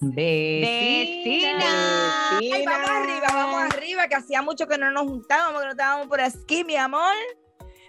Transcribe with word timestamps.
Vecinas. 0.00 1.64
Ay, 2.40 2.64
vamos 2.66 2.90
arriba, 2.90 3.26
vamos 3.32 3.62
arriba, 3.74 4.08
que 4.08 4.14
hacía 4.14 4.42
mucho 4.42 4.66
que 4.66 4.78
no 4.78 4.90
nos 4.90 5.04
juntábamos, 5.04 5.60
que 5.60 5.64
no 5.66 5.70
estábamos 5.72 6.06
por 6.06 6.20
aquí, 6.20 6.64
mi 6.64 6.76
amor. 6.76 7.14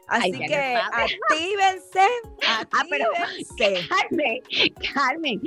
Así 0.07 0.23
Ay, 0.25 0.31
que 0.31 0.47
lo 0.47 0.55
sabe. 0.55 1.03
actívense, 1.03 2.07
Ah, 2.47 2.65
pero 2.89 3.05
actívense. 3.15 3.87
Carmen, 3.87 4.41
Carmen, 4.93 5.41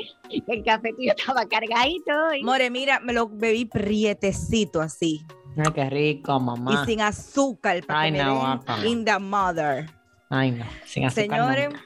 el 0.46 0.64
café 0.64 0.92
tuyo 0.92 1.12
estaba 1.16 1.44
cargadito. 1.48 2.34
y- 2.34 2.44
More, 2.44 2.70
mira, 2.70 3.00
me 3.00 3.12
lo 3.12 3.28
bebí 3.28 3.64
prietecito 3.64 4.80
así. 4.80 5.20
Ay, 5.56 5.72
qué 5.74 5.90
rico, 5.90 6.38
mamá. 6.38 6.80
Y 6.84 6.86
sin 6.86 7.00
azúcar 7.00 7.84
para 7.84 8.00
Ay, 8.02 8.12
que 8.12 8.18
me 8.18 8.24
no, 8.24 8.60
den 8.78 8.86
in 8.86 9.04
the 9.04 9.18
mother. 9.18 9.90
Ay, 10.30 10.52
no, 10.52 10.64
sin 10.86 11.06
azúcar 11.06 11.24
Señores, 11.28 11.68
nunca. 11.70 11.84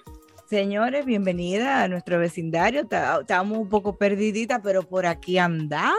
Señores, 0.48 1.04
bienvenida 1.04 1.82
a 1.82 1.88
nuestro 1.88 2.18
vecindario. 2.18 2.82
Estamos 3.20 3.58
un 3.58 3.68
poco 3.68 3.96
perdiditas, 3.96 4.60
pero 4.62 4.82
por 4.82 5.06
aquí 5.06 5.38
andamos. 5.38 5.96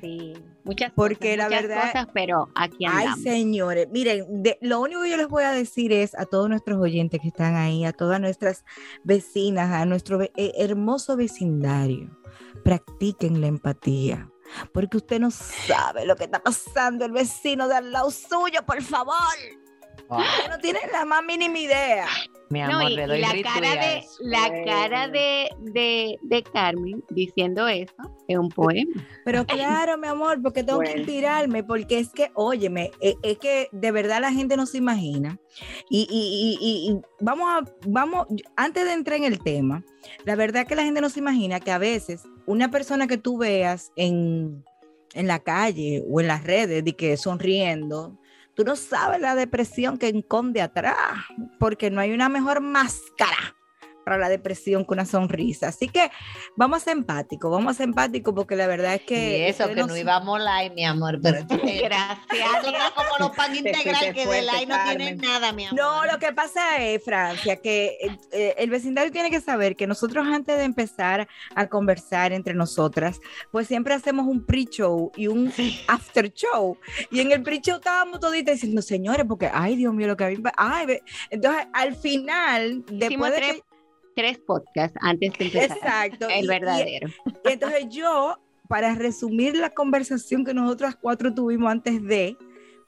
Sí, 0.00 0.32
muchas 0.64 0.92
Porque 0.94 1.36
cosas, 1.36 1.38
la 1.38 1.44
muchas 1.46 1.62
verdad- 1.62 1.92
cosas, 1.92 2.08
pero 2.14 2.48
aquí 2.54 2.84
Ay, 2.86 3.04
andamos. 3.06 3.22
señores, 3.22 3.88
miren, 3.90 4.42
de- 4.42 4.58
lo 4.62 4.80
único 4.80 5.02
que 5.02 5.10
yo 5.10 5.16
les 5.16 5.28
voy 5.28 5.44
a 5.44 5.50
decir 5.50 5.92
es 5.92 6.14
a 6.18 6.24
todos 6.24 6.48
nuestros 6.48 6.78
oyentes 6.80 7.20
que 7.20 7.28
están 7.28 7.54
ahí, 7.56 7.84
a 7.84 7.92
todas 7.92 8.20
nuestras 8.20 8.64
vecinas, 9.04 9.70
a 9.72 9.84
nuestro 9.84 10.18
ve- 10.18 10.32
eh, 10.36 10.52
hermoso 10.56 11.16
vecindario, 11.16 12.18
practiquen 12.64 13.40
la 13.40 13.48
empatía, 13.48 14.30
porque 14.72 14.96
usted 14.98 15.20
no 15.20 15.30
sabe 15.30 16.06
lo 16.06 16.16
que 16.16 16.24
está 16.24 16.42
pasando 16.42 17.04
el 17.04 17.12
vecino 17.12 17.68
de 17.68 17.76
al 17.76 17.92
lado 17.92 18.10
suyo, 18.10 18.60
por 18.66 18.80
favor. 18.82 19.14
No 20.08 20.58
tiene 20.60 20.80
la 20.90 21.04
más 21.04 21.22
mínima 21.24 21.58
idea. 21.58 22.06
Mi 22.50 22.60
No, 22.60 22.78
amor, 22.78 22.90
y, 22.90 22.96
le 22.96 23.04
y 23.04 23.06
doy 23.06 23.20
la 23.20 23.28
retweet 23.32 23.44
cara 23.44 23.86
de 23.86 24.02
la 24.20 24.64
cara 24.64 25.08
de, 25.08 25.48
de, 25.58 26.16
de 26.22 26.42
Carmen 26.44 27.04
diciendo 27.10 27.68
eso 27.68 27.92
es 28.26 28.38
un 28.38 28.48
poema. 28.48 29.06
Pero 29.24 29.44
claro, 29.46 29.98
mi 29.98 30.06
amor, 30.06 30.40
porque 30.42 30.64
tengo 30.64 30.80
que 30.80 30.92
inspirarme, 30.96 31.62
porque 31.62 31.98
es 31.98 32.08
que, 32.10 32.30
óyeme, 32.34 32.90
e- 33.00 33.16
es, 33.22 33.38
que 33.38 33.68
de 33.72 33.90
verdad 33.92 34.22
la 34.22 34.32
gente 34.32 34.56
no 34.56 34.64
se 34.64 34.78
imagina. 34.78 35.38
Y, 35.90 36.06
y- 36.10 36.56
y- 36.58 36.58
y- 36.58 36.90
y 36.92 37.00
vamos 37.20 37.48
a, 37.50 37.64
vamos, 37.86 38.26
antes 38.56 38.86
de 38.86 38.92
entrar 38.94 39.18
en 39.18 39.24
el 39.24 39.38
tema, 39.42 39.84
la 40.24 40.34
verdad 40.34 40.66
que 40.66 40.74
la 40.74 40.84
gente 40.84 41.02
no 41.02 41.10
se 41.10 41.18
imagina 41.20 41.60
que 41.60 41.70
a 41.70 41.78
veces 41.78 42.22
una 42.46 42.70
persona 42.70 43.06
que 43.06 43.18
tú 43.18 43.36
veas 43.36 43.92
en, 43.96 44.64
en 45.12 45.26
la 45.26 45.38
calle 45.40 46.02
o 46.10 46.20
en 46.22 46.28
las 46.28 46.44
redes, 46.44 46.82
de 46.82 46.92
que 46.94 47.18
sonriendo, 47.18 48.18
tú 48.58 48.64
no 48.64 48.74
sabes 48.74 49.20
la 49.20 49.36
depresión 49.36 49.98
que 49.98 50.08
esconde 50.08 50.60
atrás, 50.60 50.96
porque 51.60 51.92
no 51.92 52.00
hay 52.00 52.10
una 52.10 52.28
mejor 52.28 52.60
máscara 52.60 53.54
para 54.08 54.16
la 54.18 54.30
depresión 54.30 54.86
que 54.86 54.94
una 54.94 55.04
sonrisa. 55.04 55.68
Así 55.68 55.86
que 55.86 56.10
vamos 56.56 56.78
a 56.78 56.84
ser 56.84 56.96
empáticos, 56.96 57.50
vamos 57.50 57.72
a 57.72 57.76
ser 57.76 57.88
empáticos 57.88 58.32
porque 58.34 58.56
la 58.56 58.66
verdad 58.66 58.94
es 58.94 59.02
que... 59.02 59.38
Y 59.38 59.42
eso, 59.42 59.68
que 59.68 59.74
no 59.74 59.94
íbamos 59.94 60.40
live, 60.40 60.74
mi 60.74 60.86
amor, 60.86 61.20
pero 61.22 61.40
Gracias. 61.48 62.94
Como 62.94 63.08
los 63.18 63.36
pan 63.36 63.52
Te 63.52 63.58
integral 63.58 64.14
que 64.14 64.26
de 64.26 64.42
live 64.42 64.66
no 64.66 64.76
tienen 64.84 65.18
nada, 65.18 65.52
mi 65.52 65.66
amor. 65.66 65.78
No, 65.78 66.06
lo 66.06 66.18
que 66.18 66.32
pasa 66.32 66.78
es, 66.78 67.04
Francia, 67.04 67.56
que 67.56 67.98
eh, 68.00 68.18
eh, 68.32 68.54
el 68.56 68.70
vecindario 68.70 69.12
tiene 69.12 69.30
que 69.30 69.42
saber 69.42 69.76
que 69.76 69.86
nosotros 69.86 70.26
antes 70.26 70.56
de 70.56 70.64
empezar 70.64 71.28
a 71.54 71.66
conversar 71.66 72.32
entre 72.32 72.54
nosotras, 72.54 73.20
pues 73.50 73.66
siempre 73.66 73.92
hacemos 73.92 74.26
un 74.26 74.46
pre-show 74.46 75.12
y 75.16 75.26
un 75.26 75.52
after 75.86 76.32
show. 76.32 76.78
Y 77.10 77.20
en 77.20 77.32
el 77.32 77.42
pre-show 77.42 77.76
estábamos 77.76 78.20
toditas 78.20 78.54
diciendo, 78.54 78.80
señores, 78.80 79.26
porque, 79.28 79.50
ay, 79.52 79.76
Dios 79.76 79.92
mío, 79.92 80.06
lo 80.06 80.16
que 80.16 80.24
a 80.24 80.28
mí... 80.28 80.36
me- 80.36 80.52
Ay, 80.56 80.86
ve-". 80.86 81.02
entonces, 81.28 81.66
al 81.74 81.94
final, 81.94 82.84
Hicimos 82.86 82.98
después 82.98 83.32
de 83.32 83.36
tres, 83.38 83.52
que... 83.56 83.67
tres 84.18 84.38
podcasts 84.38 84.98
antes 85.00 85.32
de 85.38 85.44
empezar. 85.44 85.76
Exacto. 85.78 86.28
El 86.28 86.48
verdadero. 86.48 87.08
Y 87.44 87.52
entonces 87.52 87.86
yo, 87.88 88.36
para 88.66 88.96
resumir 88.96 89.56
la 89.56 89.70
conversación 89.70 90.44
que 90.44 90.52
nosotras 90.52 90.96
cuatro 91.00 91.32
tuvimos 91.32 91.70
antes 91.70 92.02
de, 92.02 92.36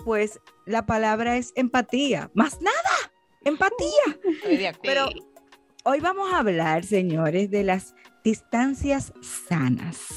pues 0.04 0.40
la 0.66 0.86
palabra 0.86 1.36
es 1.36 1.52
empatía. 1.54 2.32
Más 2.34 2.60
nada, 2.60 3.12
empatía. 3.44 4.18
Estoy 4.24 4.56
de 4.56 4.68
acuerdo. 4.68 4.82
Pero 4.82 5.26
hoy 5.84 6.00
vamos 6.00 6.32
a 6.32 6.40
hablar, 6.40 6.84
señores, 6.84 7.48
de 7.48 7.62
las 7.62 7.94
distancias 8.24 9.12
sanas. 9.22 10.08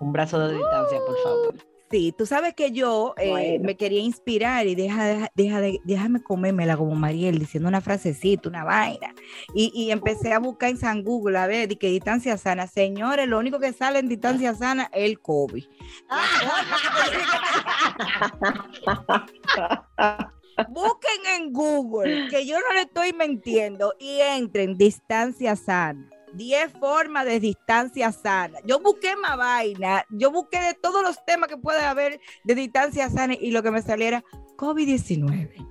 Un 0.00 0.12
brazo 0.12 0.40
de 0.40 0.54
distancia, 0.54 0.98
por 1.06 1.22
favor. 1.22 1.54
Sí, 1.90 2.12
tú 2.16 2.26
sabes 2.26 2.52
que 2.54 2.70
yo 2.70 3.14
eh, 3.16 3.30
Bueno. 3.30 3.64
me 3.64 3.76
quería 3.76 4.00
inspirar 4.00 4.66
y 4.66 4.74
deja, 4.74 5.06
deja, 5.06 5.32
deja 5.34 5.60
de, 5.62 5.80
déjame 5.84 6.22
comérmela 6.22 6.76
como 6.76 6.94
Mariel, 6.94 7.38
diciendo 7.38 7.66
una 7.68 7.80
frasecita, 7.80 8.48
una 8.48 8.62
vaina. 8.62 9.14
Y, 9.54 9.72
y 9.74 9.90
empecé 9.90 10.34
a 10.34 10.38
buscar 10.38 10.68
en 10.68 10.76
San 10.76 11.02
Google, 11.02 11.38
a 11.38 11.46
ver, 11.46 11.78
qué 11.78 11.88
distancia 11.88 12.36
sana. 12.36 12.66
Señores, 12.66 13.26
lo 13.26 13.38
único 13.38 13.58
que 13.58 13.72
sale 13.72 14.00
en 14.00 14.08
distancia 14.08 14.54
sana 14.54 14.90
es 14.92 15.04
el 15.04 15.18
COVID. 15.20 15.64
Busquen 20.68 21.26
en 21.36 21.52
Google, 21.52 22.28
que 22.28 22.44
yo 22.44 22.58
no 22.58 22.72
le 22.74 22.82
estoy 22.82 23.12
mintiendo, 23.12 23.94
y 23.98 24.20
entren 24.20 24.76
distancia 24.76 25.54
sana. 25.56 26.10
10 26.34 26.72
formas 26.78 27.24
de 27.24 27.40
distancia 27.40 28.12
sana. 28.12 28.58
Yo 28.64 28.80
busqué 28.80 29.16
más 29.16 29.36
vaina, 29.36 30.04
yo 30.10 30.30
busqué 30.30 30.60
de 30.60 30.74
todos 30.74 31.02
los 31.02 31.24
temas 31.24 31.48
que 31.48 31.56
puede 31.56 31.80
haber 31.84 32.20
de 32.44 32.54
distancia 32.54 33.08
sana 33.10 33.34
y 33.34 33.50
lo 33.50 33.62
que 33.62 33.70
me 33.70 33.82
saliera 33.82 34.24
COVID-19. 34.56 35.66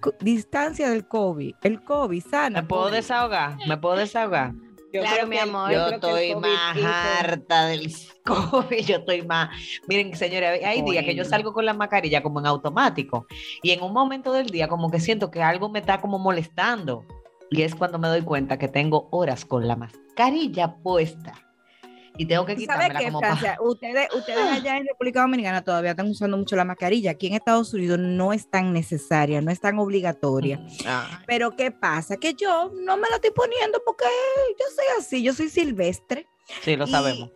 Co- 0.00 0.14
Distancia 0.20 0.88
del 0.88 1.06
COVID, 1.06 1.54
el 1.62 1.84
COVID 1.84 2.22
sana. 2.24 2.62
¿Me 2.62 2.66
puedo 2.68 2.82
COVID. 2.84 2.94
desahogar? 2.94 3.56
¿Me 3.68 3.76
puedo 3.76 3.96
desahogar? 3.96 4.52
Yo 4.92 5.02
Claro, 5.02 5.26
mi 5.28 5.38
amor. 5.38 5.70
Yo 5.70 5.86
estoy 5.88 6.34
más 6.34 6.76
harta 6.84 7.66
del 7.66 7.94
COVID, 8.24 8.84
yo 8.84 8.96
estoy 8.96 9.22
más. 9.22 9.50
Miren, 9.86 10.16
señores, 10.16 10.64
hay 10.64 10.82
días 10.82 11.04
que 11.04 11.14
yo 11.14 11.24
salgo 11.24 11.52
con 11.52 11.64
la 11.64 11.74
mascarilla 11.74 12.22
como 12.22 12.40
en 12.40 12.46
automático 12.46 13.26
y 13.62 13.70
en 13.70 13.82
un 13.82 13.92
momento 13.92 14.32
del 14.32 14.46
día 14.48 14.66
como 14.66 14.90
que 14.90 14.98
siento 14.98 15.30
que 15.30 15.42
algo 15.42 15.68
me 15.68 15.78
está 15.78 16.00
como 16.00 16.18
molestando 16.18 17.04
y 17.50 17.62
es 17.62 17.74
cuando 17.74 17.98
me 17.98 18.08
doy 18.08 18.22
cuenta 18.22 18.58
que 18.58 18.68
tengo 18.68 19.08
horas 19.10 19.44
con 19.44 19.66
la 19.66 19.76
mascarilla 19.76 20.76
puesta 20.76 21.32
y 22.16 22.26
tengo 22.26 22.44
que 22.44 22.54
¿Tú 22.54 22.62
¿Sabes 22.64 22.88
quitármela 22.88 22.98
qué, 23.00 23.06
como 23.06 23.20
pa- 23.20 23.26
Francia? 23.36 23.58
Ustedes, 23.62 24.08
ustedes 24.14 24.38
allá 24.44 24.76
en 24.76 24.86
República 24.86 25.22
Dominicana 25.22 25.62
todavía 25.62 25.92
están 25.92 26.08
usando 26.08 26.36
mucho 26.36 26.54
la 26.56 26.64
mascarilla. 26.64 27.12
Aquí 27.12 27.28
en 27.28 27.34
Estados 27.34 27.72
Unidos 27.72 27.98
no 27.98 28.32
es 28.32 28.50
tan 28.50 28.72
necesaria, 28.72 29.40
no 29.40 29.50
es 29.50 29.60
tan 29.60 29.78
obligatoria. 29.78 30.60
Ah, 30.86 31.22
Pero 31.26 31.56
¿qué 31.56 31.70
pasa? 31.70 32.16
Que 32.18 32.34
yo 32.34 32.72
no 32.74 32.96
me 32.96 33.08
la 33.08 33.16
estoy 33.16 33.30
poniendo 33.30 33.80
porque 33.86 34.04
yo 34.58 34.66
soy 34.74 34.84
así, 34.98 35.22
yo 35.22 35.32
soy 35.32 35.48
silvestre. 35.48 36.26
sí, 36.62 36.76
lo 36.76 36.86
Y- 36.86 36.90
sabemos. 36.90 37.30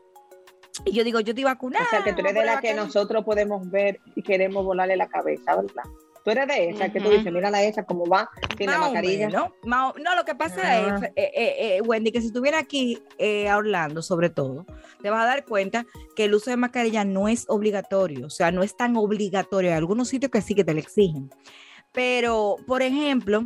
Y 0.84 0.92
yo 0.92 1.04
digo, 1.04 1.20
yo 1.20 1.30
estoy 1.30 1.44
vacunada. 1.44 1.86
O 1.86 1.88
sea, 1.88 2.02
que 2.02 2.12
tú 2.12 2.20
eres 2.20 2.34
de 2.34 2.44
la 2.44 2.60
que 2.60 2.74
nosotros 2.74 3.24
podemos 3.24 3.70
ver 3.70 4.00
y 4.16 4.22
queremos 4.22 4.64
volarle 4.64 4.96
la 4.96 5.06
cabeza, 5.08 5.54
¿verdad? 5.56 5.84
Tú 6.24 6.30
eres 6.30 6.48
de 6.48 6.70
esa 6.70 6.90
que 6.90 7.00
tú 7.02 7.10
dices, 7.10 7.30
mírala 7.30 7.62
esa, 7.62 7.84
cómo 7.84 8.06
va 8.08 8.30
sin 8.56 8.70
la 8.70 8.78
mascarilla. 8.78 9.26
menos, 9.28 9.48
más 9.64 9.92
o- 9.94 9.98
no, 9.98 10.16
lo 10.16 10.24
que 10.24 10.34
pasa 10.34 10.62
Ah. 10.64 10.96
es, 10.96 11.02
eh, 11.16 11.30
eh, 11.34 11.76
eh, 11.76 11.80
Wendy, 11.82 12.10
que 12.12 12.20
si 12.22 12.28
estuviera 12.28 12.58
aquí 12.58 13.02
eh, 13.18 13.48
a 13.50 13.58
Orlando, 13.58 14.00
sobre 14.00 14.30
todo, 14.30 14.64
te 15.02 15.10
vas 15.10 15.22
a 15.22 15.26
dar 15.26 15.44
cuenta 15.44 15.84
que 16.16 16.24
el 16.24 16.34
uso 16.34 16.48
de 16.50 16.56
mascarilla 16.56 17.04
no 17.04 17.28
es 17.28 17.44
obligatorio, 17.48 18.26
o 18.26 18.30
sea, 18.30 18.50
no 18.52 18.62
es 18.62 18.74
tan 18.74 18.96
obligatorio. 18.96 19.70
Hay 19.70 19.76
algunos 19.76 20.08
sitios 20.08 20.30
que 20.32 20.40
sí 20.40 20.54
que 20.54 20.64
te 20.64 20.72
lo 20.72 20.80
exigen. 20.80 21.30
Pero, 21.92 22.56
por 22.66 22.80
ejemplo, 22.80 23.44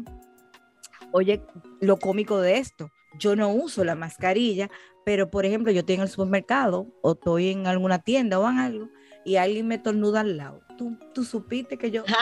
oye, 1.12 1.42
lo 1.81 1.96
cómico 1.98 2.40
de 2.40 2.58
esto, 2.58 2.90
yo 3.19 3.34
no 3.36 3.48
uso 3.50 3.84
la 3.84 3.94
mascarilla, 3.96 4.70
pero, 5.04 5.31
por 5.31 5.44
ejemplo, 5.46 5.72
yo 5.72 5.81
estoy 5.81 5.96
en 5.96 6.02
el 6.02 6.08
supermercado 6.08 6.86
o 7.02 7.12
estoy 7.12 7.50
en 7.50 7.66
alguna 7.66 7.98
tienda 7.98 8.38
o 8.38 8.48
en 8.48 8.58
algo 8.58 8.88
y 9.25 9.37
alguien 9.37 9.67
me 9.67 9.79
tornuda 9.79 10.20
al 10.20 10.37
lado. 10.37 10.62
Tú, 10.76 10.97
tú 11.15 11.25
supiste 11.25 11.76
que 11.76 11.91
yo... 11.91 12.05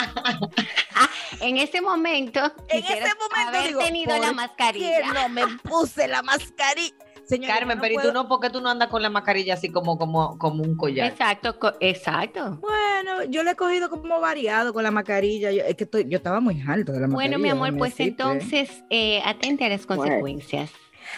En 1.41 1.59
ese 1.59 1.81
momento, 1.83 2.41
En 2.69 2.85
ese 2.85 2.95
momento 2.95 3.49
haber 3.49 3.67
digo, 3.69 3.81
tenido 3.81 4.17
la 4.17 4.27
¿por 4.29 4.35
mascarilla. 4.37 4.97
que 4.99 5.07
no 5.13 5.29
me 5.29 5.43
puse 5.59 6.09
la 6.09 6.23
mascarilla. 6.23 6.95
Señora, 7.27 7.55
Carmen, 7.55 7.81
pero 7.81 7.95
¿y 7.95 8.03
tú 8.03 8.13
no? 8.13 8.29
¿Por 8.29 8.41
qué 8.41 8.49
tú 8.51 8.61
no 8.61 8.71
andas 8.71 8.89
con 8.89 9.03
la 9.03 9.11
mascarilla 9.11 9.55
así 9.55 9.71
como, 9.71 9.99
como, 9.99 10.39
como 10.39 10.63
un 10.63 10.77
collar? 10.77 11.11
Exacto, 11.11 11.59
co- 11.59 11.73
exacto. 11.81 12.59
Bueno, 12.61 13.25
yo 13.25 13.43
le 13.43 13.51
he 13.51 13.57
cogido 13.57 13.91
como 13.91 14.21
variado 14.21 14.73
con 14.73 14.85
la 14.85 14.93
mascarilla. 14.93 15.51
Yo, 15.51 15.65
es 15.65 15.75
que 15.75 15.85
estoy- 15.85 16.09
yo 16.09 16.17
estaba 16.19 16.41
muy 16.41 16.63
alto 16.67 16.93
de 16.93 17.01
la 17.01 17.09
mascarilla. 17.09 17.37
Bueno, 17.37 17.39
mi 17.39 17.49
amor, 17.51 17.77
pues 17.77 17.97
decirte. 17.97 18.23
entonces 18.23 18.85
eh, 18.91 19.21
atente 19.25 19.65
a 19.65 19.69
las 19.69 19.85
Bueno. 19.87 20.03
consecuencias. 20.05 20.71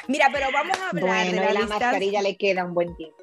Mira, 0.08 0.30
pero 0.32 0.46
vamos 0.52 0.76
a 0.78 0.88
hablar 0.88 1.04
Bueno, 1.06 1.42
de 1.42 1.52
la, 1.52 1.60
la 1.60 1.66
mascarilla 1.66 2.22
le 2.22 2.36
queda 2.36 2.64
un 2.64 2.72
buen 2.74 2.96
tiempo. 2.96 3.16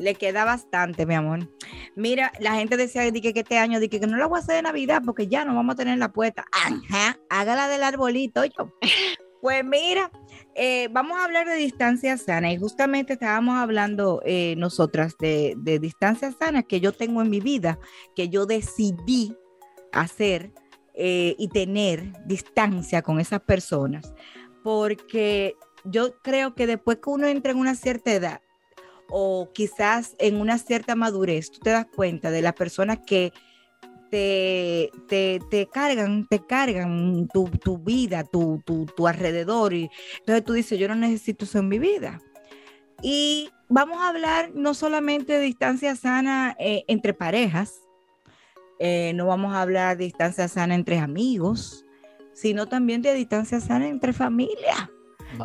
Le 0.00 0.14
queda 0.14 0.44
bastante, 0.44 1.04
mi 1.04 1.14
amor. 1.14 1.48
Mira, 1.94 2.32
la 2.40 2.54
gente 2.54 2.76
decía 2.76 3.10
que, 3.12 3.20
que 3.20 3.40
este 3.40 3.58
año, 3.58 3.78
di 3.80 3.88
que, 3.88 4.00
no 4.00 4.16
la 4.16 4.26
voy 4.26 4.38
a 4.38 4.42
hacer 4.42 4.56
de 4.56 4.62
Navidad 4.62 5.02
porque 5.04 5.26
ya 5.26 5.44
no 5.44 5.54
vamos 5.54 5.74
a 5.74 5.76
tener 5.76 5.98
la 5.98 6.12
puesta. 6.12 6.46
Ajá, 6.52 7.18
hágala 7.28 7.68
del 7.68 7.82
arbolito, 7.82 8.44
yo. 8.44 8.72
Pues 9.42 9.64
mira, 9.64 10.10
eh, 10.54 10.88
vamos 10.92 11.18
a 11.18 11.24
hablar 11.24 11.48
de 11.48 11.54
distancia 11.54 12.18
sana 12.18 12.52
y 12.52 12.58
justamente 12.58 13.14
estábamos 13.14 13.56
hablando 13.56 14.20
eh, 14.26 14.54
nosotras 14.58 15.16
de, 15.18 15.54
de 15.56 15.78
distancia 15.78 16.30
sana 16.38 16.62
que 16.62 16.78
yo 16.78 16.92
tengo 16.92 17.22
en 17.22 17.30
mi 17.30 17.40
vida, 17.40 17.78
que 18.14 18.28
yo 18.28 18.44
decidí 18.44 19.34
hacer 19.92 20.52
eh, 20.94 21.34
y 21.38 21.48
tener 21.48 22.12
distancia 22.26 23.00
con 23.00 23.20
esas 23.20 23.40
personas, 23.40 24.12
porque 24.62 25.56
yo 25.84 26.20
creo 26.20 26.54
que 26.54 26.66
después 26.66 26.98
que 26.98 27.08
uno 27.08 27.26
entra 27.26 27.52
en 27.52 27.58
una 27.58 27.74
cierta 27.74 28.12
edad, 28.12 28.42
o 29.10 29.50
quizás 29.52 30.14
en 30.18 30.40
una 30.40 30.58
cierta 30.58 30.94
madurez, 30.94 31.50
tú 31.50 31.60
te 31.60 31.70
das 31.70 31.86
cuenta 31.86 32.30
de 32.30 32.42
las 32.42 32.54
personas 32.54 32.98
que 33.06 33.32
te, 34.10 34.90
te, 35.08 35.40
te 35.50 35.66
cargan, 35.66 36.26
te 36.26 36.44
cargan 36.44 37.28
tu, 37.32 37.48
tu 37.48 37.78
vida, 37.78 38.24
tu, 38.24 38.62
tu, 38.64 38.86
tu 38.86 39.06
alrededor. 39.06 39.72
Y 39.72 39.90
entonces 40.18 40.44
tú 40.44 40.52
dices, 40.52 40.78
yo 40.78 40.88
no 40.88 40.96
necesito 40.96 41.44
eso 41.44 41.58
en 41.58 41.68
mi 41.68 41.78
vida. 41.78 42.20
Y 43.02 43.50
vamos 43.68 43.98
a 43.98 44.08
hablar 44.08 44.50
no 44.54 44.74
solamente 44.74 45.34
de 45.34 45.40
distancia 45.40 45.96
sana 45.96 46.56
eh, 46.58 46.84
entre 46.88 47.14
parejas, 47.14 47.80
eh, 48.78 49.12
no 49.14 49.26
vamos 49.26 49.54
a 49.54 49.62
hablar 49.62 49.96
de 49.96 50.04
distancia 50.04 50.48
sana 50.48 50.74
entre 50.74 50.98
amigos, 50.98 51.84
sino 52.32 52.66
también 52.66 53.02
de 53.02 53.14
distancia 53.14 53.60
sana 53.60 53.88
entre 53.88 54.12
familia. 54.12 54.90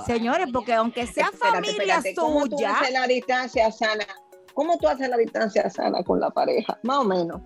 Señores, 0.05 0.47
porque 0.51 0.73
aunque 0.73 1.05
sea 1.07 1.25
Espérate, 1.25 1.55
familia 1.67 1.95
espérate, 1.97 2.15
¿Cómo 2.15 2.47
tú 2.47 2.57
suya, 2.57 2.71
haces 2.77 2.91
la 2.93 3.07
distancia 3.07 3.71
sana? 3.71 4.05
¿Cómo 4.53 4.77
tú 4.77 4.87
haces 4.87 5.09
la 5.09 5.17
distancia 5.17 5.69
sana 5.69 6.03
con 6.03 6.19
la 6.19 6.29
pareja? 6.29 6.77
Más 6.83 6.97
o 6.99 7.03
menos. 7.03 7.41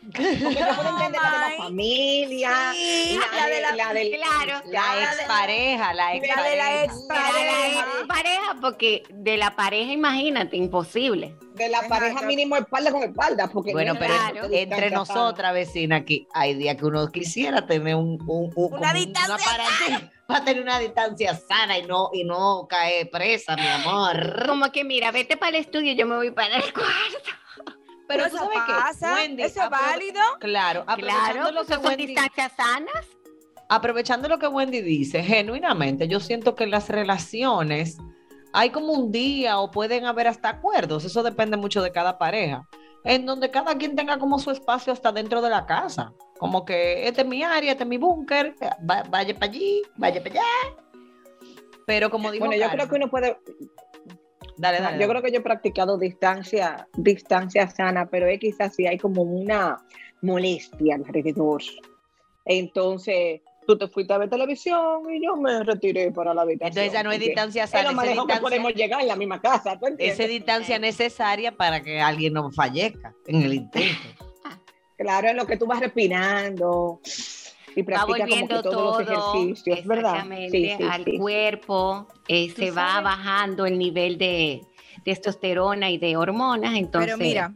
Porque 0.00 0.38
yo 0.38 0.48
puedo 0.48 0.88
entender 0.98 1.20
la 1.20 1.30
de 1.30 1.38
la 1.58 1.62
familia, 1.64 2.50
sí, 2.72 3.18
la, 3.18 3.40
la 3.40 3.46
de, 3.46 3.60
la- 3.60 3.76
la 3.76 3.92
del- 3.92 4.10
Claro. 4.12 4.64
La 4.66 4.80
la 4.80 4.94
de- 4.96 5.02
expareja, 5.02 5.94
la 5.94 6.14
la 6.14 6.20
de 6.20 6.26
la 6.56 6.84
expareja. 6.84 6.84
expareja. 6.84 7.86
La 8.00 8.06
pareja, 8.06 8.56
porque 8.62 9.02
de 9.10 9.36
la 9.36 9.54
pareja, 9.56 9.92
imagínate, 9.92 10.56
imposible. 10.56 11.36
de 11.54 11.68
la 11.68 11.80
pareja 11.82 12.06
Exacto. 12.12 12.26
mínimo 12.28 12.56
espalda 12.56 12.92
con 12.92 13.02
espalda. 13.02 13.48
Porque 13.52 13.72
Bueno, 13.72 13.94
no 13.94 13.98
pero 14.00 14.14
Claro. 14.14 14.48
entre 14.52 14.90
nosotras, 14.90 15.52
vecina, 15.52 15.96
aquí 15.96 16.26
hay 16.32 16.54
días 16.54 16.76
que 16.76 16.84
uno 16.86 17.08
quisiera 17.10 17.66
tener 17.66 17.96
un, 17.96 18.18
un- 18.28 18.52
un- 18.54 18.72
Una 18.74 18.94
distancia 18.94 19.36
para 20.28 20.44
tener 20.44 20.62
una 20.62 20.78
distancia 20.78 21.34
sana 21.34 21.78
y 21.78 21.86
no, 21.86 22.10
y 22.12 22.22
no 22.22 22.66
caer 22.68 23.08
presa, 23.10 23.56
mi 23.56 23.66
amor. 23.66 24.44
Como 24.46 24.70
que 24.70 24.84
mira, 24.84 25.10
vete 25.10 25.38
para 25.38 25.56
el 25.56 25.64
estudio, 25.64 25.94
yo 25.94 26.06
me 26.06 26.16
voy 26.16 26.30
para 26.30 26.56
el 26.56 26.70
cuarto. 26.70 27.30
Pero 28.06 28.28
tú 28.28 28.36
sabes 28.36 28.58
qué, 28.66 28.72
pasa, 28.72 29.14
Wendy, 29.14 29.42
eso 29.42 29.62
es 29.62 29.70
válido. 29.70 30.20
Claro, 30.38 30.84
aprovechando 30.86 31.32
Claro, 31.32 31.50
lo 31.52 31.64
que 31.64 31.74
son 31.74 31.86
Wendy, 31.86 32.06
distancias 32.08 32.52
sanas. 32.54 33.06
aprovechando 33.70 34.28
lo 34.28 34.38
que 34.38 34.48
Wendy 34.48 34.82
dice, 34.82 35.22
genuinamente 35.22 36.06
yo 36.08 36.20
siento 36.20 36.54
que 36.54 36.64
en 36.64 36.72
las 36.72 36.90
relaciones 36.90 37.96
hay 38.52 38.68
como 38.68 38.92
un 38.92 39.10
día 39.10 39.58
o 39.60 39.70
pueden 39.70 40.04
haber 40.04 40.26
hasta 40.26 40.50
acuerdos, 40.50 41.06
eso 41.06 41.22
depende 41.22 41.56
mucho 41.56 41.80
de 41.82 41.90
cada 41.90 42.18
pareja, 42.18 42.68
en 43.04 43.26
donde 43.26 43.50
cada 43.50 43.76
quien 43.78 43.96
tenga 43.96 44.18
como 44.18 44.38
su 44.38 44.50
espacio 44.50 44.92
hasta 44.92 45.12
dentro 45.12 45.40
de 45.42 45.50
la 45.50 45.66
casa, 45.66 46.12
como 46.38 46.64
que 46.64 47.06
este 47.08 47.22
es 47.22 47.26
mi 47.26 47.42
área, 47.42 47.72
este 47.72 47.84
es 47.84 47.88
mi 47.88 47.96
búnker, 47.98 48.54
va- 48.88 49.04
vaya 49.08 49.34
para 49.34 49.46
allí, 49.52 49.82
vaya 49.96 50.22
para 50.22 50.34
allá. 50.34 50.76
Pero 51.86 52.10
como 52.10 52.30
digo, 52.30 52.46
Bueno, 52.46 52.62
yo 52.62 52.70
creo 52.70 52.88
que 52.88 52.94
uno 52.96 53.08
puede. 53.08 53.38
dale, 54.56 54.80
dale, 54.80 54.98
Yo 54.98 55.06
dale. 55.06 55.08
creo 55.08 55.22
que 55.22 55.32
yo 55.32 55.38
he 55.38 55.42
practicado 55.42 55.96
distancia, 55.98 56.86
distancia 56.94 57.68
sana, 57.70 58.06
pero 58.10 58.26
es 58.26 58.38
quizás 58.38 58.74
si 58.74 58.86
hay 58.86 58.98
como 58.98 59.22
una 59.22 59.78
molestia 60.20 60.96
alrededor. 60.96 61.62
Entonces, 62.44 63.40
tú 63.68 63.76
te 63.76 63.86
fuiste 63.86 64.14
a 64.14 64.18
ver 64.18 64.30
televisión 64.30 65.02
y 65.12 65.22
yo 65.22 65.36
me 65.36 65.62
retiré 65.62 66.10
para 66.10 66.32
la 66.32 66.40
habitación. 66.40 66.70
Entonces 66.70 66.90
ya 66.90 67.02
no 67.02 67.12
es 67.12 67.20
distancia 67.20 67.64
Es 67.64 67.70
sana, 67.70 67.92
lo 67.92 68.00
esa 68.00 68.06
lejos 68.06 68.26
que 68.26 68.36
podemos 68.40 68.72
llegar 68.74 69.02
en 69.02 69.08
la 69.08 69.14
misma 69.16 69.42
casa, 69.42 69.78
esa 69.98 70.22
distancia 70.26 70.78
necesaria 70.78 71.54
para 71.54 71.82
que 71.82 72.00
alguien 72.00 72.32
no 72.32 72.50
fallezca 72.50 73.12
en 73.26 73.42
el 73.42 73.52
intento. 73.52 73.98
Claro, 74.96 75.28
en 75.28 75.36
lo 75.36 75.46
que 75.46 75.58
tú 75.58 75.66
vas 75.66 75.80
respirando 75.80 77.00
y 77.76 77.82
Va 77.82 77.86
practicas 78.06 78.28
como 78.30 78.48
que 78.48 78.54
todos 78.54 78.62
todo 78.62 79.00
los 79.00 79.00
ejercicios, 79.02 79.84
¿verdad? 79.86 80.14
exactamente, 80.14 80.78
al 80.90 81.04
cuerpo, 81.18 82.08
eh, 82.26 82.50
se 82.56 82.70
va 82.70 82.94
sabes- 82.94 83.04
bajando 83.04 83.66
el 83.66 83.78
nivel 83.78 84.16
de 84.16 84.62
testosterona 85.04 85.90
y 85.90 85.98
de 85.98 86.16
hormonas. 86.16 86.74
Entonces, 86.74 87.14
Pero 87.16 87.18
mira, 87.18 87.54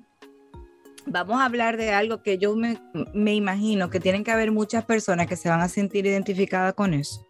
vamos 1.06 1.40
a 1.40 1.44
hablar 1.44 1.76
de 1.76 1.90
algo 1.90 2.22
que 2.22 2.38
yo 2.38 2.54
me, 2.56 2.80
me 3.12 3.34
imagino 3.34 3.90
que 3.90 4.00
tienen 4.00 4.24
que 4.24 4.30
haber 4.30 4.52
muchas 4.52 4.84
personas 4.84 5.26
que 5.26 5.36
se 5.36 5.48
van 5.48 5.60
a 5.60 5.68
sentir 5.68 6.06
identificadas 6.06 6.74
con 6.74 6.94
eso. 6.94 7.26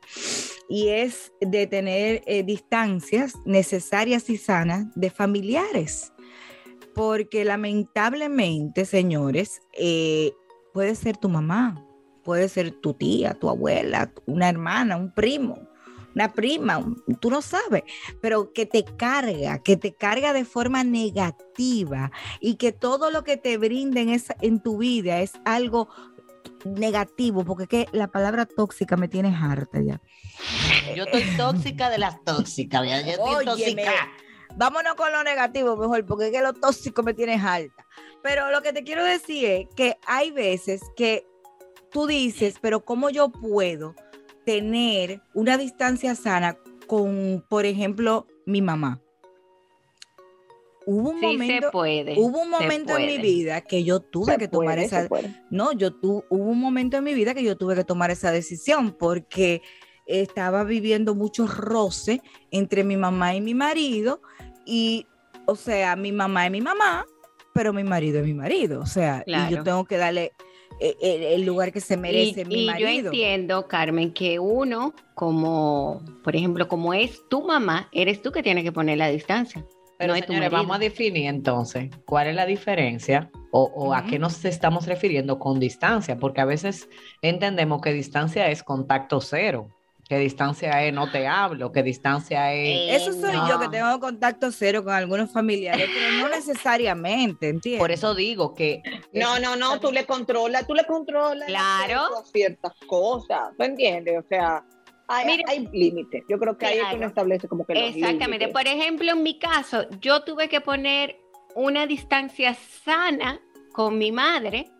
Y 0.68 0.88
es 0.88 1.32
de 1.40 1.66
tener 1.66 2.22
eh, 2.26 2.42
distancias 2.42 3.34
necesarias 3.44 4.30
y 4.30 4.36
sanas 4.36 4.86
de 4.94 5.10
familiares. 5.10 6.12
Porque 6.94 7.44
lamentablemente, 7.44 8.84
señores, 8.84 9.60
eh, 9.78 10.32
puede 10.72 10.94
ser 10.94 11.16
tu 11.16 11.28
mamá, 11.28 11.84
puede 12.22 12.48
ser 12.48 12.70
tu 12.70 12.94
tía, 12.94 13.34
tu 13.34 13.48
abuela, 13.48 14.12
una 14.26 14.48
hermana, 14.48 14.96
un 14.96 15.12
primo, 15.12 15.68
una 16.14 16.32
prima, 16.32 16.84
tú 17.20 17.30
no 17.30 17.42
sabes 17.42 17.82
pero 18.20 18.52
que 18.52 18.66
te 18.66 18.84
carga, 18.84 19.62
que 19.62 19.76
te 19.76 19.94
carga 19.94 20.32
de 20.32 20.44
forma 20.44 20.84
negativa 20.84 22.10
y 22.40 22.56
que 22.56 22.72
todo 22.72 23.10
lo 23.10 23.24
que 23.24 23.36
te 23.36 23.58
brinden 23.58 24.08
es, 24.08 24.28
en 24.40 24.62
tu 24.62 24.78
vida 24.78 25.20
es 25.20 25.32
algo 25.44 25.88
negativo, 26.64 27.44
porque 27.44 27.64
es 27.64 27.68
que 27.68 27.88
la 27.92 28.08
palabra 28.08 28.46
tóxica 28.46 28.96
me 28.96 29.08
tiene 29.08 29.34
harta 29.34 29.80
ya. 29.80 30.00
Yo 30.94 31.04
estoy 31.04 31.24
tóxica 31.36 31.90
de 31.90 31.98
las 31.98 32.22
tóxicas, 32.24 32.86
yo 32.86 32.94
estoy 32.94 33.34
Óyeme, 33.34 33.44
tóxica. 33.44 33.92
Vámonos 34.56 34.94
con 34.94 35.10
lo 35.12 35.24
negativo 35.24 35.76
mejor, 35.76 36.04
porque 36.04 36.26
es 36.26 36.32
que 36.32 36.42
lo 36.42 36.52
tóxico 36.52 37.02
me 37.02 37.14
tiene 37.14 37.34
harta. 37.34 37.86
Pero 38.22 38.50
lo 38.50 38.62
que 38.62 38.72
te 38.72 38.84
quiero 38.84 39.04
decir 39.04 39.44
es 39.44 39.66
que 39.74 39.98
hay 40.06 40.30
veces 40.30 40.82
que 40.96 41.26
tú 41.90 42.06
dices, 42.06 42.56
pero 42.60 42.84
¿cómo 42.84 43.10
yo 43.10 43.30
puedo 43.30 43.94
tener 44.44 45.22
una 45.34 45.58
distancia 45.58 46.14
sana 46.14 46.56
con, 46.86 47.44
por 47.48 47.66
ejemplo, 47.66 48.26
mi 48.46 48.62
mamá? 48.62 49.00
Hubo 50.84 51.10
un 51.10 51.20
sí 51.20 51.26
momento, 51.26 51.66
se 51.66 51.72
puede. 51.72 52.14
Hubo 52.18 52.40
un 52.40 52.50
se 52.50 52.50
momento 52.50 52.98
en 52.98 53.06
mi 53.06 53.18
vida 53.18 53.60
que 53.60 53.84
yo 53.84 54.00
tuve 54.00 54.32
Se 54.32 54.38
que 54.38 54.48
tomar 54.48 54.74
puede, 54.74 54.86
esa 54.86 55.08
no, 55.50 55.72
yo 55.72 55.94
tu, 55.94 56.24
hubo 56.28 56.50
un 56.50 56.58
momento 56.58 56.96
en 56.96 57.04
mi 57.04 57.14
vida 57.14 57.34
que 57.34 57.44
yo 57.44 57.56
tuve 57.56 57.76
que 57.76 57.84
tomar 57.84 58.10
esa 58.10 58.32
decisión 58.32 58.96
porque 58.98 59.62
estaba 60.06 60.64
viviendo 60.64 61.14
mucho 61.14 61.46
roce 61.46 62.20
entre 62.50 62.82
mi 62.82 62.96
mamá 62.96 63.36
y 63.36 63.40
mi 63.40 63.54
marido 63.54 64.20
y 64.66 65.06
o 65.46 65.56
sea, 65.56 65.96
mi 65.96 66.12
mamá 66.12 66.46
es 66.46 66.52
mi 66.52 66.60
mamá, 66.60 67.04
pero 67.52 67.72
mi 67.72 67.84
marido 67.84 68.20
es 68.20 68.24
mi 68.24 68.34
marido, 68.34 68.80
o 68.80 68.86
sea, 68.86 69.24
y 69.26 69.50
yo 69.50 69.62
tengo 69.62 69.84
que 69.84 69.96
darle 69.96 70.32
el, 70.80 71.22
el 71.22 71.44
lugar 71.44 71.72
que 71.72 71.80
se 71.80 71.96
merece 71.96 72.42
y, 72.42 72.44
mi 72.44 72.54
y 72.54 72.66
yo 72.66 72.72
marido. 72.72 73.10
entiendo, 73.10 73.68
Carmen, 73.68 74.12
que 74.12 74.38
uno, 74.38 74.94
como, 75.14 76.02
por 76.22 76.36
ejemplo, 76.36 76.68
como 76.68 76.94
es 76.94 77.20
tu 77.28 77.42
mamá, 77.42 77.88
eres 77.92 78.22
tú 78.22 78.32
que 78.32 78.42
tienes 78.42 78.64
que 78.64 78.72
poner 78.72 78.98
la 78.98 79.08
distancia. 79.08 79.64
Pero 79.98 80.14
no 80.16 80.20
señores, 80.20 80.50
vamos 80.50 80.74
a 80.74 80.80
definir 80.80 81.26
entonces 81.26 81.90
cuál 82.06 82.26
es 82.26 82.34
la 82.34 82.44
diferencia 82.44 83.30
o, 83.52 83.62
o 83.62 83.94
a 83.94 84.04
qué 84.04 84.18
nos 84.18 84.44
estamos 84.44 84.86
refiriendo 84.86 85.38
con 85.38 85.60
distancia, 85.60 86.18
porque 86.18 86.40
a 86.40 86.44
veces 86.44 86.88
entendemos 87.20 87.80
que 87.80 87.92
distancia 87.92 88.48
es 88.48 88.64
contacto 88.64 89.20
cero, 89.20 89.68
que 90.12 90.18
distancia 90.18 90.84
es 90.84 90.92
no 90.92 91.10
te 91.10 91.26
hablo, 91.26 91.72
que 91.72 91.82
distancia 91.82 92.52
es... 92.52 92.68
Eh, 92.68 92.96
Eso 92.96 93.14
soy 93.14 93.32
no. 93.34 93.48
yo 93.48 93.58
que 93.58 93.68
tengo 93.70 93.98
contacto 93.98 94.52
cero 94.52 94.84
con 94.84 94.92
algunos 94.92 95.32
familiares, 95.32 95.88
pero 95.90 96.18
no 96.18 96.28
necesariamente, 96.36 97.48
¿entiendes? 97.48 97.80
Por 97.80 97.90
eso 97.92 98.14
digo 98.14 98.54
que... 98.54 98.82
No, 99.14 99.38
no, 99.38 99.56
no, 99.56 99.80
tú 99.80 99.90
le 99.90 100.04
controlas, 100.04 100.66
tú 100.66 100.74
le 100.74 100.84
controlas 100.84 101.46
Claro. 101.48 102.02
ciertas 102.32 102.74
cosas, 102.86 103.52
¿tú 103.56 103.64
entiendes? 103.64 104.18
O 104.22 104.28
sea, 104.28 104.62
hay, 105.08 105.24
Mire- 105.26 105.44
hay 105.48 105.66
límites. 105.72 106.24
Yo 106.28 106.38
creo 106.38 106.58
que 106.58 106.66
ahí 106.66 106.74
es 106.76 106.80
que 106.80 106.84
uno 106.88 106.96
Claro. 106.98 107.08
establece 107.08 107.48
como 107.48 107.64
que 107.64 107.72
los 107.72 107.82
Exactamente. 107.84 108.46
límites. 108.46 108.48
Por 108.52 108.66
ejemplo, 108.66 109.12
en 109.12 109.22
mi 109.22 109.38
caso, 109.38 109.86
yo 110.02 110.24
tuve 110.24 110.50
que 110.50 110.60
poner 110.60 111.16
una 111.54 111.86
distancia 111.86 112.54
sana 112.84 113.40
con 113.72 113.96
mi 113.96 114.12
madre 114.12 114.70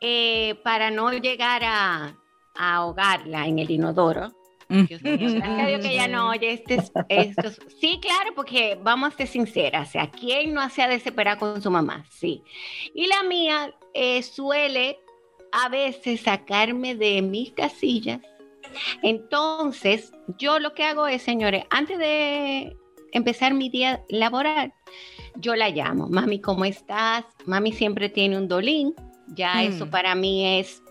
eh, 0.00 0.54
para 0.62 0.92
no 0.92 1.12
llegar 1.12 1.62
a, 1.64 2.16
a 2.54 2.74
ahogarla 2.76 3.48
en 3.48 3.58
el 3.58 3.68
inodoro. 3.68 4.30
Dios 4.70 5.02
mío, 5.02 5.16
gracias 5.18 5.42
a 5.58 5.66
Dios 5.66 5.80
que 5.80 5.92
ella 5.92 6.08
no 6.08 6.30
oye 6.30 6.52
este, 6.52 6.78
estos. 7.08 7.60
Sí, 7.80 7.98
claro, 8.00 8.32
porque 8.34 8.78
vamos 8.82 9.12
a 9.12 9.16
ser 9.16 9.26
sinceras, 9.26 9.88
o 9.88 9.92
sea, 9.92 10.10
¿quién 10.10 10.54
no 10.54 10.68
se 10.70 10.82
ha 10.82 10.88
desesperado 10.88 11.38
con 11.38 11.60
su 11.60 11.70
mamá? 11.70 12.04
Sí. 12.10 12.42
Y 12.94 13.06
la 13.06 13.22
mía 13.24 13.74
eh, 13.94 14.22
suele 14.22 14.98
a 15.52 15.68
veces 15.68 16.20
sacarme 16.20 16.94
de 16.94 17.20
mis 17.22 17.52
casillas. 17.52 18.20
Entonces, 19.02 20.12
yo 20.38 20.58
lo 20.58 20.74
que 20.74 20.84
hago 20.84 21.06
es, 21.06 21.22
señores, 21.22 21.64
antes 21.70 21.98
de 21.98 22.76
empezar 23.12 23.54
mi 23.54 23.68
día 23.68 24.04
laboral, 24.08 24.72
yo 25.36 25.56
la 25.56 25.70
llamo, 25.70 26.08
mami, 26.08 26.40
¿cómo 26.40 26.64
estás? 26.64 27.24
Mami 27.46 27.72
siempre 27.72 28.08
tiene 28.08 28.36
un 28.36 28.46
dolín, 28.48 28.94
ya 29.28 29.54
Mm. 29.56 29.60
eso 29.72 29.90
para 29.90 30.14
mí 30.14 30.58
es 30.58 30.82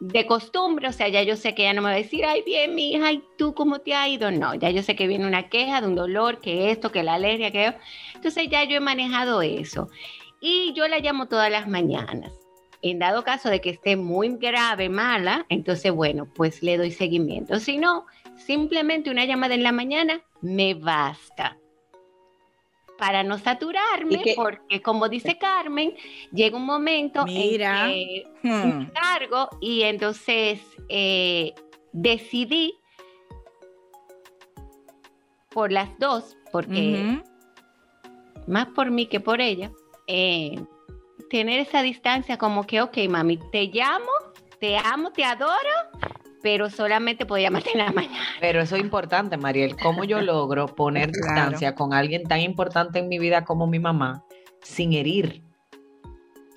de 0.00 0.26
costumbre, 0.26 0.88
o 0.88 0.92
sea, 0.92 1.08
ya 1.08 1.22
yo 1.22 1.36
sé 1.36 1.54
que 1.54 1.62
ella 1.62 1.74
no 1.74 1.82
me 1.82 1.88
va 1.88 1.94
a 1.94 1.98
decir, 1.98 2.24
ay, 2.24 2.42
bien, 2.44 2.74
mi 2.74 2.92
hija, 2.92 3.12
¿y 3.12 3.22
tú 3.36 3.54
cómo 3.54 3.80
te 3.80 3.94
ha 3.94 4.08
ido? 4.08 4.30
No, 4.30 4.54
ya 4.54 4.70
yo 4.70 4.82
sé 4.82 4.96
que 4.96 5.06
viene 5.06 5.26
una 5.26 5.48
queja 5.48 5.80
de 5.80 5.86
un 5.86 5.94
dolor, 5.94 6.40
que 6.40 6.70
esto, 6.70 6.92
que 6.92 7.02
la 7.02 7.14
alergia, 7.14 7.50
que... 7.50 7.74
Entonces 8.14 8.48
ya 8.48 8.64
yo 8.64 8.76
he 8.76 8.80
manejado 8.80 9.42
eso. 9.42 9.88
Y 10.40 10.72
yo 10.74 10.88
la 10.88 10.98
llamo 10.98 11.28
todas 11.28 11.50
las 11.50 11.68
mañanas. 11.68 12.32
En 12.82 12.98
dado 12.98 13.22
caso 13.22 13.48
de 13.48 13.60
que 13.60 13.70
esté 13.70 13.96
muy 13.96 14.36
grave, 14.36 14.88
mala, 14.88 15.46
entonces, 15.48 15.92
bueno, 15.92 16.26
pues 16.34 16.62
le 16.62 16.76
doy 16.76 16.90
seguimiento. 16.90 17.60
Si 17.60 17.78
no, 17.78 18.06
simplemente 18.36 19.10
una 19.10 19.24
llamada 19.24 19.54
en 19.54 19.62
la 19.62 19.72
mañana 19.72 20.20
me 20.40 20.74
basta. 20.74 21.56
Para 23.02 23.24
no 23.24 23.36
saturarme, 23.36 24.22
porque 24.36 24.80
como 24.80 25.08
dice 25.08 25.36
Carmen, 25.36 25.92
llega 26.32 26.56
un 26.56 26.64
momento 26.64 27.24
Mira. 27.24 27.86
en 27.86 27.90
que 27.90 28.32
Hmm. 28.44 28.84
cargo 28.92 29.48
y 29.60 29.82
entonces 29.82 30.60
eh, 30.88 31.52
decidí 31.92 32.78
por 35.50 35.72
las 35.72 35.88
dos, 35.98 36.36
porque 36.52 37.20
más 38.46 38.66
por 38.66 38.92
mí 38.92 39.06
que 39.06 39.18
por 39.18 39.40
ella, 39.40 39.72
eh, 40.06 40.62
tener 41.28 41.58
esa 41.58 41.82
distancia 41.82 42.38
como 42.38 42.68
que, 42.68 42.82
ok, 42.82 42.98
mami, 43.08 43.38
te 43.50 43.64
llamo, 43.64 44.12
te 44.60 44.76
amo, 44.76 45.10
te 45.10 45.24
adoro, 45.24 45.56
pero 46.42 46.68
solamente 46.70 47.24
llamarte 47.42 47.70
en 47.72 47.78
la 47.78 47.92
mañana. 47.92 48.26
Pero 48.40 48.60
eso 48.60 48.76
es 48.76 48.82
importante, 48.82 49.36
Mariel, 49.36 49.76
cómo 49.76 50.04
yo 50.04 50.20
logro 50.20 50.66
poner 50.66 51.10
Claro. 51.12 51.22
distancia 51.34 51.74
con 51.74 51.92
alguien 51.94 52.24
tan 52.24 52.40
importante 52.40 52.98
en 52.98 53.08
mi 53.08 53.18
vida 53.18 53.44
como 53.44 53.66
mi 53.66 53.78
mamá 53.78 54.24
sin 54.62 54.92
herir, 54.92 55.42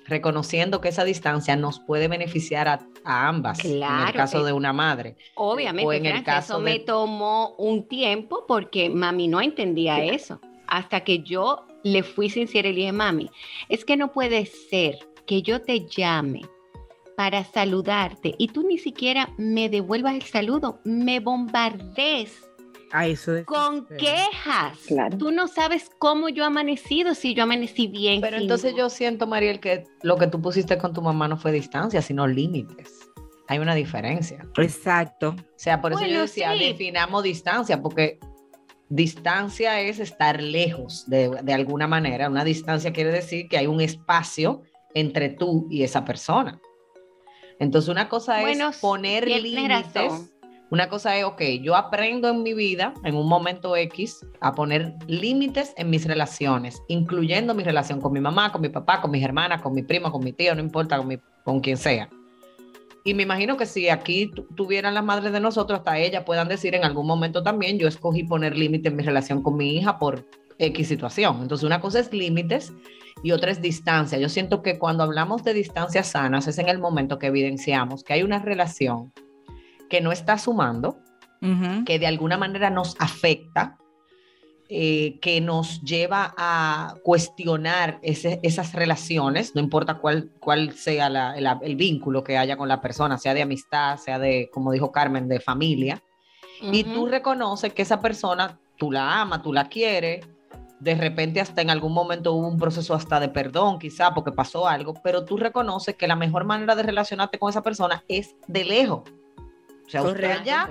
reconociendo 0.06 0.80
que 0.80 0.88
esa 0.88 1.04
distancia 1.04 1.56
nos 1.56 1.80
puede 1.80 2.06
beneficiar 2.08 2.68
a, 2.68 2.78
a 3.04 3.28
ambas, 3.28 3.64
en 3.64 3.72
el 3.72 3.78
Claro, 3.78 4.12
caso 4.16 4.44
de 4.44 4.52
una 4.52 4.72
madre. 4.72 5.16
Obviamente, 5.34 5.86
O 5.88 5.92
en 5.92 6.06
el 6.06 6.22
caso 6.22 6.54
eso 6.54 6.62
de- 6.64 6.72
me 6.72 6.78
tomó 6.80 7.54
un 7.58 7.88
tiempo 7.88 8.44
porque 8.46 8.88
mami 8.88 9.26
no 9.28 9.40
entendía 9.40 10.04
eso. 10.04 10.40
Hasta 10.68 11.00
que 11.00 11.20
yo 11.20 11.66
le 11.82 12.02
fui 12.02 12.30
sincera 12.30 12.68
y 12.68 12.72
le 12.72 12.78
dije, 12.80 12.92
mami, 12.92 13.30
es 13.68 13.84
que 13.84 13.96
no 13.96 14.12
puede 14.12 14.46
ser 14.46 14.98
que 15.26 15.42
yo 15.42 15.62
te 15.62 15.86
llame 15.86 16.42
para 17.16 17.44
saludarte 17.44 18.34
y 18.38 18.48
tú 18.48 18.62
ni 18.66 18.78
siquiera 18.78 19.30
me 19.38 19.68
devuelvas 19.68 20.14
el 20.14 20.22
saludo, 20.22 20.80
me 20.84 21.20
bombardees 21.20 22.46
Ah, 22.92 23.06
eso 23.06 23.36
es. 23.36 23.44
con 23.46 23.86
quejas. 23.98 24.78
Claro. 24.86 25.18
Tú 25.18 25.30
no 25.32 25.48
sabes 25.48 25.90
cómo 25.98 26.28
yo 26.28 26.44
amanecido, 26.44 27.14
si 27.14 27.34
yo 27.34 27.42
amanecí 27.42 27.88
bien. 27.88 28.20
Pero 28.20 28.36
entonces 28.36 28.72
no. 28.72 28.78
yo 28.78 28.90
siento, 28.90 29.26
Mariel, 29.26 29.60
que 29.60 29.84
lo 30.02 30.16
que 30.16 30.28
tú 30.28 30.40
pusiste 30.40 30.78
con 30.78 30.92
tu 30.92 31.02
mamá 31.02 31.26
no 31.26 31.36
fue 31.36 31.52
distancia, 31.52 32.00
sino 32.00 32.26
límites. 32.26 33.10
Hay 33.48 33.58
una 33.58 33.74
diferencia. 33.74 34.46
Exacto. 34.56 35.30
O 35.30 35.58
sea, 35.58 35.80
por 35.80 35.92
eso 35.92 36.04
yo 36.06 36.22
decía, 36.22 36.52
sí. 36.52 36.58
definamos 36.60 37.22
distancia, 37.22 37.80
porque 37.82 38.18
distancia 38.88 39.80
es 39.80 39.98
estar 39.98 40.40
lejos 40.42 41.08
de, 41.08 41.30
de 41.42 41.52
alguna 41.52 41.86
manera. 41.86 42.28
Una 42.28 42.44
distancia 42.44 42.92
quiere 42.92 43.10
decir 43.10 43.48
que 43.48 43.58
hay 43.58 43.66
un 43.66 43.80
espacio 43.80 44.62
entre 44.94 45.28
tú 45.28 45.66
y 45.70 45.82
esa 45.82 46.04
persona. 46.04 46.60
Entonces, 47.58 47.88
una 47.88 48.08
cosa 48.08 48.40
Bueno, 48.40 48.68
es 48.70 48.76
poner 48.78 49.26
límites. 49.28 49.94
razón. 49.94 50.30
Una 50.68 50.88
cosa 50.88 51.16
es, 51.16 51.24
ok, 51.24 51.40
yo 51.62 51.76
aprendo 51.76 52.28
en 52.28 52.42
mi 52.42 52.52
vida, 52.52 52.92
en 53.04 53.14
un 53.14 53.28
momento 53.28 53.76
X, 53.76 54.26
a 54.40 54.52
poner 54.52 54.94
límites 55.06 55.72
en 55.76 55.90
mis 55.90 56.04
relaciones, 56.06 56.82
incluyendo 56.88 57.54
mi 57.54 57.62
relación 57.62 58.00
con 58.00 58.12
mi 58.12 58.20
mamá, 58.20 58.50
con 58.50 58.60
mi 58.62 58.68
papá, 58.68 59.00
con 59.00 59.12
mis 59.12 59.22
hermanas, 59.22 59.62
con 59.62 59.72
mi 59.74 59.82
prima, 59.84 60.10
con 60.10 60.24
mi 60.24 60.32
tío, 60.32 60.54
no 60.56 60.60
importa, 60.60 60.98
con, 60.98 61.06
mi- 61.06 61.18
con 61.44 61.60
quien 61.60 61.76
sea. 61.76 62.08
Y 63.04 63.14
me 63.14 63.22
imagino 63.22 63.56
que 63.56 63.64
si 63.64 63.88
aquí 63.88 64.26
tu- 64.34 64.42
tuvieran 64.56 64.92
las 64.94 65.04
madres 65.04 65.32
de 65.32 65.38
nosotros, 65.38 65.78
hasta 65.78 65.98
ellas 65.98 66.24
puedan 66.24 66.48
decir 66.48 66.74
en 66.74 66.84
algún 66.84 67.06
momento 67.06 67.44
también, 67.44 67.78
yo 67.78 67.86
escogí 67.86 68.24
poner 68.24 68.58
límite 68.58 68.88
en 68.88 68.96
mi 68.96 69.04
relación 69.04 69.42
con 69.44 69.56
mi 69.56 69.76
hija 69.76 70.00
por 70.00 70.26
X 70.58 70.88
situación. 70.88 71.38
Entonces, 71.42 71.64
una 71.64 71.80
cosa 71.80 72.00
es 72.00 72.12
límites 72.12 72.72
y 73.22 73.32
otra 73.32 73.50
es 73.50 73.60
distancia. 73.62 74.18
Yo 74.18 74.28
siento 74.28 74.62
que 74.62 74.78
cuando 74.78 75.02
hablamos 75.02 75.42
de 75.42 75.54
distancias 75.54 76.08
sanas 76.08 76.46
es 76.48 76.58
en 76.58 76.68
el 76.68 76.78
momento 76.78 77.18
que 77.18 77.26
evidenciamos 77.28 78.04
que 78.04 78.12
hay 78.12 78.22
una 78.22 78.38
relación 78.38 79.12
que 79.88 80.00
no 80.00 80.12
está 80.12 80.38
sumando, 80.38 80.98
que 81.84 81.98
de 81.98 82.06
alguna 82.06 82.36
manera 82.38 82.70
nos 82.70 82.96
afecta, 82.98 83.76
eh, 84.68 85.18
que 85.20 85.40
nos 85.40 85.80
lleva 85.82 86.34
a 86.36 86.94
cuestionar 87.04 88.00
ese- 88.02 88.40
esas 88.42 88.72
relaciones, 88.72 89.54
no 89.54 89.60
importa 89.60 89.98
cuál, 89.98 90.30
cuál 90.40 90.72
sea 90.72 91.08
la- 91.08 91.36
el, 91.38 91.46
el 91.62 91.76
vínculo 91.76 92.24
que 92.24 92.36
haya 92.36 92.56
con 92.56 92.68
la 92.68 92.80
persona, 92.80 93.16
sea 93.16 93.32
de 93.34 93.42
amistad, 93.42 93.96
sea 93.98 94.18
de, 94.18 94.50
como 94.52 94.72
dijo 94.72 94.90
Carmen, 94.90 95.28
de 95.28 95.38
familia, 95.40 96.02
y 96.72 96.82
tú 96.84 97.06
reconoces 97.06 97.72
que 97.74 97.82
esa 97.82 98.00
persona, 98.00 98.58
tú 98.76 98.90
la 98.90 99.20
amas, 99.20 99.42
tú 99.42 99.52
la 99.52 99.68
quieres, 99.68 100.26
de 100.80 100.94
repente 100.94 101.40
hasta 101.40 101.62
en 101.62 101.70
algún 101.70 101.92
momento 101.92 102.32
hubo 102.32 102.46
un 102.46 102.58
proceso 102.58 102.94
hasta 102.94 103.18
de 103.18 103.28
perdón, 103.28 103.78
quizá 103.78 104.12
porque 104.12 104.32
pasó 104.32 104.68
algo, 104.68 104.94
pero 105.02 105.24
tú 105.24 105.36
reconoces 105.36 105.94
que 105.96 106.06
la 106.06 106.16
mejor 106.16 106.44
manera 106.44 106.74
de 106.74 106.82
relacionarte 106.82 107.38
con 107.38 107.50
esa 107.50 107.62
persona 107.62 108.04
es 108.08 108.34
de 108.46 108.64
lejos. 108.64 109.02
O 109.86 109.88
sea, 109.88 110.02
usted 110.02 110.42
ya, 110.44 110.68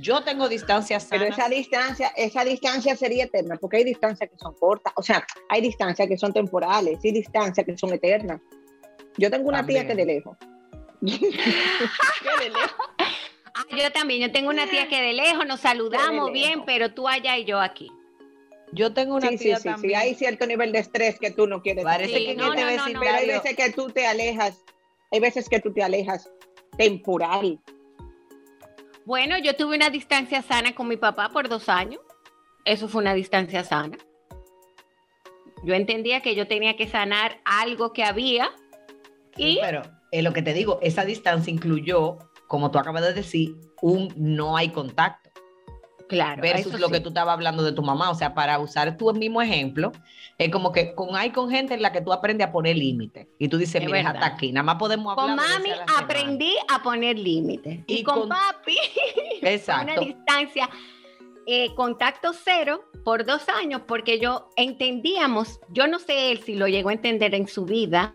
yo 0.00 0.22
tengo 0.22 0.48
distancias 0.48 1.06
Pero 1.10 1.24
esa 1.24 1.48
distancia, 1.48 2.08
esa 2.16 2.44
distancia 2.44 2.94
sería 2.96 3.24
eterna, 3.24 3.56
porque 3.60 3.78
hay 3.78 3.84
distancias 3.84 4.28
que 4.30 4.36
son 4.38 4.54
cortas, 4.54 4.92
o 4.96 5.02
sea, 5.02 5.24
hay 5.48 5.60
distancias 5.60 6.06
que 6.08 6.18
son 6.18 6.32
temporales 6.32 6.98
y 7.04 7.12
distancias 7.12 7.64
que 7.64 7.76
son 7.76 7.92
eternas. 7.92 8.40
Yo 9.16 9.30
tengo 9.30 9.48
una 9.48 9.66
tía 9.66 9.86
También. 9.86 9.86
que 9.88 9.94
de 9.94 10.14
lejos. 10.14 10.36
De 11.00 12.50
lejos. 12.50 12.72
Ah, 13.54 13.64
yo 13.70 13.90
también, 13.92 14.20
yo 14.20 14.32
tengo 14.32 14.50
una 14.50 14.68
tía 14.68 14.88
que 14.88 15.00
de 15.00 15.12
lejos 15.12 15.44
nos 15.46 15.60
saludamos 15.60 16.26
De 16.26 16.32
bien, 16.32 16.50
lejos. 16.50 16.64
pero 16.66 16.92
tú 16.94 17.08
allá 17.08 17.36
y 17.38 17.44
yo 17.44 17.60
aquí. 17.60 17.90
Yo 18.72 18.92
tengo 18.92 19.16
una 19.16 19.28
Sí, 19.28 19.38
sí, 19.38 19.44
tía 19.44 19.56
sí, 19.56 19.62
sí, 19.62 19.68
también. 19.68 19.98
hay 19.98 20.14
cierto 20.14 20.46
nivel 20.46 20.72
de 20.72 20.78
estrés 20.80 21.18
que 21.18 21.30
tú 21.30 21.46
no 21.46 21.62
quieres. 21.62 21.84
Parece 21.84 22.14
Sí, 22.18 22.26
que 22.26 22.34
no, 22.34 22.52
en 22.52 22.58
este 22.58 22.64
no, 22.64 22.70
no, 22.70 22.76
vecindario- 22.84 22.94
no. 22.94 23.00
Pero 23.00 23.16
hay 23.16 23.26
veces 23.26 23.56
que 23.56 23.72
tú 23.72 23.88
te 23.90 24.06
alejas, 24.06 24.64
hay 25.10 25.20
veces 25.20 25.48
que 25.48 25.60
tú 25.60 25.72
te 25.72 25.82
alejas 25.82 26.30
temporal. 26.76 27.58
Bueno, 29.04 29.38
yo 29.38 29.56
tuve 29.56 29.76
una 29.76 29.88
distancia 29.90 30.42
sana 30.42 30.74
con 30.74 30.86
mi 30.86 30.96
papá 30.98 31.30
por 31.30 31.48
dos 31.48 31.68
años. 31.68 32.00
Eso 32.64 32.88
fue 32.88 33.00
una 33.00 33.14
distancia 33.14 33.64
sana. 33.64 33.96
Yo 35.64 35.74
entendía 35.74 36.20
que 36.20 36.34
yo 36.34 36.46
tenía 36.46 36.76
que 36.76 36.86
sanar 36.86 37.40
algo 37.44 37.92
que 37.92 38.04
había. 38.04 38.50
Sí, 39.34 39.56
Y 39.56 39.58
pero 39.60 39.82
es 40.12 40.22
lo 40.22 40.32
que 40.32 40.42
te 40.42 40.52
digo, 40.52 40.78
esa 40.82 41.04
distancia 41.04 41.50
incluyó, 41.52 42.18
como 42.46 42.70
tú 42.70 42.78
acabas 42.78 43.02
de 43.02 43.14
decir, 43.14 43.56
un 43.80 44.12
no 44.16 44.56
hay 44.56 44.68
contacto. 44.70 45.27
Claro, 46.08 46.42
versus 46.42 46.66
eso 46.72 46.78
lo 46.78 46.86
sí. 46.88 46.94
que 46.94 47.00
tú 47.00 47.08
estabas 47.08 47.34
hablando 47.34 47.62
de 47.62 47.72
tu 47.72 47.82
mamá. 47.82 48.10
O 48.10 48.14
sea, 48.14 48.34
para 48.34 48.58
usar 48.58 48.96
tu 48.96 49.12
mismo 49.14 49.40
ejemplo, 49.42 49.92
es 50.38 50.50
como 50.50 50.72
que 50.72 50.94
con, 50.94 51.14
hay 51.16 51.30
con 51.30 51.50
gente 51.50 51.74
en 51.74 51.82
la 51.82 51.92
que 51.92 52.00
tú 52.00 52.12
aprendes 52.12 52.46
a 52.48 52.52
poner 52.52 52.76
límites. 52.76 53.28
Y 53.38 53.48
tú 53.48 53.58
dices, 53.58 53.82
Es 53.82 53.86
mira, 53.90 54.10
hasta 54.10 54.26
aquí, 54.26 54.50
nada 54.52 54.64
más 54.64 54.76
podemos 54.76 55.16
hablar. 55.16 55.26
Con 55.26 55.36
mami 55.36 55.70
veces 55.70 55.74
a 55.74 55.80
la 55.80 55.86
semana". 55.86 56.04
aprendí 56.04 56.52
a 56.68 56.82
poner 56.82 57.18
límites. 57.18 57.80
Y, 57.86 57.98
Y 57.98 58.02
con, 58.02 58.20
con- 58.20 58.28
papi 58.30 58.74
fue 59.14 59.38
una 59.42 59.50
Exacto. 59.50 60.00
distancia 60.00 60.68
eh, 61.46 61.74
contacto 61.76 62.32
cero 62.34 62.84
por 63.04 63.24
dos 63.24 63.48
años 63.48 63.80
porque 63.86 64.18
yo 64.20 64.50
entendíamos, 64.56 65.60
yo 65.70 65.86
no 65.86 65.98
sé 65.98 66.30
él 66.32 66.42
si 66.42 66.54
lo 66.54 66.68
llegó 66.68 66.90
a 66.90 66.92
entender 66.92 67.34
en 67.34 67.48
su 67.48 67.64
vida, 67.64 68.12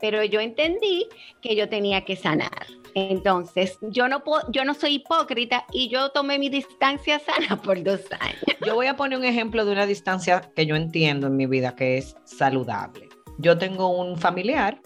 pero 0.00 0.22
yo 0.24 0.38
entendí 0.40 1.08
que 1.42 1.56
yo 1.56 1.68
tenía 1.68 2.04
que 2.04 2.14
sanar. 2.16 2.66
Entonces, 2.98 3.76
yo 3.82 4.08
no 4.08 4.22
yo 4.48 4.64
no 4.64 4.72
soy 4.72 4.94
hipócrita 4.94 5.66
y 5.70 5.90
yo 5.90 6.08
tomé 6.12 6.38
mi 6.38 6.48
distancia 6.48 7.18
sana 7.18 7.60
por 7.62 7.82
dos 7.82 8.00
años. 8.20 8.40
Yo 8.64 8.74
voy 8.74 8.86
a 8.86 8.96
poner 8.96 9.18
un 9.18 9.24
ejemplo 9.26 9.66
de 9.66 9.72
una 9.72 9.84
distancia 9.84 10.40
que 10.56 10.64
yo 10.64 10.76
entiendo 10.76 11.26
en 11.26 11.36
mi 11.36 11.44
vida 11.44 11.76
que 11.76 11.98
es 11.98 12.16
saludable. 12.24 13.10
Yo 13.36 13.58
tengo 13.58 13.88
un 13.88 14.16
familiar 14.16 14.80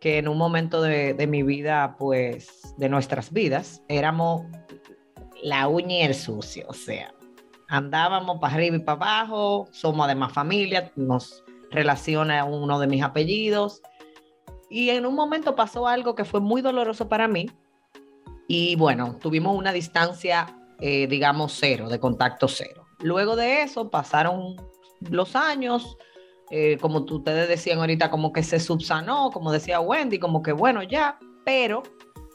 que 0.00 0.16
en 0.16 0.26
un 0.26 0.38
momento 0.38 0.80
de, 0.80 1.12
de 1.12 1.26
mi 1.26 1.42
vida, 1.42 1.96
pues, 1.98 2.74
de 2.78 2.88
nuestras 2.88 3.30
vidas, 3.30 3.82
éramos 3.88 4.46
la 5.42 5.68
uña 5.68 5.96
y 5.96 6.02
el 6.02 6.14
sucio, 6.14 6.64
o 6.68 6.72
sea, 6.72 7.12
andábamos 7.68 8.38
para 8.38 8.54
arriba 8.54 8.76
y 8.76 8.80
para 8.80 8.96
abajo, 8.96 9.68
somos 9.70 10.06
además 10.06 10.32
familia, 10.32 10.90
nos 10.96 11.44
relaciona 11.70 12.46
uno 12.46 12.78
de 12.80 12.86
mis 12.86 13.02
apellidos. 13.02 13.82
Y 14.70 14.90
en 14.90 15.06
un 15.06 15.14
momento 15.14 15.54
pasó 15.54 15.86
algo 15.86 16.14
que 16.14 16.24
fue 16.24 16.40
muy 16.40 16.62
doloroso 16.62 17.08
para 17.08 17.28
mí. 17.28 17.50
Y 18.46 18.76
bueno, 18.76 19.16
tuvimos 19.20 19.56
una 19.56 19.72
distancia, 19.72 20.46
eh, 20.80 21.06
digamos, 21.06 21.56
cero, 21.58 21.88
de 21.88 22.00
contacto 22.00 22.48
cero. 22.48 22.86
Luego 23.00 23.36
de 23.36 23.62
eso 23.62 23.90
pasaron 23.90 24.56
los 25.00 25.36
años, 25.36 25.96
eh, 26.50 26.78
como 26.80 27.00
ustedes 27.00 27.48
decían 27.48 27.78
ahorita, 27.78 28.10
como 28.10 28.32
que 28.32 28.42
se 28.42 28.58
subsanó, 28.58 29.30
como 29.30 29.52
decía 29.52 29.80
Wendy, 29.80 30.18
como 30.18 30.42
que 30.42 30.52
bueno, 30.52 30.82
ya, 30.82 31.18
pero 31.44 31.82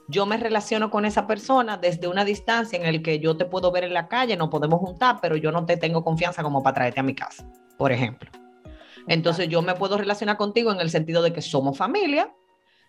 yo 0.08 0.26
me 0.26 0.38
relaciono 0.38 0.90
con 0.90 1.06
esa 1.06 1.28
persona 1.28 1.78
desde 1.78 2.08
una 2.08 2.26
distancia 2.26 2.78
en 2.78 2.86
el 2.86 3.02
que 3.02 3.20
yo 3.20 3.36
te 3.38 3.46
puedo 3.46 3.72
ver 3.72 3.84
en 3.86 3.94
la 3.94 4.08
calle, 4.08 4.38
nos 4.38 4.50
podemos 4.50 4.80
juntar, 4.80 5.20
pero 5.22 5.36
yo 5.36 5.52
no 5.52 5.66
te 5.66 5.78
tengo 5.78 6.04
confianza 6.04 6.44
como 6.44 6.62
para 6.62 6.76
traerte 6.76 7.00
a 7.00 7.04
mi 7.04 7.16
casa, 7.16 7.48
por 7.78 7.92
ejemplo. 7.92 8.30
Entonces 9.08 9.50
yo 9.50 9.62
me 9.62 9.76
puedo 9.76 9.98
relacionar 9.98 10.38
contigo 10.38 10.72
en 10.72 10.80
el 10.80 10.90
sentido 10.90 11.22
de 11.22 11.34
que 11.34 11.42
somos 11.42 11.78
familia. 11.78 12.34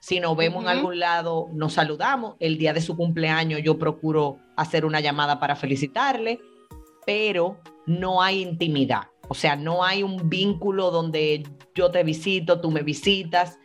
Si 0.01 0.21
nos 0.21 0.37
vemos 0.37 0.63
en 0.63 0.69
algún 0.69 0.99
lado, 0.99 1.49
nos 1.53 1.75
saludamos. 1.75 2.37
El 2.39 2.59
día 2.59 2.73
de 2.73 2.83
su 2.83 2.97
cumpleaños 2.97 3.63
yo 3.63 3.79
procuro 3.79 4.39
hacer 4.57 4.85
una 4.85 5.01
llamada 5.01 5.41
para 5.41 5.57
felicitarle, 5.57 6.41
pero 7.07 7.59
no 7.87 8.23
hay 8.23 8.43
intimidad. 8.43 9.05
O 9.29 9.35
sea, 9.35 9.57
no 9.57 9.83
hay 9.83 10.03
un 10.03 10.29
vínculo 10.29 10.91
donde 10.91 11.43
yo 11.75 11.91
te 11.91 12.05
visito, 12.05 12.61
tú 12.61 12.71
me 12.71 12.83
visitas. 12.83 13.59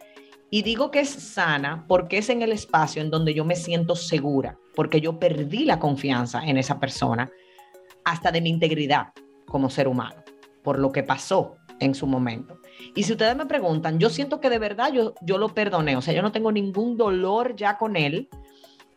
Y 0.49 0.63
digo 0.63 0.89
que 0.89 1.01
es 1.01 1.09
sana 1.09 1.85
porque 1.87 2.17
es 2.17 2.29
en 2.29 2.41
el 2.41 2.51
espacio 2.51 3.01
en 3.01 3.11
donde 3.11 3.33
yo 3.33 3.45
me 3.45 3.55
siento 3.55 3.95
segura, 3.95 4.57
porque 4.75 5.01
yo 5.01 5.19
perdí 5.19 5.65
la 5.65 5.77
confianza 5.77 6.43
en 6.43 6.57
esa 6.57 6.79
persona, 6.79 7.29
hasta 8.05 8.31
de 8.31 8.41
mi 8.41 8.49
integridad 8.49 9.09
como 9.45 9.69
ser 9.69 9.87
humano, 9.87 10.23
por 10.63 10.79
lo 10.79 10.91
que 10.91 11.03
pasó 11.03 11.58
en 11.79 11.95
su 11.95 12.07
momento. 12.07 12.59
Y 12.95 13.03
si 13.03 13.13
ustedes 13.13 13.35
me 13.35 13.45
preguntan, 13.45 13.99
yo 13.99 14.09
siento 14.09 14.39
que 14.39 14.49
de 14.49 14.59
verdad 14.59 14.91
yo, 14.91 15.13
yo 15.21 15.37
lo 15.37 15.49
perdoné, 15.49 15.95
o 15.95 16.01
sea, 16.01 16.13
yo 16.13 16.21
no 16.21 16.31
tengo 16.31 16.51
ningún 16.51 16.97
dolor 16.97 17.55
ya 17.55 17.77
con 17.77 17.95
él, 17.95 18.29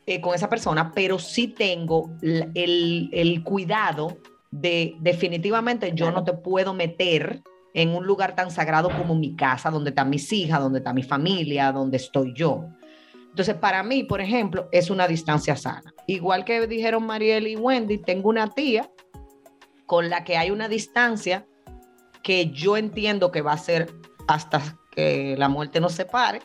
eh, 0.07 0.21
con 0.21 0.35
esa 0.35 0.49
persona, 0.49 0.93
pero 0.93 1.19
sí 1.19 1.49
tengo 1.49 2.11
el, 2.23 3.11
el 3.13 3.43
cuidado 3.45 4.19
de 4.51 4.97
definitivamente 5.01 5.93
yo 5.95 6.11
no 6.11 6.25
te 6.25 6.33
puedo 6.35 6.75
meter 6.75 7.43
en 7.75 7.91
un 7.91 8.07
lugar 8.07 8.35
tan 8.35 8.51
sagrado 8.51 8.91
como 8.91 9.15
mi 9.15 9.35
casa, 9.35 9.71
donde 9.71 9.91
están 9.91 10.11
mis 10.11 10.31
hijas, 10.33 10.61
donde 10.61 10.81
está 10.81 10.93
mi 10.93 11.03
familia, 11.03 11.73
donde 11.73 11.97
estoy 11.97 12.35
yo. 12.35 12.67
Entonces, 13.31 13.55
para 13.55 13.83
mí, 13.83 14.05
por 14.05 14.21
ejemplo, 14.21 14.69
es 14.73 14.91
una 14.91 15.09
distancia 15.09 15.57
sana. 15.57 15.95
Igual 16.07 16.45
que 16.45 16.67
dijeron 16.67 17.07
Mariel 17.07 17.47
y 17.47 17.57
Wendy, 17.57 17.97
tengo 17.97 18.29
una 18.29 18.49
tía 18.49 18.91
con 19.87 20.11
la 20.11 20.23
que 20.25 20.37
hay 20.37 20.51
una 20.51 20.69
distancia 20.69 21.47
que 22.23 22.51
yo 22.51 22.77
entiendo 22.77 23.31
que 23.31 23.43
va 23.43 23.53
a 23.53 23.59
ser 23.59 23.93
hasta 24.29 24.79
que 24.91 25.35
la 25.37 25.49
muerte 25.49 25.81
nos 25.81 25.93
separe, 25.93 26.43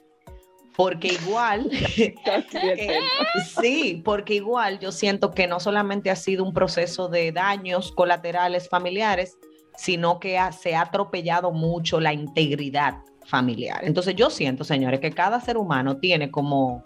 porque 0.76 1.08
igual, 1.08 1.70
sí, 3.62 4.02
porque 4.06 4.36
igual 4.36 4.80
yo 4.80 4.92
siento 4.92 5.32
que 5.32 5.48
no 5.48 5.60
solamente 5.60 6.12
ha 6.12 6.16
sido 6.16 6.44
un 6.44 6.54
proceso 6.54 7.10
de 7.10 7.32
daños 7.32 7.92
colaterales 7.92 8.70
familiares, 8.70 9.38
sino 9.76 10.20
que 10.20 10.40
se 10.60 10.76
ha 10.76 10.82
atropellado 10.82 11.52
mucho 11.52 12.00
la 12.00 12.14
integridad 12.14 13.00
familiar. 13.26 13.80
Entonces 13.84 14.16
yo 14.16 14.30
siento, 14.30 14.64
señores, 14.64 15.00
que 15.00 15.12
cada 15.12 15.42
ser 15.42 15.58
humano 15.58 15.98
tiene 15.98 16.30
como 16.30 16.84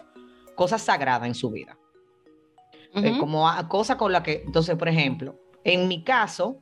cosas 0.54 0.82
sagradas 0.82 1.28
en 1.28 1.34
su 1.34 1.50
vida. 1.50 1.76
Eh, 2.94 3.16
como 3.18 3.48
cosas 3.68 3.96
con 3.96 4.12
las 4.12 4.22
que, 4.22 4.42
entonces, 4.44 4.76
por 4.76 4.88
ejemplo, 4.88 5.38
en 5.64 5.88
mi 5.88 6.02
caso, 6.04 6.60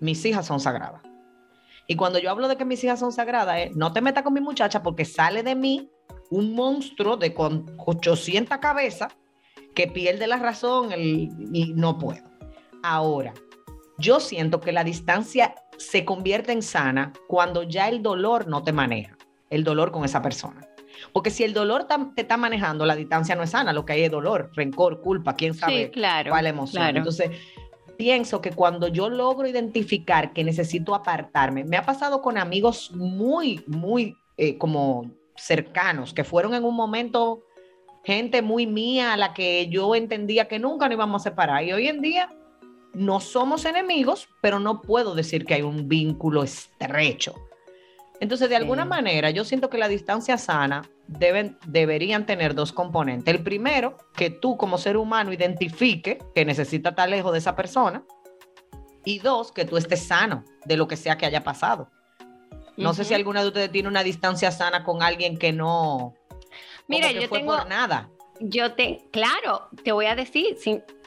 mis 0.00 0.24
hijas 0.24 0.46
son 0.46 0.58
sagradas. 0.58 1.02
Y 1.86 1.96
cuando 1.96 2.18
yo 2.18 2.30
hablo 2.30 2.48
de 2.48 2.56
que 2.56 2.64
mis 2.64 2.82
hijas 2.84 3.00
son 3.00 3.12
sagradas, 3.12 3.74
no 3.74 3.92
te 3.92 4.00
metas 4.00 4.22
con 4.22 4.32
mi 4.32 4.40
muchacha 4.40 4.82
porque 4.82 5.04
sale 5.04 5.42
de 5.42 5.54
mí 5.54 5.90
un 6.30 6.54
monstruo 6.54 7.16
de 7.16 7.34
con 7.34 7.66
800 7.78 8.58
cabezas 8.58 9.12
que 9.74 9.86
pierde 9.86 10.26
la 10.26 10.36
razón 10.36 10.90
y 10.96 11.72
no 11.74 11.98
puedo. 11.98 12.24
Ahora, 12.82 13.34
yo 13.98 14.20
siento 14.20 14.60
que 14.60 14.72
la 14.72 14.84
distancia 14.84 15.54
se 15.76 16.04
convierte 16.04 16.52
en 16.52 16.62
sana 16.62 17.12
cuando 17.26 17.62
ya 17.62 17.88
el 17.88 18.02
dolor 18.02 18.46
no 18.46 18.62
te 18.62 18.72
maneja, 18.72 19.16
el 19.50 19.64
dolor 19.64 19.90
con 19.90 20.04
esa 20.04 20.22
persona. 20.22 20.66
Porque 21.12 21.30
si 21.30 21.44
el 21.44 21.54
dolor 21.54 21.86
te 22.14 22.20
está 22.20 22.36
manejando, 22.36 22.84
la 22.84 22.94
distancia 22.94 23.34
no 23.34 23.42
es 23.42 23.50
sana, 23.50 23.72
lo 23.72 23.84
que 23.84 23.94
hay 23.94 24.02
es 24.02 24.10
dolor, 24.10 24.50
rencor, 24.54 25.00
culpa, 25.00 25.34
quién 25.34 25.54
sabe 25.54 25.90
claro, 25.90 26.30
cuál 26.30 26.46
emoción. 26.46 26.96
Entonces, 26.96 27.30
pienso 28.00 28.40
que 28.40 28.52
cuando 28.52 28.88
yo 28.88 29.10
logro 29.10 29.46
identificar 29.46 30.32
que 30.32 30.42
necesito 30.42 30.94
apartarme, 30.94 31.64
me 31.64 31.76
ha 31.76 31.84
pasado 31.84 32.22
con 32.22 32.38
amigos 32.38 32.92
muy, 32.94 33.62
muy 33.66 34.16
eh, 34.38 34.56
como 34.56 35.10
cercanos, 35.36 36.14
que 36.14 36.24
fueron 36.24 36.54
en 36.54 36.64
un 36.64 36.74
momento 36.74 37.42
gente 38.02 38.40
muy 38.40 38.66
mía 38.66 39.12
a 39.12 39.18
la 39.18 39.34
que 39.34 39.68
yo 39.68 39.94
entendía 39.94 40.48
que 40.48 40.58
nunca 40.58 40.86
nos 40.86 40.94
íbamos 40.94 41.20
a 41.20 41.28
separar. 41.28 41.62
Y 41.62 41.74
hoy 41.74 41.88
en 41.88 42.00
día 42.00 42.30
no 42.94 43.20
somos 43.20 43.66
enemigos, 43.66 44.30
pero 44.40 44.58
no 44.58 44.80
puedo 44.80 45.14
decir 45.14 45.44
que 45.44 45.52
hay 45.52 45.62
un 45.62 45.86
vínculo 45.86 46.42
estrecho. 46.42 47.34
Entonces, 48.20 48.50
de 48.50 48.56
alguna 48.56 48.84
manera, 48.84 49.30
yo 49.30 49.44
siento 49.44 49.70
que 49.70 49.78
la 49.78 49.88
distancia 49.88 50.36
sana 50.36 50.82
deben, 51.06 51.58
deberían 51.66 52.26
tener 52.26 52.54
dos 52.54 52.70
componentes. 52.70 53.34
El 53.34 53.42
primero, 53.42 53.96
que 54.14 54.28
tú 54.28 54.58
como 54.58 54.76
ser 54.76 54.98
humano 54.98 55.32
identifique 55.32 56.18
que 56.34 56.44
necesita 56.44 56.90
estar 56.90 57.08
lejos 57.08 57.32
de 57.32 57.38
esa 57.38 57.56
persona. 57.56 58.04
Y 59.06 59.20
dos, 59.20 59.52
que 59.52 59.64
tú 59.64 59.78
estés 59.78 60.06
sano 60.06 60.44
de 60.66 60.76
lo 60.76 60.86
que 60.86 60.96
sea 60.96 61.16
que 61.16 61.24
haya 61.24 61.42
pasado. 61.42 61.88
No 62.76 62.92
sé 62.92 63.04
si 63.04 63.14
alguna 63.14 63.40
de 63.40 63.48
ustedes 63.48 63.72
tiene 63.72 63.88
una 63.88 64.02
distancia 64.02 64.50
sana 64.50 64.84
con 64.84 65.02
alguien 65.02 65.38
que 65.38 65.52
no. 65.52 66.14
Mira, 66.88 67.10
yo 67.12 67.28
tengo 67.28 67.64
nada. 67.64 68.10
Yo 68.38 68.74
te, 68.74 69.02
claro, 69.10 69.68
te 69.82 69.92
voy 69.92 70.06
a 70.06 70.14
decir, 70.14 70.56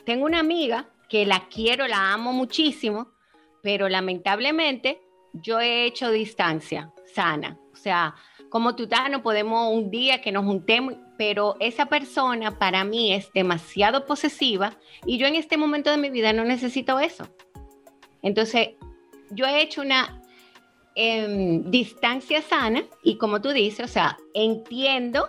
tengo 0.04 0.26
una 0.26 0.39
amiga 0.39 0.89
que 1.10 1.28
la 1.28 1.47
quiero, 1.47 1.88
la 1.88 2.13
amo 2.13 2.34
muchísimo, 2.34 3.12
pero 3.62 3.88
lamentablemente 3.88 5.02
yo 5.33 5.59
he 5.59 5.85
hecho 5.85 6.11
distancia 6.11 6.91
sana. 7.13 7.57
O 7.73 7.75
sea, 7.75 8.15
como 8.49 8.75
tú 8.75 8.83
estás, 8.83 9.09
no 9.09 9.23
podemos 9.23 9.71
un 9.73 9.89
día 9.89 10.21
que 10.21 10.31
nos 10.31 10.45
juntemos, 10.45 10.95
pero 11.17 11.55
esa 11.59 11.87
persona 11.87 12.57
para 12.59 12.83
mí 12.83 13.13
es 13.13 13.31
demasiado 13.33 14.05
posesiva 14.05 14.77
y 15.05 15.17
yo 15.17 15.27
en 15.27 15.35
este 15.35 15.57
momento 15.57 15.89
de 15.89 15.97
mi 15.97 16.09
vida 16.09 16.33
no 16.33 16.43
necesito 16.45 16.99
eso. 16.99 17.27
Entonces, 18.21 18.69
yo 19.31 19.45
he 19.45 19.61
hecho 19.61 19.81
una 19.81 20.21
em, 20.95 21.69
distancia 21.71 22.41
sana 22.41 22.83
y 23.03 23.17
como 23.17 23.41
tú 23.41 23.49
dices, 23.49 23.89
o 23.89 23.91
sea, 23.91 24.17
entiendo, 24.33 25.27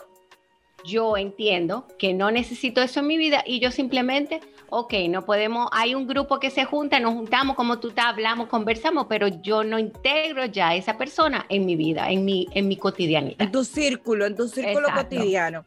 yo 0.85 1.17
entiendo 1.17 1.89
que 1.99 2.13
no 2.13 2.31
necesito 2.31 2.83
eso 2.83 3.01
en 3.01 3.07
mi 3.07 3.17
vida 3.17 3.43
y 3.47 3.59
yo 3.59 3.71
simplemente 3.71 4.41
ok, 4.71 4.93
no 5.09 5.25
podemos, 5.25 5.69
hay 5.73 5.95
un 5.95 6.07
grupo 6.07 6.41
que 6.41 6.51
se 6.51 6.65
junta, 6.65 6.99
nos 7.01 7.15
juntamos 7.15 7.57
como 7.57 7.79
tú 7.79 7.89
estás, 7.89 8.07
hablamos, 8.07 8.49
conversamos, 8.49 9.07
pero 9.09 9.29
yo 9.29 9.65
no 9.65 9.79
integro 9.79 10.47
ya 10.47 10.71
a 10.71 10.75
esa 10.75 10.97
persona 10.97 11.47
en 11.49 11.67
mi 11.67 11.77
vida, 11.77 12.11
en 12.11 12.25
mi, 12.25 12.49
en 12.53 12.69
mi 12.69 12.77
cotidianidad. 12.77 13.41
En 13.41 13.53
tu 13.53 13.65
círculo, 13.65 14.27
en 14.27 14.37
tu 14.37 14.49
círculo 14.49 14.89
cotidiano. 14.95 15.65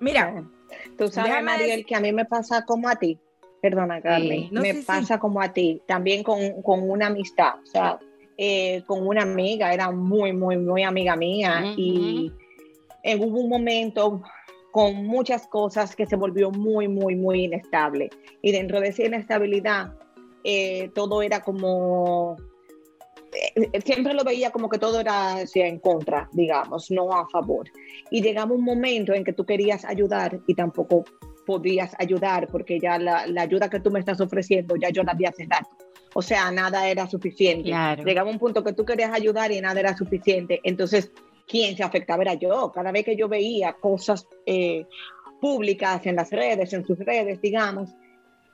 Mira, 0.00 0.44
tú 0.98 1.08
sabes, 1.08 1.42
Mariel, 1.42 1.84
que 1.84 1.94
a 1.94 2.00
mí 2.00 2.12
me 2.12 2.24
pasa 2.24 2.64
como 2.64 2.88
a 2.88 2.96
ti. 2.96 3.18
Perdona, 3.60 4.02
Carmen, 4.02 4.50
me 4.52 4.74
pasa 4.74 5.18
como 5.18 5.40
a 5.40 5.50
ti, 5.50 5.80
también 5.86 6.22
con, 6.22 6.38
una 6.64 7.06
amistad, 7.06 7.54
o 7.62 7.66
sea, 7.66 7.98
eh, 8.36 8.82
con 8.86 9.06
una 9.06 9.22
amiga, 9.22 9.72
era 9.72 9.90
muy, 9.90 10.34
muy, 10.34 10.58
muy 10.58 10.82
amiga 10.82 11.16
mía 11.16 11.72
y 11.74 12.30
en, 13.02 13.22
hubo 13.22 13.40
un 13.40 13.48
momento, 13.48 14.22
con 14.74 15.06
muchas 15.06 15.46
cosas 15.46 15.94
que 15.94 16.04
se 16.04 16.16
volvió 16.16 16.50
muy, 16.50 16.88
muy, 16.88 17.14
muy 17.14 17.44
inestable. 17.44 18.10
Y 18.42 18.50
dentro 18.50 18.80
de 18.80 18.88
esa 18.88 19.04
inestabilidad, 19.04 19.94
eh, 20.42 20.90
todo 20.96 21.22
era 21.22 21.42
como, 21.42 22.36
eh, 23.54 23.80
siempre 23.84 24.14
lo 24.14 24.24
veía 24.24 24.50
como 24.50 24.68
que 24.68 24.80
todo 24.80 24.98
era 24.98 25.36
en 25.54 25.78
contra, 25.78 26.28
digamos, 26.32 26.90
no 26.90 27.12
a 27.12 27.28
favor. 27.28 27.70
Y 28.10 28.20
llegaba 28.20 28.52
un 28.52 28.64
momento 28.64 29.14
en 29.14 29.22
que 29.22 29.32
tú 29.32 29.46
querías 29.46 29.84
ayudar 29.84 30.40
y 30.48 30.56
tampoco 30.56 31.04
podías 31.46 31.94
ayudar 32.00 32.48
porque 32.48 32.80
ya 32.80 32.98
la, 32.98 33.28
la 33.28 33.42
ayuda 33.42 33.70
que 33.70 33.78
tú 33.78 33.92
me 33.92 34.00
estás 34.00 34.20
ofreciendo, 34.20 34.74
ya 34.74 34.88
yo 34.90 35.04
la 35.04 35.12
había 35.12 35.32
dado. 35.46 35.68
O 36.14 36.22
sea, 36.22 36.50
nada 36.50 36.88
era 36.88 37.06
suficiente. 37.06 37.68
Claro. 37.68 38.02
Llegaba 38.02 38.28
un 38.28 38.40
punto 38.40 38.64
que 38.64 38.72
tú 38.72 38.84
querías 38.84 39.12
ayudar 39.12 39.52
y 39.52 39.60
nada 39.60 39.78
era 39.78 39.96
suficiente. 39.96 40.58
Entonces, 40.64 41.12
quien 41.46 41.76
se 41.76 41.82
afectaba 41.82 42.22
era 42.22 42.34
yo. 42.34 42.70
Cada 42.72 42.92
vez 42.92 43.04
que 43.04 43.16
yo 43.16 43.28
veía 43.28 43.74
cosas 43.74 44.26
eh, 44.46 44.86
públicas 45.40 46.04
en 46.06 46.16
las 46.16 46.30
redes, 46.30 46.72
en 46.72 46.86
sus 46.86 46.98
redes, 46.98 47.40
digamos, 47.40 47.90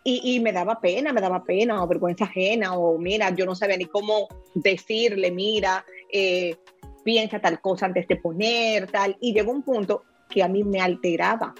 y, 0.03 0.35
y 0.35 0.41
me 0.41 0.53
daba 0.53 0.81
pena, 0.81 1.13
me 1.13 1.21
daba 1.21 1.45
pena 1.45 1.83
o 1.83 1.87
vergüenza 1.87 2.25
ajena, 2.25 2.75
o 2.75 2.99
mira, 2.99 3.31
yo 3.35 3.45
no 3.45 3.55
sabía 3.55 3.77
ni 3.77 3.85
cómo 3.85 4.29
decirle, 4.55 5.31
mira, 5.31 5.85
eh, 6.11 6.57
piensa 7.05 7.41
tal 7.41 7.61
cosa 7.61 7.87
antes 7.87 8.09
de 8.09 8.17
poner, 8.17 8.91
tal. 8.91 9.17
Y 9.21 9.33
llegó 9.33 9.53
un 9.53 9.63
punto 9.63 10.05
que 10.29 10.43
a 10.43 10.49
mí 10.49 10.65
me 10.65 10.81
alteraba 10.81 11.55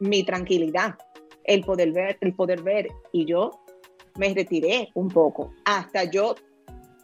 mi 0.00 0.24
tranquilidad, 0.24 0.96
el 1.44 1.62
poder 1.62 1.92
ver, 1.92 2.18
el 2.20 2.34
poder 2.34 2.62
ver. 2.62 2.88
Y 3.12 3.24
yo 3.24 3.62
me 4.16 4.34
retiré 4.34 4.90
un 4.94 5.08
poco 5.08 5.52
hasta 5.64 6.04
yo 6.04 6.34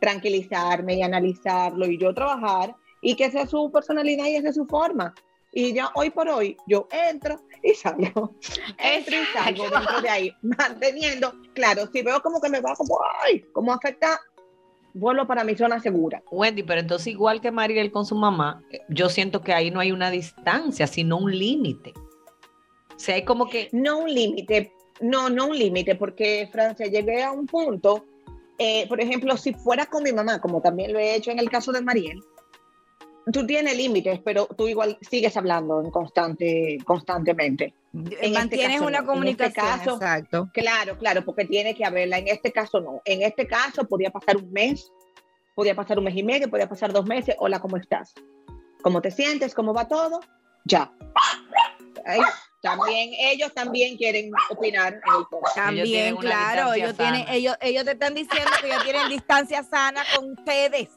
tranquilizarme 0.01 0.95
y 0.95 1.03
analizarlo 1.03 1.87
y 1.87 1.99
yo 1.99 2.15
trabajar 2.15 2.75
y 3.01 3.15
que 3.15 3.31
sea 3.31 3.47
su 3.47 3.71
personalidad 3.71 4.27
y 4.27 4.37
esa 4.37 4.51
es 4.51 4.55
su 4.57 4.67
forma. 4.67 5.15
Y 5.53 5.73
ya 5.73 5.91
hoy 5.95 6.11
por 6.11 6.29
hoy 6.29 6.57
yo 6.67 6.89
entro 6.91 7.41
y 7.63 7.75
salgo, 7.75 8.35
entro 8.79 9.17
y 9.17 9.25
salgo 9.33 9.65
dentro 9.71 10.01
de 10.03 10.09
ahí, 10.09 10.33
manteniendo, 10.43 11.33
claro, 11.55 11.89
si 11.93 12.03
veo 12.03 12.21
como 12.21 12.41
que 12.41 12.49
me 12.49 12.61
va 12.61 12.75
como, 12.75 12.99
ay, 13.25 13.41
como 13.53 13.73
afecta, 13.73 14.21
vuelvo 14.95 15.27
para 15.27 15.45
mi 15.45 15.57
zona 15.57 15.81
segura. 15.81 16.23
Wendy, 16.31 16.63
pero 16.63 16.81
entonces 16.81 17.09
igual 17.09 17.41
que 17.41 17.51
Mariel 17.51 17.91
con 17.91 18.05
su 18.05 18.15
mamá, 18.15 18.63
yo 18.89 19.09
siento 19.09 19.41
que 19.41 19.53
ahí 19.53 19.71
no 19.71 19.81
hay 19.81 19.93
una 19.93 20.11
distancia, 20.11 20.87
sino 20.87 21.17
un 21.17 21.37
límite. 21.37 21.93
O 22.95 22.99
sea, 22.99 23.15
hay 23.15 23.25
como 23.25 23.49
que 23.49 23.69
No 23.73 23.99
un 23.99 24.13
límite, 24.13 24.73
no, 25.01 25.31
no 25.31 25.47
un 25.47 25.59
límite, 25.59 25.95
porque 25.95 26.49
Francia, 26.53 26.87
llegué 26.87 27.23
a 27.23 27.31
un 27.31 27.47
punto, 27.47 28.05
eh, 28.59 28.87
por 28.89 29.01
ejemplo, 29.01 29.37
si 29.37 29.55
fuera 29.55 29.87
con 29.87 30.03
mi 30.03 30.13
mamá, 30.13 30.41
como 30.41 30.61
también 30.61 30.93
lo 30.93 30.99
he 30.99 31.15
hecho 31.15 31.31
en 31.31 31.39
el 31.39 31.49
caso 31.49 31.71
de 31.73 31.81
Mariel, 31.81 32.21
tú 33.33 33.47
tienes 33.47 33.77
límites, 33.77 34.21
pero 34.25 34.47
tú 34.47 34.69
igual 34.69 34.99
sigues 35.01 35.37
hablando 35.37 35.81
en 35.81 35.91
constante, 35.91 36.79
constantemente. 36.85 37.75
este 38.11 38.31
Mantienes 38.31 38.77
caso 38.81 38.87
una 38.87 39.01
no, 39.01 39.13
en 39.13 39.29
este 39.29 39.53
comunicación, 39.53 39.79
caso- 39.79 39.95
exacto. 39.95 40.51
Claro, 40.53 40.99
claro, 40.99 41.25
porque 41.25 41.45
tiene 41.45 41.75
que 41.75 41.85
haberla. 41.85 42.19
En 42.19 42.29
este 42.29 42.53
caso 42.53 42.81
no. 42.81 43.01
En 43.05 43.23
este 43.23 43.47
caso 43.47 43.85
podía 43.85 44.11
pasar 44.11 44.37
un 44.37 44.53
mes, 44.53 44.91
podía 45.55 45.75
pasar 45.75 45.99
un 45.99 46.05
mes 46.05 46.17
y 46.17 46.23
medio, 46.23 46.49
podía 46.49 46.69
pasar 46.69 46.93
dos 46.93 47.07
meses. 47.07 47.35
Hola, 47.39 47.61
¿cómo 47.61 47.77
estás? 47.77 48.15
¿Cómo 48.83 49.01
te 49.03 49.11
sientes? 49.11 49.55
¿Cómo 49.55 49.75
va 49.75 49.89
todo? 49.89 50.21
Ya. 50.65 50.93
Ay, 52.05 52.21
también, 52.63 53.11
ellos 53.19 53.53
también 53.55 53.97
quieren 53.97 54.31
opinar 54.51 54.95
en 54.95 55.15
el 55.19 55.25
podcast. 55.31 55.55
También, 55.57 56.15
una 56.15 56.21
claro, 56.21 56.73
ellos, 56.73 56.97
tienen, 56.97 57.25
ellos, 57.29 57.57
ellos 57.61 57.85
te 57.85 57.93
están 57.93 58.15
diciendo 58.15 58.51
que 58.61 58.67
ellos 58.69 58.83
tienen 58.85 59.09
distancia 59.09 59.63
sana 59.63 60.03
con 60.15 60.33
ustedes, 60.33 60.89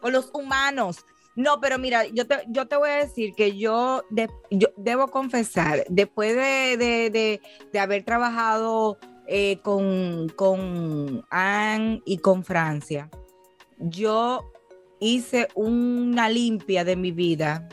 con 0.00 0.12
los 0.12 0.30
humanos. 0.32 1.04
No, 1.34 1.60
pero 1.60 1.78
mira, 1.78 2.06
yo 2.06 2.26
te, 2.26 2.36
yo 2.48 2.66
te 2.68 2.76
voy 2.76 2.90
a 2.90 2.96
decir 2.96 3.34
que 3.34 3.56
yo, 3.56 4.04
de- 4.10 4.28
yo 4.50 4.68
debo 4.76 5.08
confesar, 5.08 5.84
después 5.88 6.34
de, 6.36 6.76
de- 6.76 7.10
de- 7.10 7.40
de 7.72 7.78
haber 7.78 8.04
trabajado 8.04 8.98
eh, 9.26 9.58
con, 9.62 10.28
con 10.30 11.24
Anne 11.30 12.02
y 12.04 12.18
con 12.18 12.44
Francia, 12.44 13.08
yo 13.78 14.50
hice 15.00 15.48
una 15.54 16.28
limpia 16.28 16.84
de 16.84 16.96
mi 16.96 17.12
vida. 17.12 17.66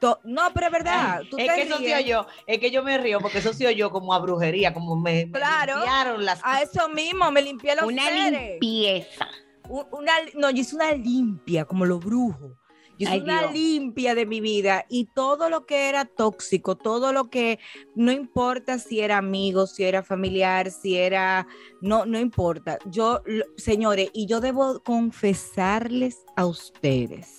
To- 0.00 0.20
no, 0.24 0.52
pero 0.54 0.66
es 0.66 0.72
verdad. 0.72 1.22
tú 1.28 1.36
es 1.38 1.46
te 1.48 1.54
que 1.54 1.62
eso 1.62 1.78
sí 1.78 2.04
yo, 2.06 2.26
es 2.46 2.58
que 2.58 2.70
yo 2.70 2.84
me 2.84 2.98
río 2.98 3.18
porque 3.20 3.38
eso 3.38 3.52
sí 3.52 3.64
yo 3.74 3.90
como 3.90 4.14
a 4.14 4.18
brujería, 4.20 4.72
como 4.72 4.94
me, 4.94 5.24
limpiaron 5.24 6.24
las 6.24 6.40
A 6.44 6.62
eso 6.62 6.88
mismo, 6.88 7.30
me 7.32 7.42
limpié 7.42 7.74
los 7.74 7.84
Una 7.86 8.04
seres. 8.04 8.50
limpieza. 8.60 9.26
Un- 9.68 9.86
una, 9.92 10.12
no, 10.34 10.50
yo 10.50 10.60
hice 10.60 10.74
una 10.76 10.92
limpia, 10.92 11.64
como 11.64 11.84
los 11.86 12.04
brujos. 12.04 12.52
Yo 12.98 13.04
hice 13.04 13.12
Ay, 13.12 13.20
una 13.20 13.40
Dios. 13.42 13.52
limpia 13.52 14.14
de 14.16 14.26
mi 14.26 14.40
vida 14.40 14.84
y 14.88 15.04
todo 15.14 15.48
lo 15.50 15.66
que 15.66 15.88
era 15.88 16.04
tóxico, 16.04 16.76
todo 16.76 17.12
lo 17.12 17.30
que 17.30 17.60
no 17.94 18.10
importa 18.10 18.80
si 18.80 18.98
era 19.00 19.18
amigo, 19.18 19.68
si 19.68 19.84
era 19.84 20.02
familiar, 20.02 20.70
si 20.72 20.96
era, 20.96 21.46
no, 21.80 22.06
no 22.06 22.18
importa. 22.18 22.78
Yo, 22.86 23.22
lo- 23.24 23.44
señores, 23.56 24.10
y 24.12 24.26
yo 24.26 24.40
debo 24.40 24.82
confesarles 24.82 26.24
a 26.34 26.46
ustedes 26.46 27.36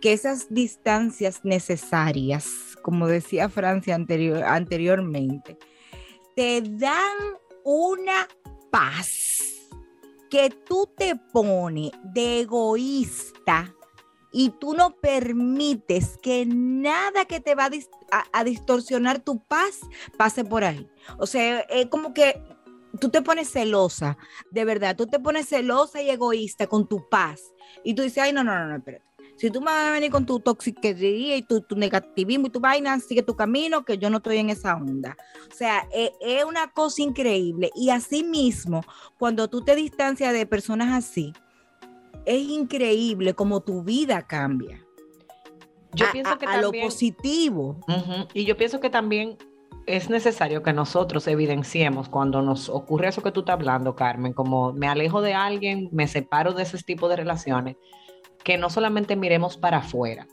que 0.00 0.12
esas 0.12 0.52
distancias 0.52 1.44
necesarias, 1.44 2.76
como 2.82 3.06
decía 3.06 3.48
Francia 3.48 3.94
anterior, 3.94 4.42
anteriormente, 4.42 5.56
te 6.34 6.62
dan 6.62 7.16
una 7.62 8.26
paz 8.72 9.51
que 10.32 10.48
tú 10.48 10.88
te 10.96 11.14
pones 11.14 11.90
de 12.02 12.40
egoísta 12.40 13.74
y 14.32 14.48
tú 14.48 14.72
no 14.72 14.96
permites 14.96 16.16
que 16.22 16.46
nada 16.46 17.26
que 17.26 17.38
te 17.40 17.54
va 17.54 17.66
a, 17.66 17.70
dis- 17.70 17.90
a- 18.10 18.24
a 18.32 18.42
distorsionar 18.42 19.20
tu 19.20 19.44
paz 19.44 19.80
pase 20.16 20.42
por 20.42 20.64
ahí. 20.64 20.88
O 21.18 21.26
sea, 21.26 21.60
es 21.60 21.86
como 21.88 22.14
que 22.14 22.42
tú 22.98 23.10
te 23.10 23.20
pones 23.20 23.50
celosa, 23.52 24.16
de 24.50 24.64
verdad, 24.64 24.96
tú 24.96 25.06
te 25.06 25.20
pones 25.20 25.50
celosa 25.50 26.00
y 26.00 26.08
egoísta 26.08 26.66
con 26.66 26.88
tu 26.88 27.06
paz. 27.10 27.42
Y 27.84 27.92
tú 27.92 28.00
dices, 28.00 28.22
ay, 28.22 28.32
no, 28.32 28.42
no, 28.42 28.58
no, 28.58 28.68
no, 28.68 28.76
espérate. 28.76 29.04
Si 29.36 29.50
tú 29.50 29.60
me 29.60 29.66
vas 29.66 29.88
a 29.88 29.92
venir 29.92 30.10
con 30.10 30.24
tu 30.24 30.38
toxiquería 30.38 31.36
y 31.36 31.42
tu, 31.42 31.60
tu 31.62 31.74
negativismo 31.74 32.46
y 32.46 32.50
tu 32.50 32.60
vaina, 32.60 32.98
sigue 33.00 33.22
tu 33.22 33.34
camino, 33.34 33.84
que 33.84 33.98
yo 33.98 34.08
no 34.08 34.18
estoy 34.18 34.38
en 34.38 34.50
esa 34.50 34.74
onda. 34.76 35.16
O 35.50 35.54
sea, 35.54 35.88
e- 35.92 36.12
es 36.20 36.44
una 36.44 36.70
cosa 36.72 37.02
increíble. 37.02 37.70
Y 37.74 37.90
así 37.90 38.22
mismo, 38.22 38.82
cuando 39.18 39.48
tú 39.48 39.62
te 39.64 39.74
distancias 39.74 40.32
de 40.32 40.46
personas 40.46 40.92
así, 40.92 41.32
es 42.24 42.40
increíble 42.40 43.34
como 43.34 43.60
tu 43.60 43.82
vida 43.82 44.22
cambia. 44.26 44.84
Yo 45.94 46.06
a, 46.06 46.12
pienso 46.12 46.38
que 46.38 46.46
a- 46.46 46.52
a 46.52 46.62
lo 46.62 46.70
positivo. 46.72 47.80
Y 48.34 48.44
yo 48.44 48.56
pienso 48.56 48.78
que 48.80 48.90
también 48.90 49.36
es 49.86 50.08
necesario 50.08 50.62
que 50.62 50.72
nosotros 50.72 51.26
evidenciemos 51.26 52.08
cuando 52.08 52.40
nos 52.42 52.68
ocurre 52.68 53.08
eso 53.08 53.22
que 53.22 53.32
tú 53.32 53.40
estás 53.40 53.54
hablando, 53.54 53.96
Carmen, 53.96 54.32
como 54.32 54.72
me 54.72 54.86
alejo 54.86 55.20
de 55.20 55.34
alguien, 55.34 55.88
me 55.90 56.06
separo 56.06 56.52
de 56.52 56.62
ese 56.62 56.78
tipo 56.78 57.08
de 57.08 57.16
relaciones, 57.16 57.76
que 58.44 58.58
no 58.58 58.70
solamente 58.70 59.16
miremos 59.16 59.56
para 59.56 59.78
afuera 59.78 60.26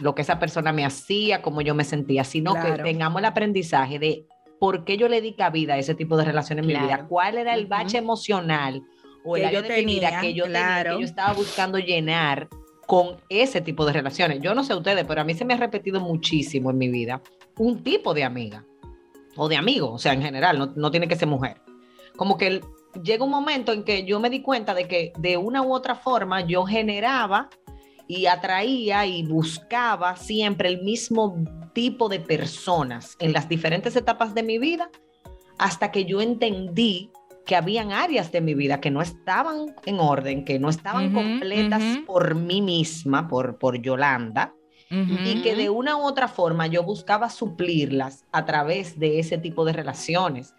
lo 0.00 0.14
que 0.14 0.22
esa 0.22 0.38
persona 0.40 0.72
me 0.72 0.84
hacía, 0.84 1.40
cómo 1.40 1.60
yo 1.60 1.74
me 1.74 1.84
sentía, 1.84 2.24
sino 2.24 2.52
que 2.54 2.82
tengamos 2.82 3.20
el 3.20 3.26
aprendizaje 3.26 3.98
de 3.98 4.26
por 4.58 4.84
qué 4.84 4.96
yo 4.96 5.08
le 5.08 5.20
di 5.20 5.34
cabida 5.34 5.74
a 5.74 5.78
ese 5.78 5.94
tipo 5.94 6.16
de 6.16 6.24
relaciones 6.24 6.62
en 6.62 6.66
mi 6.68 6.74
vida, 6.86 7.06
cuál 7.08 7.38
era 7.38 7.54
el 7.54 7.66
bache 7.66 7.98
emocional 7.98 8.82
o 9.24 9.36
el 9.36 9.44
área 9.46 9.60
yo 9.60 9.68
de 9.68 9.82
mi 9.84 9.94
vida 9.94 10.20
que 10.20 10.34
yo 10.34 10.44
tenía, 10.44 10.58
que 10.82 11.00
yo 11.00 11.04
estaba 11.06 11.32
buscando 11.32 11.78
llenar 11.78 12.48
con 12.86 13.16
ese 13.28 13.60
tipo 13.60 13.86
de 13.86 13.92
relaciones. 13.92 14.40
Yo 14.40 14.54
no 14.54 14.64
sé 14.64 14.74
ustedes, 14.74 15.04
pero 15.06 15.20
a 15.20 15.24
mí 15.24 15.34
se 15.34 15.44
me 15.44 15.54
ha 15.54 15.56
repetido 15.56 16.00
muchísimo 16.00 16.70
en 16.70 16.78
mi 16.78 16.88
vida 16.88 17.22
un 17.58 17.82
tipo 17.82 18.12
de 18.14 18.24
amiga 18.24 18.64
o 19.36 19.48
de 19.48 19.56
amigo, 19.56 19.92
o 19.92 19.98
sea, 19.98 20.12
en 20.12 20.22
general, 20.22 20.58
no, 20.58 20.72
no 20.76 20.90
tiene 20.90 21.08
que 21.08 21.16
ser 21.16 21.28
mujer. 21.28 21.60
Como 22.16 22.36
que 22.36 22.46
el- 22.48 22.64
llega 23.02 23.24
un 23.24 23.30
momento 23.30 23.72
en 23.72 23.84
que 23.84 24.04
yo 24.04 24.20
me 24.20 24.30
di 24.30 24.42
cuenta 24.42 24.74
de 24.74 24.86
que 24.88 25.12
de 25.18 25.36
una 25.36 25.62
u 25.62 25.72
otra 25.72 25.94
forma 25.94 26.46
yo 26.46 26.64
generaba 26.64 27.48
y 28.06 28.26
atraía 28.26 29.06
y 29.06 29.22
buscaba 29.24 30.16
siempre 30.16 30.68
el 30.68 30.82
mismo 30.82 31.36
tipo 31.72 32.08
de 32.08 32.20
personas 32.20 33.16
en 33.18 33.32
las 33.32 33.48
diferentes 33.48 33.96
etapas 33.96 34.34
de 34.34 34.42
mi 34.42 34.58
vida 34.58 34.90
hasta 35.58 35.90
que 35.90 36.04
yo 36.04 36.20
entendí 36.20 37.10
que 37.44 37.56
habían 37.56 37.92
áreas 37.92 38.32
de 38.32 38.40
mi 38.40 38.54
vida 38.54 38.80
que 38.80 38.90
no 38.90 39.02
estaban 39.02 39.74
en 39.84 40.00
orden, 40.00 40.44
que 40.44 40.58
no 40.58 40.70
estaban 40.70 41.12
completas 41.12 41.82
por 42.06 42.34
mí 42.34 42.62
misma, 42.62 43.28
por, 43.28 43.58
por 43.58 43.80
Yolanda, 43.80 44.54
y 44.90 45.42
que 45.42 45.56
de 45.56 45.70
una 45.70 45.96
u 45.96 46.02
otra 46.02 46.28
forma 46.28 46.66
yo 46.68 46.84
buscaba 46.84 47.28
suplirlas 47.28 48.24
a 48.32 48.44
través 48.44 48.98
de 48.98 49.18
ese 49.18 49.38
tipo 49.38 49.64
de 49.64 49.72
relaciones. 49.72 50.54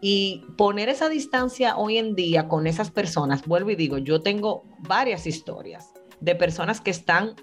Y 0.00 0.44
poner 0.56 0.88
esa 0.88 1.08
distancia 1.08 1.76
hoy 1.76 1.98
en 1.98 2.14
día 2.14 2.48
con 2.48 2.66
esas 2.66 2.90
personas, 2.90 3.44
vuelvo 3.46 3.70
y 3.70 3.76
digo, 3.76 3.98
yo 3.98 4.22
tengo 4.22 4.64
varias 4.80 5.26
historias 5.26 5.92
de 6.20 6.34
personas 6.34 6.80
que 6.80 6.90
están 6.90 7.34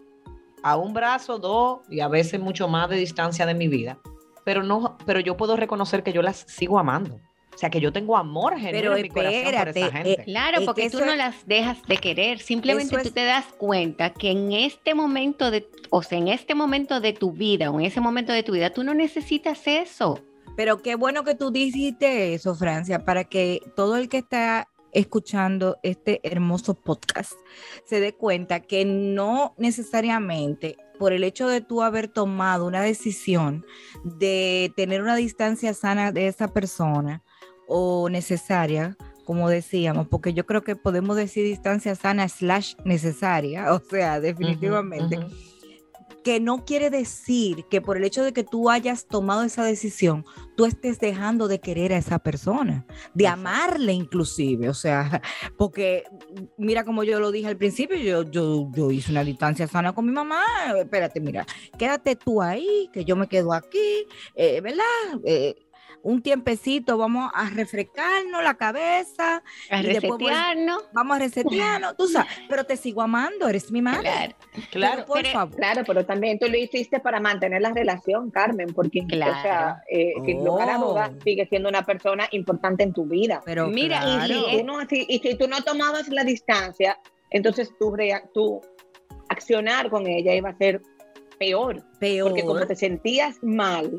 a 0.63 0.75
un 0.75 0.93
brazo, 0.93 1.37
dos 1.37 1.79
y 1.89 1.99
a 1.99 2.07
veces 2.07 2.39
mucho 2.39 2.67
más 2.67 2.89
de 2.89 2.95
distancia 2.97 3.45
de 3.45 3.53
mi 3.53 3.67
vida, 3.67 3.99
pero 4.43 4.63
no, 4.63 4.97
pero 5.05 5.19
yo 5.19 5.37
puedo 5.37 5.55
reconocer 5.55 6.01
que 6.03 6.13
yo 6.13 6.21
las 6.21 6.45
sigo 6.47 6.79
amando. 6.79 7.19
O 7.53 7.59
sea, 7.59 7.71
que 7.71 7.79
yo 7.79 7.91
tengo 7.91 8.15
amor 8.15 8.53
genuino 8.55 8.77
Pero 8.91 8.95
en 8.97 9.01
mi 9.01 9.09
corazón 9.09 9.43
por 9.57 9.67
esa 9.69 9.91
gente. 9.91 10.11
eh, 10.11 10.23
Claro, 10.25 10.59
Es 10.59 10.65
porque 10.65 10.83
que 10.83 10.89
tú 10.91 10.97
eso 10.97 11.05
no 11.07 11.11
es- 11.13 11.17
las 11.17 11.47
dejas 11.47 11.81
de 11.87 11.97
querer, 11.97 12.37
simplemente 12.37 12.95
tú 12.95 13.01
es- 13.07 13.13
te 13.13 13.23
das 13.25 13.45
cuenta 13.57 14.13
que 14.13 14.29
en 14.29 14.51
este 14.51 14.93
momento 14.93 15.49
de, 15.49 15.67
o 15.89 16.03
sea, 16.03 16.19
en 16.19 16.27
este 16.27 16.53
momento 16.53 16.99
de 16.99 17.13
tu 17.13 17.31
vida 17.31 17.71
o 17.71 17.79
en 17.79 17.85
ese 17.87 17.99
momento 17.99 18.31
de 18.31 18.43
tu 18.43 18.51
vida, 18.51 18.69
tú 18.71 18.83
no 18.83 18.93
necesitas 18.93 19.65
eso. 19.65 20.19
Pero 20.57 20.81
qué 20.81 20.95
bueno 20.95 21.23
que 21.23 21.35
tú 21.35 21.51
dijiste 21.51 22.33
eso, 22.33 22.55
Francia, 22.55 23.05
para 23.05 23.23
que 23.23 23.61
todo 23.75 23.95
el 23.95 24.09
que 24.09 24.17
está 24.17 24.67
escuchando 24.91 25.77
este 25.83 26.19
hermoso 26.23 26.73
podcast 26.73 27.33
se 27.85 27.99
dé 27.99 28.13
cuenta 28.13 28.61
que 28.61 28.83
no 28.83 29.53
necesariamente 29.59 30.75
por 30.97 31.13
el 31.13 31.23
hecho 31.23 31.47
de 31.47 31.61
tú 31.61 31.83
haber 31.83 32.07
tomado 32.07 32.65
una 32.65 32.81
decisión 32.81 33.63
de 34.03 34.73
tener 34.75 35.03
una 35.03 35.15
distancia 35.15 35.75
sana 35.75 36.11
de 36.11 36.27
esa 36.27 36.47
persona 36.47 37.21
o 37.67 38.09
necesaria, 38.09 38.97
como 39.25 39.49
decíamos, 39.49 40.07
porque 40.07 40.33
yo 40.33 40.47
creo 40.47 40.63
que 40.63 40.75
podemos 40.75 41.15
decir 41.17 41.43
distancia 41.43 41.93
sana 41.93 42.27
slash 42.27 42.73
necesaria, 42.83 43.71
o 43.73 43.79
sea, 43.79 44.19
definitivamente. 44.19 45.19
Que 46.27 46.41
no 46.41 46.65
quiere 46.65 46.89
decir 46.89 47.63
que 47.69 47.79
por 47.79 47.95
el 47.95 48.03
hecho 48.03 48.21
de 48.21 48.33
que 48.33 48.43
tú 48.43 48.69
hayas 48.69 49.07
tomado 49.07 49.43
esa 49.43 49.63
decisión, 49.63 50.25
tú 50.57 50.65
estés 50.65 50.99
dejando 50.99 51.47
de 51.47 51.61
querer 51.61 51.93
a 51.93 51.97
esa 51.97 52.19
persona, 52.19 52.85
de 53.13 53.29
amarle 53.29 53.93
inclusive, 53.93 54.67
o 54.67 54.73
sea, 54.73 55.21
porque 55.57 56.03
mira 56.57 56.83
como 56.83 57.05
yo 57.05 57.21
lo 57.21 57.31
dije 57.31 57.47
al 57.47 57.55
principio, 57.55 57.95
yo, 57.95 58.23
yo, 58.29 58.69
yo 58.75 58.91
hice 58.91 59.11
una 59.11 59.23
distancia 59.23 59.69
sana 59.69 59.95
con 59.95 60.05
mi 60.05 60.11
mamá, 60.11 60.43
espérate, 60.77 61.21
mira, 61.21 61.45
quédate 61.77 62.17
tú 62.17 62.41
ahí, 62.41 62.89
que 62.91 63.05
yo 63.05 63.15
me 63.15 63.29
quedo 63.29 63.53
aquí, 63.53 64.05
eh, 64.35 64.59
¿verdad? 64.59 64.83
Eh, 65.23 65.55
un 66.03 66.21
tiempecito, 66.21 66.97
vamos 66.97 67.29
a 67.33 67.49
refrescarnos 67.49 68.43
la 68.43 68.53
cabeza, 68.55 69.43
A 69.69 69.81
y 69.81 69.85
después 69.87 70.11
voy- 70.19 70.27
resetearnos. 70.29 70.83
vamos 70.93 71.15
a 71.17 71.19
resetearnos, 71.19 71.97
tú 71.97 72.07
sabes, 72.07 72.31
pero 72.49 72.63
te 72.65 72.77
sigo 72.77 73.01
amando, 73.01 73.47
eres 73.49 73.71
mi 73.71 73.81
madre. 73.81 74.01
Claro. 74.09 74.35
Claro. 74.71 74.93
Pero 74.95 75.05
por 75.07 75.17
Pero- 75.21 75.31
favor. 75.33 75.55
Claro, 75.55 75.83
pero 75.85 76.05
también 76.05 76.39
tú 76.39 76.47
lo 76.47 76.57
hiciste 76.57 76.99
para 76.99 77.19
mantener 77.19 77.61
la 77.61 77.71
relación, 77.71 78.31
Carmen, 78.31 78.73
porque 78.73 79.01
o 79.01 79.09
sea, 79.09 79.41
Claro. 79.41 79.75
eh, 79.91 80.13
sin 80.25 80.43
lugar 80.45 80.69
a 80.69 80.77
dudas, 80.77 81.11
Oh. 81.15 81.21
sigue 81.23 81.45
siendo 81.47 81.69
una 81.69 81.83
persona 81.85 82.27
importante 82.31 82.83
en 82.83 82.93
tu 82.93 83.05
vida. 83.05 83.41
Pero 83.45 83.67
Mira, 83.67 83.97
y 83.97 84.15
claro. 84.27 84.33
Y, 84.33 84.51
si 84.51 84.57
tú 84.59 84.63
no, 84.65 84.79
si- 84.87 85.05
y 85.09 85.19
si 85.19 85.35
tú 85.35 85.47
no 85.47 85.61
tomabas 85.63 86.07
la 86.09 86.23
distancia, 86.23 86.97
entonces 87.31 87.71
tu, 87.79 87.95
rea- 87.95 88.23
tu 88.33 88.61
accionar 89.29 89.89
con 89.89 90.07
ella 90.07 90.33
iba 90.35 90.49
a 90.49 90.57
ser 90.57 90.81
peor, 91.39 91.83
peor. 91.99 92.29
porque 92.29 92.45
como 92.45 92.65
te 92.65 92.75
sentías 92.75 93.37
mal, 93.43 93.97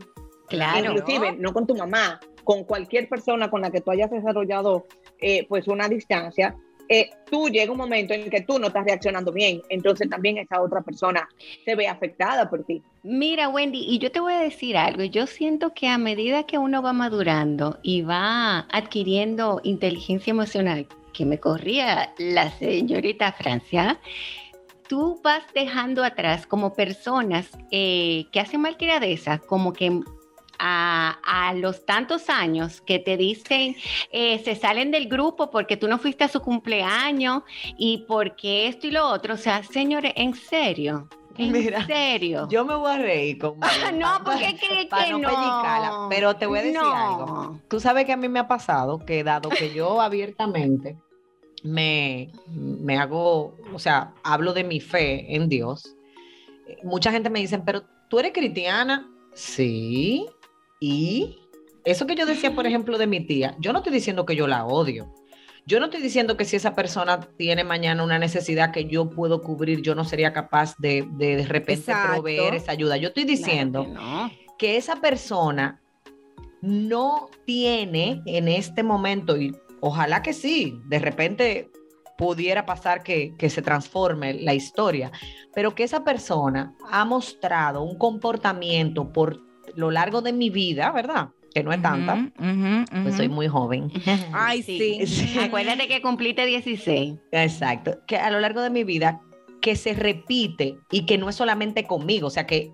Claro. 0.48 0.92
inclusive 0.92 1.32
no 1.38 1.52
con 1.52 1.66
tu 1.66 1.76
mamá, 1.76 2.20
con 2.44 2.64
cualquier 2.64 3.08
persona 3.08 3.50
con 3.50 3.60
la 3.60 3.70
que 3.70 3.80
tú 3.80 3.90
hayas 3.90 4.10
desarrollado 4.10 4.86
eh, 5.20 5.46
pues 5.48 5.68
una 5.68 5.88
distancia, 5.88 6.56
eh, 6.88 7.10
tú 7.30 7.48
llega 7.48 7.70
un 7.70 7.76
momento 7.76 8.14
en 8.14 8.30
que 8.30 8.40
tú 8.40 8.58
no 8.58 8.68
estás 8.68 8.84
reaccionando 8.84 9.30
bien, 9.30 9.60
entonces 9.68 10.08
también 10.08 10.38
esa 10.38 10.62
otra 10.62 10.80
persona 10.80 11.28
se 11.64 11.74
ve 11.74 11.86
afectada 11.86 12.48
por 12.48 12.64
ti. 12.64 12.82
Mira, 13.02 13.48
Wendy, 13.50 13.84
y 13.86 13.98
yo 13.98 14.10
te 14.10 14.20
voy 14.20 14.32
a 14.32 14.40
decir 14.40 14.76
algo. 14.76 15.04
Yo 15.04 15.26
siento 15.26 15.74
que 15.74 15.88
a 15.88 15.98
medida 15.98 16.44
que 16.44 16.56
uno 16.56 16.82
va 16.82 16.94
madurando 16.94 17.78
y 17.82 18.02
va 18.02 18.60
adquiriendo 18.72 19.60
inteligencia 19.64 20.30
emocional, 20.30 20.86
que 21.12 21.26
me 21.26 21.38
corría 21.38 22.14
la 22.16 22.50
señorita 22.52 23.32
Francia, 23.32 24.00
tú 24.88 25.20
vas 25.22 25.42
dejando 25.54 26.02
atrás 26.02 26.46
como 26.46 26.72
personas 26.72 27.50
eh, 27.70 28.24
que 28.32 28.40
hacen 28.40 28.62
malcriadeza, 28.62 29.38
como 29.38 29.74
que 29.74 30.00
a, 30.58 31.18
a 31.24 31.54
los 31.54 31.84
tantos 31.86 32.28
años 32.28 32.80
que 32.80 32.98
te 32.98 33.16
dicen, 33.16 33.76
eh, 34.10 34.40
se 34.44 34.54
salen 34.56 34.90
del 34.90 35.08
grupo 35.08 35.50
porque 35.50 35.76
tú 35.76 35.88
no 35.88 35.98
fuiste 35.98 36.24
a 36.24 36.28
su 36.28 36.40
cumpleaños 36.40 37.42
y 37.76 38.04
porque 38.08 38.68
esto 38.68 38.86
y 38.86 38.90
lo 38.90 39.06
otro. 39.06 39.34
O 39.34 39.38
sea, 39.38 39.62
señores, 39.62 40.12
en 40.16 40.34
serio. 40.34 41.08
En 41.36 41.52
Mira, 41.52 41.86
serio. 41.86 42.48
Yo 42.50 42.64
me 42.64 42.74
voy 42.74 42.90
a 42.90 42.98
reír 42.98 43.38
con 43.38 43.60
María, 43.60 43.92
no, 43.92 44.24
porque 44.24 44.56
crees 44.58 44.86
para 44.86 45.04
que 45.04 45.12
no 45.12 46.08
pero 46.10 46.34
te 46.34 46.46
voy 46.46 46.58
a 46.58 46.62
decir 46.62 46.80
No. 46.80 46.92
algo. 46.94 47.60
Tú 47.68 47.78
sabes 47.78 48.06
que 48.06 48.12
a 48.12 48.16
mí 48.16 48.28
me 48.28 48.40
ha 48.40 48.48
pasado 48.48 48.98
que 48.98 49.22
dado 49.22 49.48
que 49.50 49.72
yo 49.72 50.00
abiertamente 50.00 50.96
me, 51.62 52.32
me 52.48 52.98
hago, 52.98 53.56
o 53.72 53.78
sea, 53.78 54.12
hablo 54.24 54.52
de 54.52 54.64
mi 54.64 54.80
fe 54.80 55.32
en 55.36 55.48
Dios, 55.48 55.94
eh, 56.66 56.78
mucha 56.82 57.12
gente 57.12 57.30
me 57.30 57.38
dice, 57.38 57.58
pero 57.60 57.82
tú 58.08 58.18
eres 58.18 58.32
cristiana. 58.32 59.08
Sí. 59.34 60.26
Y 60.80 61.38
eso 61.84 62.06
que 62.06 62.14
yo 62.14 62.26
decía, 62.26 62.54
por 62.54 62.66
ejemplo, 62.66 62.98
de 62.98 63.06
mi 63.06 63.20
tía, 63.20 63.56
yo 63.58 63.72
no 63.72 63.78
estoy 63.78 63.92
diciendo 63.92 64.24
que 64.26 64.36
yo 64.36 64.46
la 64.46 64.64
odio. 64.64 65.12
Yo 65.66 65.80
no 65.80 65.86
estoy 65.86 66.00
diciendo 66.00 66.36
que 66.38 66.46
si 66.46 66.56
esa 66.56 66.74
persona 66.74 67.20
tiene 67.36 67.62
mañana 67.62 68.02
una 68.02 68.18
necesidad 68.18 68.70
que 68.72 68.86
yo 68.86 69.10
puedo 69.10 69.42
cubrir, 69.42 69.82
yo 69.82 69.94
no 69.94 70.04
sería 70.04 70.32
capaz 70.32 70.74
de 70.78 71.06
de, 71.12 71.36
de 71.36 71.46
repente 71.46 71.90
Exacto. 71.90 72.14
proveer 72.14 72.54
esa 72.54 72.72
ayuda. 72.72 72.96
Yo 72.96 73.08
estoy 73.08 73.24
diciendo 73.24 73.84
Claro 73.84 74.30
que 74.30 74.46
no. 74.46 74.54
que 74.58 74.76
esa 74.78 74.96
persona 74.96 75.80
no 76.62 77.28
tiene 77.44 78.22
en 78.24 78.48
este 78.48 78.82
momento, 78.82 79.36
y 79.36 79.54
ojalá 79.80 80.22
que 80.22 80.32
sí, 80.32 80.80
de 80.86 80.98
repente 81.00 81.70
pudiera 82.16 82.64
pasar 82.66 83.02
que, 83.02 83.34
que 83.36 83.48
se 83.50 83.62
transforme 83.62 84.34
la 84.34 84.54
historia, 84.54 85.12
pero 85.54 85.74
que 85.74 85.84
esa 85.84 86.02
persona 86.02 86.74
ha 86.90 87.04
mostrado 87.04 87.82
un 87.82 87.96
comportamiento 87.96 89.12
por 89.12 89.40
lo 89.78 89.92
largo 89.92 90.22
de 90.22 90.32
mi 90.32 90.50
vida, 90.50 90.90
¿verdad? 90.90 91.28
Que 91.54 91.62
no 91.62 91.72
es 91.72 91.80
tanta, 91.80 92.14
Ujú, 92.14 92.30
ujú, 92.36 93.02
pues 93.04 93.16
soy 93.16 93.28
muy 93.28 93.46
joven. 93.46 93.90
Ay, 94.32 94.62
sí. 94.62 95.06
Sí. 95.06 95.38
Acuérdate 95.38 95.86
que 95.86 96.02
cumpliste 96.02 96.44
16. 96.44 97.14
Exacto, 97.30 98.00
que 98.08 98.16
a 98.16 98.28
lo 98.30 98.40
largo 98.40 98.60
de 98.60 98.70
mi 98.70 98.82
vida, 98.82 99.20
que 99.62 99.76
se 99.76 99.94
repite 99.94 100.78
y 100.90 101.06
que 101.06 101.16
no 101.16 101.28
es 101.28 101.36
solamente 101.36 101.84
conmigo, 101.84 102.26
o 102.26 102.30
sea 102.30 102.44
que 102.44 102.72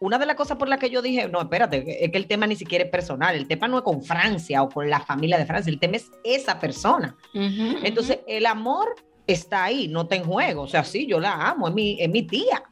una 0.00 0.18
de 0.18 0.24
las 0.24 0.36
cosas 0.36 0.56
por 0.56 0.68
las 0.68 0.78
que 0.78 0.88
yo 0.88 1.02
dije, 1.02 1.28
no, 1.28 1.40
espérate, 1.40 2.04
es 2.04 2.10
que 2.10 2.16
el 2.16 2.26
tema 2.26 2.46
ni 2.46 2.56
siquiera 2.56 2.84
es 2.84 2.90
personal, 2.90 3.34
el 3.34 3.46
tema 3.46 3.68
no 3.68 3.78
es 3.78 3.84
con 3.84 4.02
Francia 4.02 4.62
o 4.62 4.70
con 4.70 4.88
la 4.88 5.00
familia 5.00 5.36
de 5.36 5.44
Francia, 5.44 5.70
el 5.70 5.78
tema 5.78 5.96
es 5.96 6.10
esa 6.24 6.58
persona. 6.58 7.14
Entonces, 7.34 8.20
el 8.26 8.46
amor 8.46 8.94
está 9.26 9.64
ahí, 9.64 9.86
no 9.88 10.02
está 10.02 10.16
en 10.16 10.24
juego, 10.24 10.62
o 10.62 10.68
sea, 10.68 10.82
sí, 10.82 11.06
yo 11.06 11.20
la 11.20 11.48
amo, 11.50 11.68
es 11.68 11.74
mi, 11.74 12.00
es 12.00 12.08
mi 12.08 12.22
tía. 12.22 12.62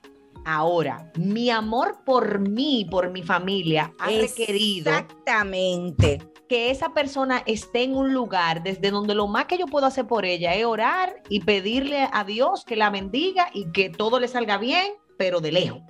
Ahora, 0.49 1.11
mi 1.17 1.51
amor 1.51 2.05
por 2.05 2.39
mí, 2.39 2.87
por 2.89 3.11
mi 3.11 3.25
familia, 3.25 3.93
ha 3.99 4.07
requerido 4.07 4.93
Exactamente. 4.93 6.23
que 6.49 6.71
esa 6.71 6.95
persona 6.95 7.43
esté 7.47 7.83
en 7.83 7.97
un 7.97 8.15
lugar 8.15 8.63
desde 8.63 8.93
donde 8.93 9.17
lo 9.17 9.27
más 9.27 9.47
que 9.47 9.59
yo 9.59 9.67
puedo 9.67 9.87
hacer 9.87 10.07
por 10.07 10.25
ella 10.25 10.55
es 10.55 10.65
orar 10.65 11.21
y 11.29 11.41
pedirle 11.41 12.09
a 12.13 12.23
Dios 12.23 12.65
que 12.65 12.77
la 12.77 12.91
bendiga 12.91 13.51
y 13.53 13.73
que 13.73 13.91
todo 13.91 14.21
le 14.21 14.29
salga 14.29 14.57
bien, 14.57 14.93
pero 15.19 15.41
de 15.41 15.51
lejos. 15.51 15.83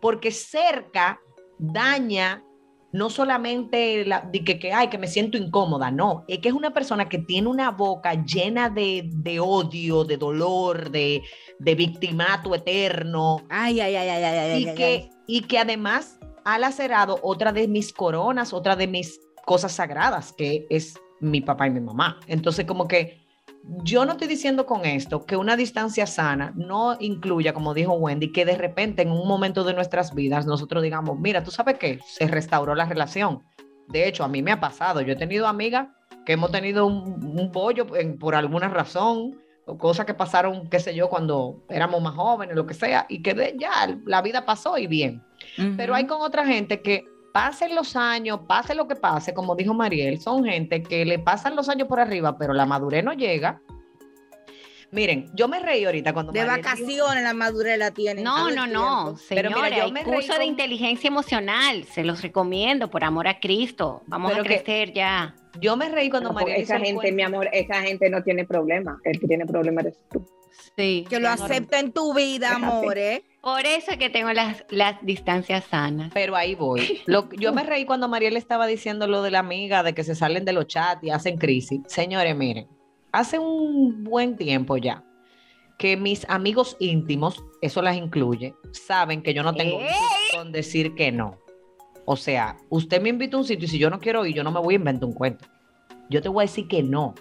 Porque 0.00 0.30
cerca 0.30 1.20
daña 1.58 2.44
no 2.92 3.10
solamente 3.10 4.04
la, 4.04 4.20
de 4.20 4.44
que, 4.44 4.58
que, 4.58 4.72
ay, 4.72 4.88
que 4.88 4.98
me 4.98 5.06
siento 5.06 5.38
incómoda, 5.38 5.90
no, 5.90 6.24
es 6.28 6.38
que 6.38 6.48
es 6.48 6.54
una 6.54 6.72
persona 6.72 7.08
que 7.08 7.18
tiene 7.18 7.48
una 7.48 7.70
boca 7.70 8.14
llena 8.24 8.68
de, 8.68 9.08
de 9.12 9.40
odio, 9.40 10.04
de 10.04 10.16
dolor, 10.16 10.90
de, 10.90 11.22
de 11.58 11.74
victimato 11.74 12.54
eterno, 12.54 13.42
Ay, 13.48 13.80
ay, 13.80 13.96
ay, 13.96 14.08
ay, 14.08 14.24
ay, 14.24 14.62
y, 14.62 14.68
ay, 14.68 14.74
que, 14.74 14.84
ay. 14.84 15.10
y 15.26 15.40
que 15.42 15.58
además 15.58 16.18
ha 16.44 16.58
lacerado 16.58 17.18
otra 17.22 17.52
de 17.52 17.68
mis 17.68 17.92
coronas, 17.92 18.52
otra 18.52 18.76
de 18.76 18.86
mis 18.86 19.20
cosas 19.44 19.72
sagradas, 19.72 20.32
que 20.32 20.66
es 20.70 20.98
mi 21.20 21.40
papá 21.40 21.66
y 21.66 21.70
mi 21.70 21.80
mamá. 21.80 22.18
Entonces, 22.26 22.64
como 22.64 22.88
que 22.88 23.19
yo 23.62 24.04
no 24.04 24.12
estoy 24.12 24.26
diciendo 24.28 24.66
con 24.66 24.84
esto 24.84 25.24
que 25.26 25.36
una 25.36 25.56
distancia 25.56 26.06
sana 26.06 26.52
no 26.56 26.96
incluya, 26.98 27.52
como 27.52 27.74
dijo 27.74 27.92
Wendy, 27.92 28.32
que 28.32 28.44
de 28.44 28.56
repente 28.56 29.02
en 29.02 29.10
un 29.10 29.28
momento 29.28 29.64
de 29.64 29.74
nuestras 29.74 30.14
vidas 30.14 30.46
nosotros 30.46 30.82
digamos, 30.82 31.18
mira, 31.18 31.44
tú 31.44 31.50
sabes 31.50 31.78
qué, 31.78 32.00
se 32.06 32.26
restauró 32.26 32.74
la 32.74 32.86
relación. 32.86 33.42
De 33.88 34.06
hecho, 34.08 34.24
a 34.24 34.28
mí 34.28 34.42
me 34.42 34.52
ha 34.52 34.60
pasado, 34.60 35.00
yo 35.00 35.12
he 35.12 35.16
tenido 35.16 35.46
amigas 35.46 35.88
que 36.24 36.32
hemos 36.34 36.50
tenido 36.50 36.86
un, 36.86 37.24
un 37.38 37.50
bollo 37.52 37.86
en- 37.96 38.18
por 38.18 38.34
alguna 38.34 38.68
razón, 38.68 39.38
o 39.66 39.76
cosas 39.78 40.06
que 40.06 40.14
pasaron, 40.14 40.68
qué 40.68 40.80
sé 40.80 40.94
yo, 40.94 41.08
cuando 41.08 41.62
éramos 41.68 42.00
más 42.02 42.14
jóvenes, 42.14 42.56
lo 42.56 42.66
que 42.66 42.74
sea, 42.74 43.06
y 43.08 43.22
que 43.22 43.34
de- 43.34 43.56
ya 43.58 43.98
la 44.06 44.22
vida 44.22 44.44
pasó 44.46 44.78
y 44.78 44.86
bien. 44.86 45.22
Pero 45.76 45.94
hay 45.94 46.06
con 46.06 46.20
otra 46.22 46.46
gente 46.46 46.82
que 46.82 47.04
pasen 47.32 47.74
los 47.74 47.96
años, 47.96 48.40
pase 48.46 48.74
lo 48.74 48.86
que 48.88 48.96
pase, 48.96 49.32
como 49.34 49.54
dijo 49.54 49.74
Mariel, 49.74 50.20
son 50.20 50.44
gente 50.44 50.82
que 50.82 51.04
le 51.04 51.18
pasan 51.18 51.56
los 51.56 51.68
años 51.68 51.88
por 51.88 52.00
arriba, 52.00 52.36
pero 52.38 52.52
la 52.52 52.66
madurez 52.66 53.04
no 53.04 53.12
llega. 53.12 53.60
Miren, 54.92 55.30
yo 55.36 55.46
me 55.46 55.60
reí 55.60 55.84
ahorita 55.84 56.12
cuando 56.12 56.32
De 56.32 56.40
Mariel 56.44 56.56
dijo- 56.64 56.68
vacaciones 56.68 57.22
la 57.22 57.32
madurez 57.32 57.78
la 57.78 57.92
tienen. 57.92 58.24
No, 58.24 58.50
no, 58.50 58.66
no, 58.66 59.14
tiempo. 59.14 59.20
Pero 59.28 59.50
mira, 59.50 59.60
señores, 59.60 59.78
yo 59.78 59.84
hay 59.84 59.92
me 59.92 60.02
curso 60.02 60.32
de 60.32 60.38
con- 60.38 60.46
inteligencia 60.48 61.06
emocional, 61.08 61.84
se 61.84 62.02
los 62.02 62.22
recomiendo 62.22 62.90
por 62.90 63.04
amor 63.04 63.28
a 63.28 63.38
Cristo. 63.38 64.02
Vamos 64.06 64.32
Pero 64.32 64.42
a 64.42 64.44
que- 64.44 64.54
crecer 64.56 64.92
ya. 64.92 65.36
Yo 65.60 65.76
me 65.76 65.88
reí 65.90 66.10
cuando 66.10 66.32
No, 66.32 66.40
hizo 66.40 66.48
esa 66.48 66.80
gente, 66.80 67.12
mi 67.12 67.22
amor, 67.22 67.48
esa 67.52 67.82
gente 67.82 68.10
no 68.10 68.22
tiene 68.24 68.44
problema. 68.44 68.98
El 69.04 69.20
que 69.20 69.28
tiene 69.28 69.46
problema 69.46 69.80
eres 69.82 69.96
tú. 70.10 70.26
Sí. 70.76 71.04
Que 71.08 71.20
lo 71.20 71.28
amor. 71.28 71.44
acepta 71.52 71.78
en 71.78 71.92
tu 71.92 72.12
vida, 72.12 72.56
amor, 72.56 72.98
¿eh? 72.98 73.22
Por 73.42 73.64
eso 73.64 73.92
es 73.92 73.96
que 73.96 74.10
tengo 74.10 74.32
las, 74.32 74.64
las 74.68 74.96
distancias 75.04 75.64
sanas. 75.64 76.10
Pero 76.12 76.36
ahí 76.36 76.54
voy. 76.54 77.00
Lo- 77.06 77.30
yo 77.32 77.52
me 77.52 77.62
reí 77.62 77.84
cuando 77.86 78.06
Mariel 78.08 78.36
estaba 78.36 78.66
diciendo 78.66 79.06
lo 79.06 79.22
de 79.22 79.30
la 79.30 79.38
amiga, 79.38 79.82
de 79.82 79.94
que 79.94 80.04
se 80.04 80.14
salen 80.14 80.44
de 80.44 80.52
los 80.52 80.66
chats 80.66 81.02
y 81.02 81.10
hacen 81.10 81.38
crisis. 81.38 81.80
Señores, 81.86 82.36
miren, 82.36 82.68
hace 83.12 83.38
un 83.38 84.04
buen 84.04 84.36
tiempo 84.36 84.76
ya 84.76 85.02
que 85.78 85.96
mis 85.96 86.28
amigos 86.28 86.76
íntimos, 86.78 87.42
eso 87.62 87.80
las 87.80 87.96
incluye, 87.96 88.54
saben 88.72 89.22
que 89.22 89.32
yo 89.32 89.42
no 89.42 89.54
tengo 89.54 89.80
¡Ey! 89.80 89.88
con 90.36 90.52
decir 90.52 90.94
que 90.94 91.10
no. 91.10 91.38
O 92.04 92.16
sea, 92.16 92.58
usted 92.68 93.00
me 93.00 93.08
invita 93.08 93.38
a 93.38 93.40
un 93.40 93.46
sitio 93.46 93.64
y 93.64 93.68
si 93.68 93.78
yo 93.78 93.88
no 93.88 93.98
quiero 93.98 94.26
ir, 94.26 94.34
yo 94.34 94.44
no 94.44 94.52
me 94.52 94.60
voy 94.60 94.74
a 94.74 94.76
inventar 94.76 95.08
un 95.08 95.14
cuento. 95.14 95.46
Yo 96.10 96.20
te 96.20 96.28
voy 96.28 96.42
a 96.42 96.46
decir 96.46 96.68
que 96.68 96.82
no. 96.82 97.14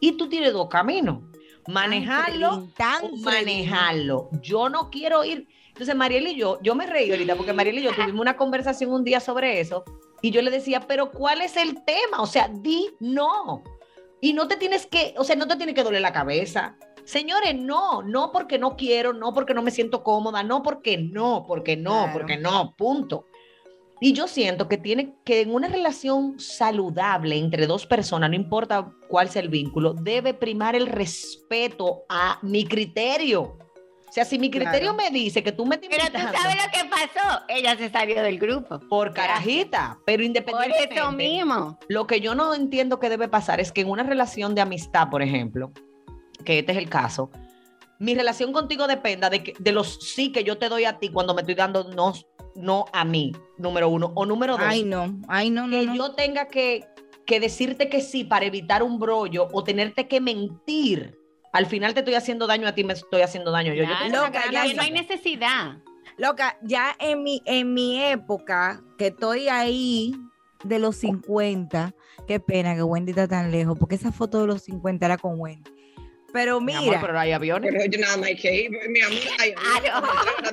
Y 0.00 0.12
tú 0.12 0.26
tienes 0.30 0.54
dos 0.54 0.68
caminos. 0.70 1.18
Manejarlo 1.66 2.68
Tan 2.78 3.20
manejarlo. 3.20 4.30
Yo 4.40 4.70
no 4.70 4.88
quiero 4.90 5.22
ir. 5.24 5.46
Entonces, 5.78 5.94
Mariel 5.94 6.26
y 6.26 6.34
yo, 6.34 6.58
yo 6.60 6.74
me 6.74 6.86
reí 6.86 7.08
ahorita 7.08 7.36
porque 7.36 7.52
Mariel 7.52 7.78
y 7.78 7.82
yo 7.82 7.94
tuvimos 7.94 8.20
una 8.20 8.36
conversación 8.36 8.90
un 8.90 9.04
día 9.04 9.20
sobre 9.20 9.60
eso 9.60 9.84
y 10.20 10.32
yo 10.32 10.42
le 10.42 10.50
decía, 10.50 10.80
pero 10.88 11.12
¿cuál 11.12 11.40
es 11.40 11.56
el 11.56 11.84
tema? 11.84 12.20
O 12.20 12.26
sea, 12.26 12.48
di 12.48 12.90
no. 12.98 13.62
Y 14.20 14.32
no 14.32 14.48
te 14.48 14.56
tienes 14.56 14.86
que, 14.86 15.14
o 15.16 15.22
sea, 15.22 15.36
no 15.36 15.46
te 15.46 15.54
tiene 15.54 15.74
que 15.74 15.84
doler 15.84 16.00
la 16.00 16.12
cabeza. 16.12 16.76
Señores, 17.04 17.54
no, 17.54 18.02
no 18.02 18.32
porque 18.32 18.58
no 18.58 18.76
quiero, 18.76 19.12
no 19.12 19.32
porque 19.32 19.54
no 19.54 19.62
me 19.62 19.70
siento 19.70 20.02
cómoda, 20.02 20.42
no 20.42 20.64
porque 20.64 20.98
no, 20.98 21.44
porque 21.46 21.76
no, 21.76 21.92
Claro. 21.92 22.12
porque 22.12 22.36
no, 22.36 22.74
punto. 22.76 23.26
Y 24.00 24.14
yo 24.14 24.26
siento 24.26 24.68
que 24.68 24.78
tiene 24.78 25.14
que 25.24 25.42
en 25.42 25.54
una 25.54 25.68
relación 25.68 26.40
saludable 26.40 27.36
entre 27.36 27.68
dos 27.68 27.86
personas, 27.86 28.30
no 28.30 28.34
importa 28.34 28.92
cuál 29.08 29.28
sea 29.28 29.42
el 29.42 29.48
vínculo, 29.48 29.94
debe 29.94 30.34
primar 30.34 30.74
el 30.74 30.88
respeto 30.88 32.02
a 32.08 32.40
mi 32.42 32.64
criterio. 32.64 33.58
O 34.08 34.12
sea, 34.12 34.24
si 34.24 34.38
mi 34.38 34.50
criterio 34.50 34.94
me 34.94 35.10
dice 35.10 35.42
que 35.42 35.52
tú 35.52 35.66
me 35.66 35.76
estás 35.76 35.90
Pero 35.90 36.04
tú 36.06 36.36
sabes 36.36 36.56
lo 36.56 36.70
que 36.72 36.88
pasó. 36.88 37.42
Ella 37.48 37.76
se 37.76 37.90
salió 37.90 38.22
del 38.22 38.38
grupo. 38.38 38.80
por 38.88 39.12
carajita, 39.12 39.98
pero 40.06 40.18
Por 40.18 40.24
independientemente 40.24 40.94
eso 40.94 41.12
mismo. 41.12 41.78
lo 41.88 42.06
que 42.06 42.20
yo 42.20 42.34
no 42.34 42.54
entiendo 42.54 42.98
que 42.98 43.08
debe 43.10 43.28
pasar 43.28 43.60
es 43.60 43.70
que 43.70 43.82
en 43.82 43.90
una 43.90 44.02
relación 44.02 44.54
de 44.54 44.62
amistad, 44.62 45.10
por 45.10 45.22
ejemplo, 45.22 45.72
que 46.44 46.60
este 46.60 46.72
es 46.72 46.78
el 46.78 46.88
caso, 46.88 47.30
mi 47.98 48.14
relación 48.14 48.52
contigo 48.52 48.86
dependa 48.86 49.28
de, 49.28 49.42
que, 49.42 49.54
de 49.58 49.72
los 49.72 49.98
sí 50.14 50.32
que 50.32 50.44
yo 50.44 50.56
te 50.56 50.68
doy 50.68 50.84
a 50.84 50.98
ti 50.98 51.10
cuando 51.10 51.34
me 51.34 51.42
estoy 51.42 51.54
dando 51.56 51.84
no, 51.84 52.14
no 52.54 52.86
a 52.92 53.04
mí, 53.04 53.32
número 53.58 53.88
uno. 53.88 54.12
O 54.14 54.24
número 54.24 54.52
dos, 54.56 54.66
Ay, 54.66 54.84
no, 54.84 55.20
ay, 55.28 55.50
no, 55.50 55.66
no. 55.66 55.78
que 55.78 55.86
no. 55.86 55.94
yo 55.94 56.12
tenga 56.12 56.46
que, 56.48 56.86
que 57.26 57.40
decirte 57.40 57.88
que 57.88 58.00
sí 58.00 58.24
para 58.24 58.46
evitar 58.46 58.82
un 58.82 58.98
brollo 58.98 59.48
o 59.52 59.62
tenerte 59.64 60.08
que 60.08 60.20
mentir. 60.20 61.18
Al 61.52 61.66
final 61.66 61.94
te 61.94 62.00
estoy 62.00 62.14
haciendo 62.14 62.46
daño 62.46 62.68
a 62.68 62.74
ti, 62.74 62.84
me 62.84 62.92
estoy 62.92 63.22
haciendo 63.22 63.50
daño 63.50 63.72
yo. 63.74 63.82
Yo 63.82 63.88
Claro, 63.88 64.04
tengo 64.04 64.18
una 64.18 64.26
Loca, 64.28 64.50
ya 64.52 64.62
que 64.64 64.74
no 64.74 64.82
hay 64.82 64.90
necesidad. 64.90 65.78
Loca, 66.18 66.58
ya 66.62 66.94
en 66.98 67.22
mi, 67.22 67.42
en 67.46 67.72
mi 67.74 68.02
época, 68.02 68.82
que 68.98 69.08
estoy 69.08 69.48
ahí 69.48 70.14
de 70.64 70.78
los 70.78 70.96
50, 70.96 71.94
qué 72.26 72.40
pena 72.40 72.74
que 72.74 72.82
Wendy 72.82 73.10
está 73.10 73.28
tan 73.28 73.50
lejos, 73.52 73.78
porque 73.78 73.94
esa 73.94 74.10
foto 74.12 74.40
de 74.40 74.46
los 74.48 74.62
50 74.62 75.06
era 75.06 75.16
con 75.16 75.38
Wendy. 75.38 75.70
Pero 76.32 76.60
Mi 76.60 76.66
mira, 76.74 76.80
amor, 76.80 76.98
pero 77.00 77.18
hay 77.20 77.32
aviones. 77.32 77.72
Pero 77.72 77.84
yo 77.90 77.98
nada 78.00 78.16
más 78.18 78.26
hay 78.26 78.36
que 78.36 78.54
ir, 78.64 78.70
mi 78.70 79.00
amor. 79.00 79.18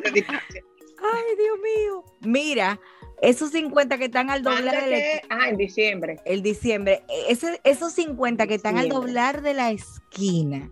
Ay, 0.05 1.35
Dios 1.37 1.57
mío, 1.61 2.03
mira, 2.21 2.79
esos 3.21 3.51
50 3.51 3.97
que 3.97 4.05
están 4.05 4.29
al 4.29 4.41
doblar 4.43 4.75
¿Cuándo 4.75 4.89
de 4.91 5.21
la? 5.29 5.35
Ah, 5.35 5.49
en 5.49 5.57
diciembre. 5.57 6.17
el 6.25 6.41
diciembre, 6.41 7.03
ese- 7.27 7.59
esos 7.63 7.93
50 7.93 8.47
que 8.47 8.55
están 8.55 8.77
al 8.77 8.89
doblar 8.89 9.41
de 9.41 9.53
la 9.53 9.71
esquina, 9.71 10.71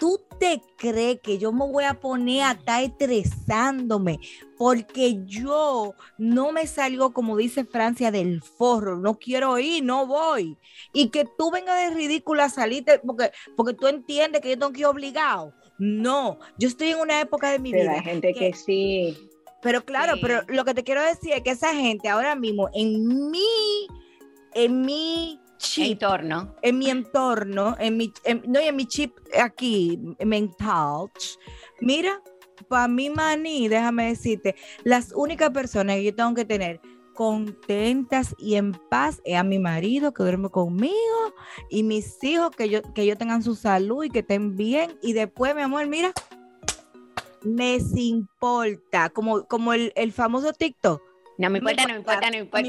¿tú 0.00 0.20
te 0.40 0.60
crees 0.78 1.20
que 1.20 1.38
yo 1.38 1.52
me 1.52 1.66
voy 1.70 1.84
a 1.84 2.00
poner 2.00 2.42
a 2.42 2.50
estar 2.52 2.82
estresándome 2.82 4.18
porque 4.56 5.22
yo 5.26 5.94
no 6.18 6.50
me 6.52 6.66
salgo, 6.66 7.12
como 7.12 7.36
dice 7.36 7.64
Francia, 7.64 8.10
del 8.10 8.42
forro, 8.42 8.96
no 8.96 9.18
quiero 9.18 9.58
ir, 9.58 9.84
no 9.84 10.06
voy? 10.06 10.56
Y 10.94 11.10
que 11.10 11.26
tú 11.38 11.50
vengas 11.50 11.76
de 11.76 11.94
ridícula 11.94 12.44
a 12.46 12.48
salirte 12.50 12.98
porque, 13.00 13.30
porque 13.56 13.74
tú 13.74 13.86
entiendes 13.86 14.40
que 14.40 14.48
yo 14.50 14.58
tengo 14.58 14.72
que 14.72 14.80
ir 14.80 14.86
obligado. 14.86 15.54
No, 15.78 16.38
yo 16.58 16.68
estoy 16.68 16.88
en 16.90 17.00
una 17.00 17.20
época 17.20 17.50
de 17.50 17.58
mi 17.58 17.70
Pero 17.70 17.82
vida 17.84 17.92
hay 17.92 18.00
gente 18.02 18.32
que 18.34 18.52
sí. 18.54 19.16
pero 19.62 19.84
claro, 19.84 20.14
Sí. 20.14 20.20
pero 20.22 20.40
lo 20.48 20.64
que 20.64 20.74
te 20.74 20.84
quiero 20.84 21.02
decir 21.02 21.32
es 21.32 21.42
que 21.42 21.50
esa 21.50 21.74
gente 21.74 22.08
ahora 22.08 22.34
mismo 22.34 22.68
en 22.74 23.30
mi, 23.30 23.86
en 24.54 24.82
mi 24.82 25.39
chip, 25.60 25.92
Entorno. 26.02 26.54
en 26.62 26.78
mi 26.78 26.90
entorno, 26.90 27.76
en 27.78 27.96
mi, 27.96 28.12
en- 28.24 28.42
no, 28.46 28.60
y 28.60 28.64
en 28.64 28.76
mi 28.76 28.86
chip 28.86 29.16
aquí 29.38 29.98
mental, 30.24 31.10
mira, 31.80 32.20
para 32.68 32.88
mí, 32.88 33.10
maní, 33.10 33.68
déjame 33.68 34.08
decirte, 34.08 34.54
las 34.84 35.12
únicas 35.14 35.50
personas 35.50 35.96
que 35.96 36.04
yo 36.04 36.14
tengo 36.14 36.34
que 36.34 36.44
tener 36.44 36.80
contentas 37.14 38.34
y 38.38 38.54
en 38.54 38.72
paz 38.72 39.20
es 39.24 39.36
a 39.36 39.42
mi 39.42 39.58
marido 39.58 40.12
que 40.14 40.22
duerme 40.22 40.48
conmigo 40.48 41.34
y 41.68 41.82
mis 41.82 42.22
hijos 42.24 42.50
que 42.56 42.68
yo 42.70 42.80
que 42.94 43.02
ellos 43.02 43.18
tengan 43.18 43.42
su 43.42 43.54
salud 43.54 44.04
y 44.04 44.10
que 44.10 44.20
estén 44.20 44.56
bien. 44.56 44.98
Y 45.02 45.12
después 45.12 45.54
mi 45.54 45.62
amor 45.62 45.86
mira 45.86 46.12
me 47.42 47.78
importa 47.94 49.10
como 49.10 49.44
como 49.46 49.72
el, 49.72 49.92
el 49.96 50.12
famoso 50.12 50.52
TikTok 50.52 51.02
No 51.40 51.50
me 51.50 51.58
importa, 51.58 51.82
no 51.86 51.94
me 51.94 51.98
importa, 51.98 52.20
no 52.26 52.30
me 52.30 52.38
importa. 52.38 52.62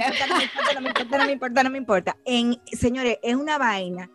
no 0.76 0.82
me 0.82 0.88
importa, 0.92 1.18
no 1.18 1.26
me 1.26 1.32
importa, 1.34 1.64
no 1.64 1.70
me 1.70 1.78
importa. 1.78 2.18
En, 2.26 2.62
señores, 2.72 3.18
es 3.22 3.36
una 3.36 3.58
vaina 3.58 4.10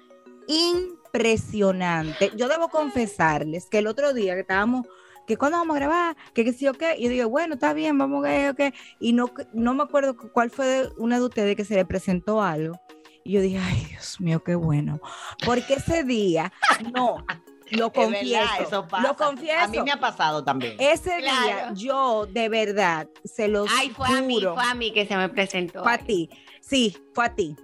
impresionante. 0.48 2.30
Yo 2.36 2.48
debo 2.48 2.68
confesarles 2.68 3.66
que 3.70 3.78
el 3.78 3.86
otro 3.86 4.12
día 4.14 4.34
que 4.34 4.40
estábamos, 4.40 4.86
que 5.26 5.36
cuando 5.36 5.58
vamos 5.58 5.76
a 5.76 5.80
grabar, 5.80 6.16
que 6.34 6.44
qué 6.44 6.52
sí 6.52 6.66
o 6.68 6.72
qué, 6.74 6.96
y 6.98 7.04
yo 7.04 7.10
digo, 7.10 7.28
bueno, 7.28 7.54
está 7.54 7.72
bien, 7.72 7.98
vamos 7.98 8.24
a 8.24 8.28
ver, 8.28 8.50
ok. 8.50 8.74
Y 9.00 9.12
no, 9.12 9.30
no 9.52 9.74
me 9.74 9.82
acuerdo 9.82 10.16
cu- 10.16 10.30
cuál 10.32 10.50
fue 10.50 10.66
de 10.66 10.88
una 10.98 11.18
de 11.18 11.24
ustedes 11.26 11.56
que 11.56 11.64
se 11.64 11.74
le 11.74 11.84
presentó 11.84 12.42
algo. 12.42 12.78
Y 13.24 13.32
yo 13.32 13.40
dije, 13.40 13.58
ay, 13.58 13.84
Dios 13.90 14.20
mío, 14.20 14.42
qué 14.44 14.54
bueno. 14.54 15.00
Porque 15.44 15.74
ese 15.74 16.04
día, 16.04 16.52
no, 16.94 17.24
lo 17.70 17.86
Es 17.86 17.92
confieso. 17.92 18.38
verdad, 18.40 18.60
eso 18.60 18.88
pasa. 18.88 19.08
Lo 19.08 19.16
confieso. 19.16 19.64
A 19.64 19.68
mí 19.68 19.78
me 19.82 19.92
ha 19.92 20.00
pasado 20.00 20.44
también. 20.44 20.76
Ese 20.78 21.16
día, 21.18 21.72
yo 21.74 22.26
de 22.26 22.48
verdad 22.48 23.08
se 23.24 23.48
los 23.48 23.68
Ay, 23.76 23.90
fue 23.90 24.08
a 24.08 24.22
mí, 24.22 24.40
fue 24.40 24.62
a 24.64 24.74
mí 24.74 24.92
que 24.92 25.06
se 25.06 25.16
me 25.16 25.28
presentó. 25.28 25.82
Fue 25.82 25.92
a 25.92 25.98
ti. 25.98 26.30
Sí, 26.60 26.96
fue 27.14 27.26
a 27.26 27.34
ti. 27.34 27.56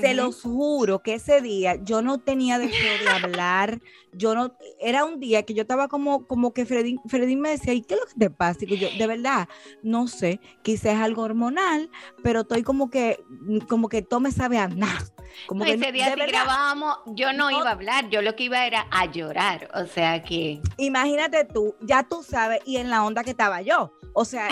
Se 0.00 0.14
los 0.14 0.42
juro 0.42 1.02
que 1.02 1.14
ese 1.14 1.40
día 1.40 1.76
yo 1.82 2.02
no 2.02 2.18
tenía 2.18 2.58
deseo 2.58 2.98
de 2.98 3.08
hablar. 3.10 3.80
Yo 4.12 4.34
no, 4.34 4.56
era 4.80 5.04
un 5.04 5.20
día 5.20 5.42
que 5.44 5.54
yo 5.54 5.62
estaba 5.62 5.88
como, 5.88 6.26
como 6.26 6.52
que 6.52 6.66
Freddy, 6.66 6.96
Freddy 7.06 7.36
me 7.36 7.50
decía, 7.50 7.72
¿y 7.74 7.82
qué 7.82 7.94
es 7.94 8.00
lo 8.00 8.06
que 8.06 8.14
te 8.18 8.30
pasa? 8.30 8.60
Y 8.62 8.78
yo, 8.78 8.90
de 8.90 9.06
verdad, 9.06 9.48
no 9.82 10.08
sé, 10.08 10.40
quizás 10.62 10.94
es 10.94 11.00
algo 11.00 11.22
hormonal, 11.22 11.90
pero 12.22 12.40
estoy 12.40 12.62
como 12.62 12.90
que, 12.90 13.22
como 13.68 13.88
que 13.88 14.02
todo 14.02 14.20
me 14.20 14.32
sabe 14.32 14.58
a 14.58 14.68
nada. 14.68 14.98
Como 15.46 15.60
No, 15.60 15.66
que, 15.66 15.74
ese 15.74 15.92
día 15.92 16.12
si 16.14 16.20
grabábamos, 16.20 16.96
yo 17.06 17.32
no, 17.32 17.50
No- 17.50 17.58
iba 17.58 17.68
a 17.68 17.72
hablar, 17.72 18.08
yo 18.10 18.22
lo 18.22 18.34
que 18.34 18.44
iba 18.44 18.66
era 18.66 18.86
a 18.90 19.06
llorar, 19.06 19.70
o 19.74 19.86
sea 19.86 20.22
que... 20.22 20.60
imagínate 20.78 21.44
tú, 21.44 21.74
ya 21.80 22.02
tú 22.02 22.22
sabes, 22.22 22.60
y 22.64 22.78
en 22.78 22.90
la 22.90 23.04
onda 23.04 23.22
que 23.22 23.30
estaba 23.30 23.62
yo. 23.62 23.92
O 24.14 24.24
sea, 24.24 24.48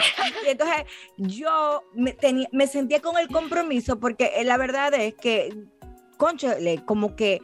y 0.47 0.51
entonces 0.51 0.85
yo 1.17 1.83
me, 1.93 2.13
tenía, 2.13 2.47
me 2.53 2.69
sentía 2.69 3.01
con 3.01 3.19
el 3.19 3.27
compromiso 3.29 3.99
porque 3.99 4.33
eh, 4.37 4.45
la 4.45 4.59
verdad 4.59 4.95
es 4.95 5.06
que, 5.15 5.55
conchale, 6.17 6.85
como 6.85 7.17
que... 7.17 7.41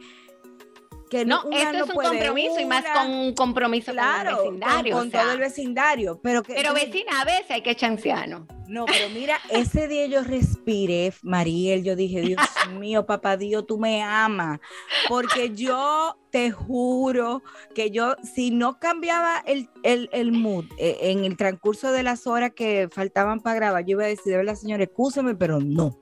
que 1.09 1.25
No, 1.25 1.43
esto 1.51 1.73
no 1.73 1.85
es 1.85 1.89
un 1.89 1.95
compromiso 1.95 2.59
y 2.59 2.65
más 2.65 2.85
con 2.85 3.11
un 3.11 3.33
compromiso 3.33 3.91
claro, 3.91 4.37
con 4.37 4.45
el 4.45 4.59
vecindario. 4.59 4.93
con, 4.93 4.99
o 4.99 5.03
con 5.03 5.11
sea. 5.11 5.21
todo 5.21 5.31
el 5.31 5.39
vecindario. 5.39 6.19
Pero, 6.21 6.43
que, 6.43 6.53
Pero 6.53 6.73
vecina, 6.73 7.21
a 7.21 7.25
veces 7.25 7.51
hay 7.51 7.61
que 7.61 7.75
chancearnos. 7.75 8.43
No, 8.73 8.85
pero 8.85 9.09
mira, 9.09 9.39
ese 9.51 9.87
día 9.87 10.07
yo 10.07 10.23
respiré, 10.23 11.13
Mariel, 11.21 11.83
yo 11.83 11.95
dije, 11.95 12.21
Dios 12.21 12.39
mío, 12.79 13.05
papá 13.05 13.37
Dios, 13.37 13.67
tú 13.67 13.77
me 13.77 14.01
amas, 14.01 14.59
porque 15.09 15.51
yo 15.53 16.17
te 16.31 16.49
juro 16.49 17.43
que 17.75 17.91
yo, 17.91 18.15
si 18.23 18.49
no 18.49 18.79
cambiaba 18.79 19.43
el, 19.45 19.69
el, 19.83 20.09
el 20.11 20.31
mood 20.31 20.65
eh, 20.79 20.97
en 21.01 21.25
el 21.25 21.37
transcurso 21.37 21.91
de 21.91 22.01
las 22.01 22.25
horas 22.25 22.53
que 22.55 22.89
faltaban 22.91 23.41
para 23.41 23.57
grabar, 23.57 23.85
yo 23.85 23.91
iba 23.91 24.05
a 24.05 24.07
decir, 24.07 24.31
de 24.31 24.37
verdad, 24.37 24.55
señor, 24.55 24.81
excúseme, 24.81 25.35
pero 25.35 25.59
no, 25.59 25.99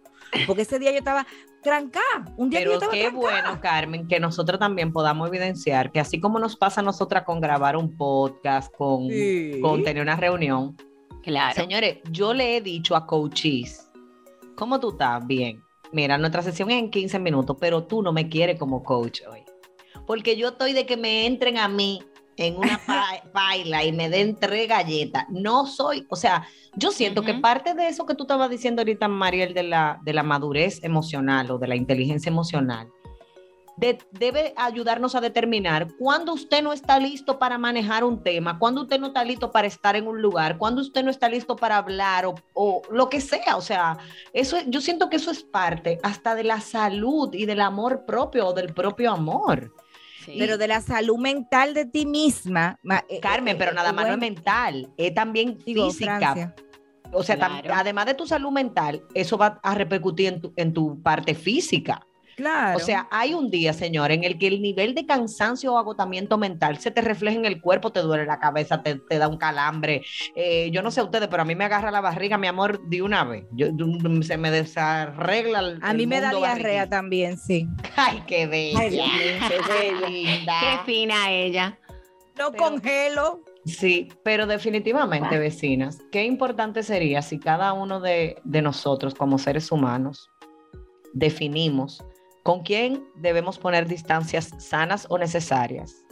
porque 0.48 0.62
ese 0.62 0.80
día 0.80 0.92
yo 0.92 1.00
estaba 1.00 1.28
trancada, 1.62 2.26
un 2.38 2.50
día 2.50 2.60
que 2.60 2.66
yo 2.66 2.72
Pero 2.72 2.74
estaba 2.80 2.92
qué 2.94 3.02
trancada. 3.12 3.42
bueno, 3.44 3.62
Carmen, 3.62 4.08
que 4.08 4.20
nosotros 4.20 4.60
también 4.60 4.92
podamos 4.92 5.28
evidenciar 5.28 5.92
que 5.92 6.00
así 6.00 6.20
como 6.20 6.40
nos 6.40 6.56
pasa 6.56 6.82
a 6.82 6.84
nosotras 6.84 7.24
con 7.24 7.40
grabar 7.42 7.78
un 7.78 7.96
podcast, 7.96 8.74
con, 8.76 9.08
Sí. 9.10 9.60
con 9.62 9.84
tener 9.84 10.02
una 10.02 10.16
reunión, 10.16 10.76
Claro. 11.24 11.54
señores, 11.56 12.00
yo 12.10 12.34
le 12.34 12.58
he 12.58 12.62
dicho 12.62 12.96
a 12.96 13.06
coaches, 13.06 13.90
¿cómo 14.56 14.80
tú 14.80 14.92
estás? 14.92 15.26
Bien. 15.28 15.62
Mira, 15.92 16.18
nuestra 16.18 16.42
sesión 16.42 16.72
es 16.72 16.80
en 16.80 16.90
15 16.90 17.20
minutos, 17.20 17.58
pero 17.60 17.84
tú 17.84 18.02
no 18.02 18.12
me 18.14 18.28
quieres 18.30 18.58
como 18.58 18.82
coach 18.84 19.22
hoy. 19.30 19.44
Porque 20.08 20.36
yo 20.36 20.50
estoy 20.50 20.74
de 20.74 20.86
que 20.86 20.98
me 20.98 21.26
entren 21.28 21.58
a 21.58 21.68
mí 21.68 22.02
en 22.48 22.58
una 22.58 22.78
pa- 22.86 23.22
baila 23.34 23.84
y 23.84 23.92
me 23.92 24.10
den 24.10 24.36
tres 24.36 24.68
galletas. 24.68 25.26
No 25.30 25.66
soy, 25.66 26.06
o 26.10 26.16
sea, 26.16 26.46
yo 26.76 26.92
siento 26.92 27.22
que 27.22 27.34
parte 27.36 27.74
de 27.74 27.88
eso 27.88 28.06
que 28.06 28.16
tú 28.16 28.24
estabas 28.24 28.50
diciendo 28.50 28.82
ahorita, 28.82 29.08
Mariel, 29.08 29.54
de 29.54 29.64
la, 29.64 30.00
de 30.04 30.14
la 30.14 30.24
madurez 30.24 30.84
emocional 30.84 31.52
o 31.52 31.58
de 31.58 31.68
la 31.68 31.76
inteligencia 31.76 32.30
emocional, 32.30 32.88
de- 33.78 33.98
debe 34.12 34.54
ayudarnos 34.58 35.16
a 35.16 35.22
determinar 35.22 35.88
cuándo 35.98 36.34
usted 36.34 36.62
no 36.62 36.72
está 36.72 37.00
listo 37.00 37.40
para 37.40 37.58
manejar 37.58 38.04
un 38.04 38.22
tema, 38.22 38.60
cuándo 38.60 38.82
usted 38.82 39.00
no 39.00 39.08
está 39.08 39.24
listo 39.24 39.52
para 39.52 39.66
estar 39.68 39.96
en 39.96 40.08
un 40.08 40.22
lugar, 40.22 40.58
cuándo 40.58 40.82
usted 40.82 41.04
no 41.04 41.10
está 41.10 41.28
listo 41.30 41.56
para 41.56 41.78
hablar 41.78 42.26
o, 42.26 42.36
o 42.54 42.82
lo 42.92 43.10
que 43.10 43.22
sea. 43.22 43.56
O 43.58 43.62
sea, 43.62 43.98
eso 44.34 44.58
es- 44.58 44.66
yo 44.68 44.82
siento 44.82 45.10
que 45.10 45.16
eso 45.18 45.32
es 45.32 45.42
parte 45.44 46.00
hasta 46.04 46.36
de 46.36 46.44
la 46.44 46.62
salud 46.62 47.34
y 47.34 47.46
del 47.46 47.62
amor 47.62 48.06
propio 48.06 48.48
o 48.48 48.54
del 48.54 48.74
propio 48.74 49.12
amor. 49.12 49.74
Sí. 50.26 50.36
Pero 50.38 50.58
de 50.58 50.68
la 50.68 50.82
salud 50.82 51.18
mental 51.18 51.74
de 51.74 51.86
ti 51.86 52.06
misma. 52.06 52.78
ma- 52.84 53.04
eh, 53.10 53.20
Carmen, 53.20 53.56
eh, 53.56 53.58
pero 53.60 53.72
eh, 53.72 53.76
nada 53.76 53.92
más 53.94 54.06
no 54.08 54.14
es 54.14 54.20
mental, 54.20 54.90
es 54.98 55.14
también 55.14 55.58
digo, 55.66 55.90
física. 55.90 56.18
Francia. 56.20 56.56
O 57.14 57.24
sea, 57.24 57.36
Claro. 57.36 57.74
además 57.74 58.06
de 58.06 58.14
tu 58.14 58.26
salud 58.26 58.52
mental, 58.52 59.04
eso 59.14 59.38
va 59.38 59.60
a 59.64 59.76
repercutir 59.76 60.28
en 60.28 60.42
tu, 60.42 60.54
en 60.56 60.72
tu 60.74 61.02
parte 61.02 61.36
física. 61.36 62.06
Claro. 62.42 62.78
O 62.78 62.80
sea, 62.80 63.08
hay 63.12 63.34
un 63.34 63.50
día, 63.52 63.72
señor, 63.74 64.12
en 64.12 64.24
el 64.24 64.38
que 64.38 64.48
el 64.48 64.62
nivel 64.62 64.96
de 64.96 65.06
cansancio 65.06 65.74
o 65.74 65.78
agotamiento 65.78 66.38
mental 66.38 66.78
se 66.80 66.92
te 66.92 67.02
refleja 67.02 67.38
en 67.38 67.46
el 67.46 67.62
cuerpo, 67.62 67.92
te 67.92 68.00
duele 68.02 68.26
la 68.26 68.40
cabeza, 68.40 68.82
te, 68.84 68.96
te 68.96 69.18
da 69.20 69.28
un 69.28 69.38
calambre. 69.38 70.04
Eh, 70.36 70.70
yo 70.72 70.82
no 70.82 70.92
sé 70.92 71.00
a 71.02 71.04
ustedes, 71.04 71.28
pero 71.28 71.44
a 71.44 71.46
mí 71.46 71.56
me 71.56 71.66
agarra 71.66 71.92
la 71.92 72.02
barriga, 72.02 72.38
mi 72.38 72.48
amor, 72.48 72.82
de 72.88 73.02
una 73.02 73.24
vez. 73.24 73.46
Yo- 73.52 73.68
se 74.24 74.38
me 74.38 74.50
desarregla 74.52 75.60
el 75.60 75.80
a 75.82 75.94
mí 75.94 76.04
el 76.04 76.10
me 76.10 76.20
da 76.22 76.30
diarrea 76.32 76.48
barriguita. 76.54 76.90
también, 76.90 77.38
sí. 77.38 77.68
Ay, 77.96 78.24
qué 78.28 78.48
bella. 78.48 78.80
Ay, 78.80 78.90
qué 79.48 79.74
bella. 79.74 80.10
linda. 80.10 80.54
Qué 80.60 80.92
fina 80.92 81.32
ella. 81.32 81.78
No 82.40 82.52
Pero- 82.52 82.64
congelo. 82.64 83.44
Sí, 83.66 84.08
pero 84.24 84.48
definitivamente, 84.48 85.38
vecinas, 85.38 86.00
qué 86.12 86.24
importante 86.26 86.82
sería 86.82 87.22
si 87.22 87.38
cada 87.38 87.74
uno 87.74 88.00
de, 88.00 88.38
de 88.44 88.62
nosotros 88.64 89.14
como 89.14 89.38
seres 89.38 89.72
humanos 89.72 90.32
definimos 91.14 92.04
con 92.44 92.62
quién 92.62 93.06
debemos 93.16 93.60
poner 93.60 93.88
distancias 93.88 94.52
sanas 94.58 95.06
o 95.10 95.18
necesarias. 95.18 96.06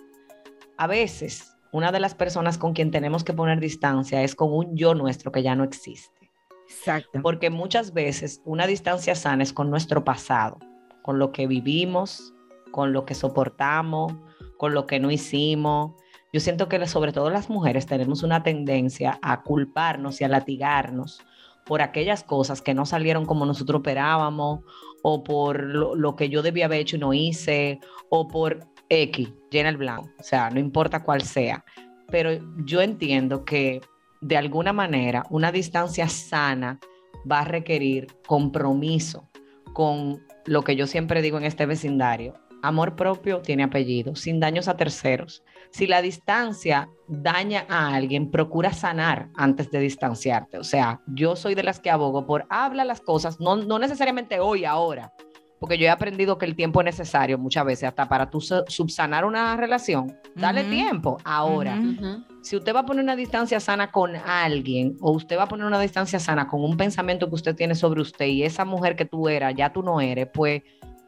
A 0.78 0.88
veces, 0.88 1.58
una 1.72 1.92
de 1.92 2.00
las 2.00 2.16
personas 2.16 2.58
con 2.58 2.74
quien 2.74 2.92
tenemos 2.92 3.24
que 3.24 3.34
poner 3.34 3.60
distancia 3.60 4.24
es 4.24 4.36
con 4.36 4.54
un 4.54 4.76
yo 4.76 4.94
nuestro 4.94 5.32
que 5.32 5.44
ya 5.44 5.56
no 5.56 5.64
existe. 5.64 6.32
Exacto. 6.68 7.20
Porque 7.22 7.50
muchas 7.50 7.94
veces 7.94 8.42
una 8.46 8.68
distancia 8.68 9.16
sana 9.16 9.44
es 9.44 9.54
con 9.54 9.70
nuestro 9.70 10.04
pasado, 10.04 10.60
con 11.02 11.18
lo 11.18 11.32
que 11.32 11.48
vivimos, 11.48 12.34
con 12.72 12.94
lo 12.94 13.06
que 13.06 13.16
soportamos, 13.16 14.14
con 14.58 14.74
lo 14.74 14.86
que 14.86 15.00
no 15.00 15.10
hicimos. 15.10 15.94
Yo 16.32 16.40
siento 16.40 16.70
que 16.70 16.86
sobre 16.86 17.12
todo 17.12 17.32
las 17.32 17.50
mujeres 17.50 17.88
tenemos 17.88 18.22
una 18.22 18.44
tendencia 18.44 19.18
a 19.24 19.42
culparnos 19.42 20.22
y 20.22 20.26
a 20.26 20.28
latigarnos 20.28 21.20
por 21.70 21.84
aquellas 21.84 22.24
cosas 22.24 22.64
que 22.64 22.74
no 22.74 22.88
salieron 22.88 23.28
como 23.28 23.46
nosotros 23.46 23.82
esperábamos, 23.82 24.62
o 25.04 25.24
por 25.24 25.64
lo, 25.64 25.94
lo 25.94 26.16
que 26.16 26.28
yo 26.28 26.42
debía 26.42 26.66
haber 26.66 26.80
hecho 26.80 26.96
y 26.96 27.00
no 27.00 27.14
hice, 27.14 27.80
o 28.10 28.28
por 28.28 28.66
X, 28.90 29.32
llena 29.52 29.70
el 29.70 29.78
blanco, 29.78 30.10
o 30.20 30.24
sea, 30.24 30.50
no 30.50 30.60
importa 30.60 31.04
cuál 31.04 31.22
sea. 31.22 31.64
Pero 32.08 32.32
yo 32.66 32.82
entiendo 32.82 33.46
que 33.46 33.82
de 34.20 34.36
alguna 34.36 34.74
manera 34.74 35.28
una 35.30 35.52
distancia 35.52 36.10
sana 36.10 36.80
va 37.32 37.42
a 37.42 37.46
requerir 37.46 38.08
compromiso 38.26 39.30
con 39.74 40.26
lo 40.48 40.64
que 40.64 40.76
yo 40.76 40.88
siempre 40.88 41.22
digo 41.22 41.38
en 41.38 41.44
este 41.44 41.68
vecindario. 41.68 42.34
Amor 42.62 42.96
propio 42.96 43.42
tiene 43.42 43.64
apellido, 43.64 44.16
sin 44.16 44.40
daños 44.40 44.68
a 44.68 44.76
terceros. 44.78 45.44
Si 45.72 45.88
la 45.88 46.02
distancia 46.02 46.90
daña 47.08 47.66
a 47.70 47.94
alguien, 47.96 48.32
procura 48.32 48.74
sanar 48.74 49.30
antes 49.36 49.72
de 49.72 49.80
distanciarte. 49.80 50.58
O 50.58 50.64
sea, 50.64 51.02
yo 51.08 51.36
soy 51.36 51.56
de 51.56 51.64
las 51.64 51.80
que 51.80 51.90
abogo 51.90 52.26
por 52.26 52.46
habla 52.50 52.84
las 52.86 53.02
cosas, 53.02 53.40
no, 53.40 53.56
no 53.56 53.80
necesariamente 53.80 54.40
hoy, 54.40 54.66
ahora, 54.66 55.14
porque 55.60 55.78
yo 55.78 55.86
he 55.86 55.90
aprendido 55.90 56.38
que 56.38 56.46
el 56.46 56.56
tiempo 56.56 56.80
es 56.82 56.86
necesario 56.86 57.38
muchas 57.38 57.66
veces, 57.66 57.84
hasta 57.90 58.08
para 58.08 58.30
tú 58.30 58.40
su- 58.42 58.64
subsanar 58.68 59.26
una 59.26 59.56
relación. 59.58 60.18
Dale 60.36 60.64
tiempo, 60.64 61.18
ahora. 61.24 61.76
Si 62.42 62.56
usted 62.56 62.74
va 62.74 62.80
a 62.80 62.86
poner 62.86 63.04
una 63.04 63.18
distancia 63.18 63.60
sana 63.60 63.92
con 63.92 64.16
alguien 64.16 64.96
o 65.02 65.12
usted 65.12 65.38
va 65.38 65.44
a 65.44 65.48
poner 65.50 65.66
una 65.66 65.80
distancia 65.80 66.18
sana 66.20 66.48
con 66.48 66.64
un 66.64 66.78
pensamiento 66.78 67.28
que 67.28 67.36
usted 67.36 67.56
tiene 67.56 67.76
sobre 67.76 68.02
usted 68.02 68.28
y 68.28 68.44
esa 68.44 68.64
mujer 68.64 68.96
que 68.96 69.04
tú 69.04 69.28
eras, 69.28 69.54
ya 69.56 69.74
tú 69.74 69.84
no 69.84 70.00
eres, 70.00 70.30
pues 70.34 70.62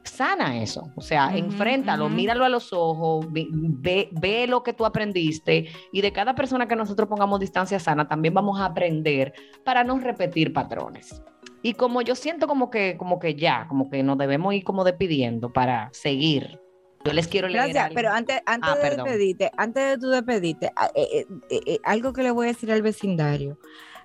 sana 0.04 0.62
eso. 0.62 0.92
O 0.96 1.02
sea, 1.02 1.28
Ujú, 1.28 1.38
enfréntalo, 1.38 2.10
míralo 2.10 2.44
a 2.46 2.50
los 2.50 2.74
ojos, 2.74 3.26
ve, 3.32 3.48
ve, 3.52 4.10
ve 4.20 4.48
lo 4.48 4.64
que 4.64 4.74
tú 4.74 4.86
aprendiste 4.86 5.68
y 5.92 6.02
de 6.02 6.12
cada 6.12 6.36
persona 6.36 6.68
que 6.68 6.76
nosotros 6.76 7.08
pongamos 7.08 7.40
distancia 7.40 7.80
sana 7.80 8.08
también 8.08 8.34
vamos 8.34 8.60
a 8.60 8.66
aprender 8.66 9.34
para 9.64 9.84
no 9.84 10.00
repetir 10.00 10.54
patrones. 10.54 11.22
Y 11.64 11.74
como 11.74 12.02
yo 12.02 12.16
siento 12.16 12.48
como 12.48 12.70
que, 12.72 12.98
como 12.98 13.20
que 13.20 13.36
ya, 13.36 13.68
como 13.68 13.90
que 13.90 14.02
nos 14.02 14.18
debemos 14.18 14.54
ir 14.56 14.64
como 14.64 14.84
despidiendo 14.84 15.52
para 15.54 15.90
seguir. 15.94 16.60
Yo 17.06 17.14
les 17.14 17.28
quiero 17.28 17.48
leer 17.48 17.64
Gracias, 17.64 17.84
algo. 17.86 17.96
pero 17.96 18.10
antes, 18.12 18.42
antes 18.46 18.72
Ah, 18.72 18.76
de 18.76 18.82
perdón. 18.82 19.06
despedirte, 19.06 19.52
antes 19.58 19.84
de 19.90 19.98
tú 19.98 20.10
despedirte, 20.10 20.72
a- 20.76 20.92
eh, 20.96 21.26
eh, 21.50 21.60
eh, 21.66 21.80
algo 21.84 22.14
que 22.14 22.24
le 22.24 22.32
voy 22.32 22.46
a 22.48 22.50
decir 22.50 22.72
al 22.72 22.82
vecindario. 22.82 23.58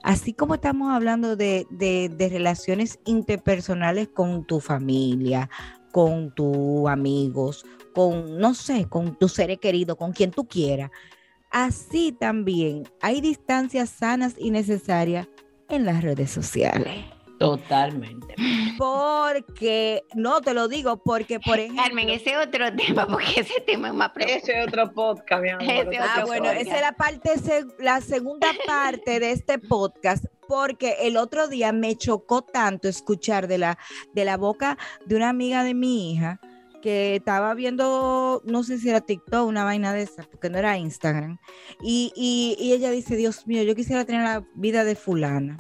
Así 0.02 0.32
como 0.34 0.54
estamos 0.54 0.94
hablando 0.94 1.36
de, 1.36 1.66
de- 1.70 2.08
de 2.08 2.28
relaciones 2.28 2.98
interpersonales 3.04 4.08
con 4.08 4.44
tu 4.46 4.60
familia, 4.60 5.50
con 5.96 6.30
tus 6.30 6.86
amigos, 6.90 7.64
con, 7.94 8.36
no 8.36 8.52
sé, 8.52 8.86
con 8.86 9.16
tus 9.16 9.32
seres 9.32 9.56
queridos, 9.56 9.96
con 9.96 10.12
quien 10.12 10.30
tú 10.30 10.46
quieras, 10.46 10.90
así 11.50 12.12
también 12.12 12.86
hay 13.00 13.22
distancias 13.22 13.88
sanas 13.88 14.34
y 14.36 14.50
necesarias 14.50 15.26
en 15.70 15.86
las 15.86 16.02
redes 16.02 16.30
sociales. 16.30 16.92
Totalmente. 17.38 18.34
Porque, 18.76 20.02
no 20.14 20.42
te 20.42 20.52
lo 20.52 20.68
digo, 20.68 21.02
porque 21.02 21.40
por 21.40 21.58
ejemplo... 21.60 21.82
Carmen, 21.82 22.10
ese 22.10 22.32
es 22.32 22.46
otro 22.46 22.76
tema, 22.76 23.06
porque 23.06 23.40
ese 23.40 23.60
tema 23.66 23.88
es 23.88 23.94
más 23.94 24.10
profundo. 24.10 24.38
Ese 24.38 24.58
es 24.58 24.66
otro 24.68 24.92
podcast, 24.92 25.42
mi 25.42 25.48
amor. 25.48 25.62
Ese 25.62 25.80
otro 25.80 25.98
Ah, 26.02 26.12
otro 26.12 26.26
bueno, 26.26 26.44
podcast. 26.44 26.66
esa 26.66 26.74
es 26.76 26.82
la 26.82 26.92
parte, 26.92 27.30
la 27.78 28.00
segunda 28.02 28.48
parte 28.66 29.18
de 29.18 29.30
este 29.30 29.58
podcast, 29.58 30.26
porque 30.48 30.96
el 31.02 31.16
otro 31.16 31.48
día 31.48 31.72
me 31.72 31.96
chocó 31.96 32.42
tanto 32.42 32.88
escuchar 32.88 33.48
de 33.48 33.58
la, 33.58 33.78
de 34.14 34.24
la 34.24 34.36
boca 34.36 34.78
de 35.04 35.16
una 35.16 35.28
amiga 35.28 35.64
de 35.64 35.74
mi 35.74 36.12
hija 36.12 36.40
que 36.82 37.16
estaba 37.16 37.54
viendo, 37.54 38.42
no 38.44 38.62
sé 38.62 38.78
si 38.78 38.88
era 38.88 39.00
TikTok, 39.00 39.46
una 39.48 39.64
vaina 39.64 39.92
de 39.92 40.02
esa, 40.02 40.22
porque 40.22 40.50
no 40.50 40.58
era 40.58 40.76
Instagram, 40.78 41.38
y, 41.82 42.12
y- 42.14 42.56
y 42.60 42.72
ella 42.74 42.90
dice, 42.90 43.16
Dios 43.16 43.46
mío, 43.46 43.62
yo 43.64 43.74
quisiera 43.74 44.04
tener 44.04 44.22
la 44.22 44.44
vida 44.54 44.84
de 44.84 44.94
fulana. 44.94 45.56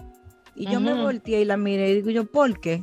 Y 0.54 0.66
yo 0.70 0.80
me 0.80 0.92
volteé 1.02 1.40
y 1.40 1.44
la 1.44 1.56
miré 1.56 1.90
y 1.90 1.94
digo 1.96 2.10
yo, 2.10 2.30
¿por 2.30 2.60
qué? 2.60 2.80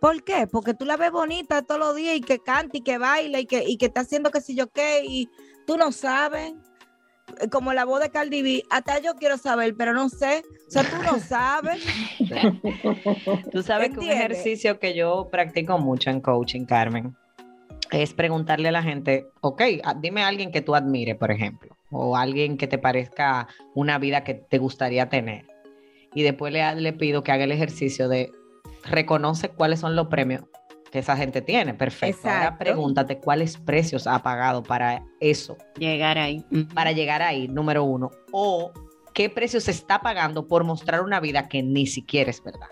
¿Por 0.00 0.22
qué? 0.22 0.46
Porque 0.50 0.72
tú 0.74 0.84
la 0.86 0.96
ves 0.96 1.10
bonita 1.10 1.62
todos 1.62 1.78
los 1.80 1.94
días 1.96 2.16
y 2.16 2.20
que 2.22 2.38
canta 2.38 2.78
y 2.78 2.80
que 2.82 2.96
baila 2.98 3.38
y 3.40 3.46
que, 3.46 3.64
y 3.66 3.76
que 3.76 3.86
está 3.86 4.00
haciendo 4.00 4.30
que 4.30 4.40
si 4.40 4.54
yo 4.54 4.68
qué 4.70 5.02
y 5.04 5.28
tú 5.66 5.76
no 5.76 5.92
sabes. 5.92 6.54
Eh, 7.40 7.48
Como 7.48 7.72
la 7.72 7.84
voz 7.84 8.00
de 8.00 8.10
Cardi 8.10 8.42
B, 8.42 8.62
hasta 8.70 8.98
yo 9.00 9.14
quiero 9.16 9.36
saber, 9.38 9.74
pero 9.76 9.92
no 9.92 10.08
sé. 10.08 10.42
O 10.66 10.70
sea, 10.70 10.82
tú 10.84 10.96
no 11.02 11.18
sabes. 11.28 11.82
Tú 13.52 13.62
sabes 13.62 13.88
que 13.90 13.98
un 13.98 14.02
¿Entiendes? 14.04 14.16
ejercicio 14.16 14.78
que 14.78 14.94
yo 14.94 15.28
practico 15.30 15.78
mucho 15.78 16.10
en 16.10 16.20
coaching, 16.20 16.64
Carmen, 16.64 17.14
es 17.90 18.14
preguntarle 18.14 18.68
a 18.68 18.72
la 18.72 18.82
gente, 18.82 19.26
ok, 19.40 19.62
dime 20.00 20.22
a 20.22 20.28
alguien 20.28 20.52
que 20.52 20.60
tú 20.60 20.74
admires, 20.74 21.16
por 21.16 21.30
ejemplo, 21.30 21.76
o 21.90 22.16
alguien 22.16 22.56
que 22.56 22.66
te 22.68 22.78
parezca 22.78 23.48
una 23.74 23.98
vida 23.98 24.22
que 24.24 24.34
te 24.34 24.58
gustaría 24.58 25.08
tener. 25.08 25.46
Y 26.14 26.22
después 26.22 26.52
le, 26.52 26.74
le 26.76 26.92
pido 26.92 27.22
que 27.22 27.32
haga 27.32 27.44
el 27.44 27.52
ejercicio 27.52 28.08
de 28.08 28.32
reconoce 28.84 29.48
cuáles 29.50 29.80
son 29.80 29.94
los 29.96 30.08
premios 30.08 30.42
que 30.90 30.98
esa 30.98 31.16
gente 31.16 31.40
tiene. 31.40 31.74
Perfecto. 31.74 32.28
Ahora 32.28 32.40
Exacto. 32.40 32.64
pregúntate 32.64 33.18
cuáles 33.18 33.56
precios 33.56 34.06
ha 34.06 34.22
pagado 34.22 34.62
para 34.62 35.04
eso 35.20 35.56
Llegar 35.78 36.18
ahí. 36.18 36.44
Para 36.74 36.92
llegar 36.92 37.22
ahí, 37.22 37.48
número 37.48 37.84
uno, 37.84 38.10
o 38.32 38.72
qué 39.14 39.30
precio 39.30 39.60
se 39.60 39.70
está 39.70 40.00
pagando 40.00 40.46
por 40.46 40.64
mostrar 40.64 41.02
una 41.02 41.20
vida 41.20 41.48
que 41.48 41.62
ni 41.62 41.86
siquiera 41.86 42.30
es 42.30 42.42
verdad. 42.42 42.68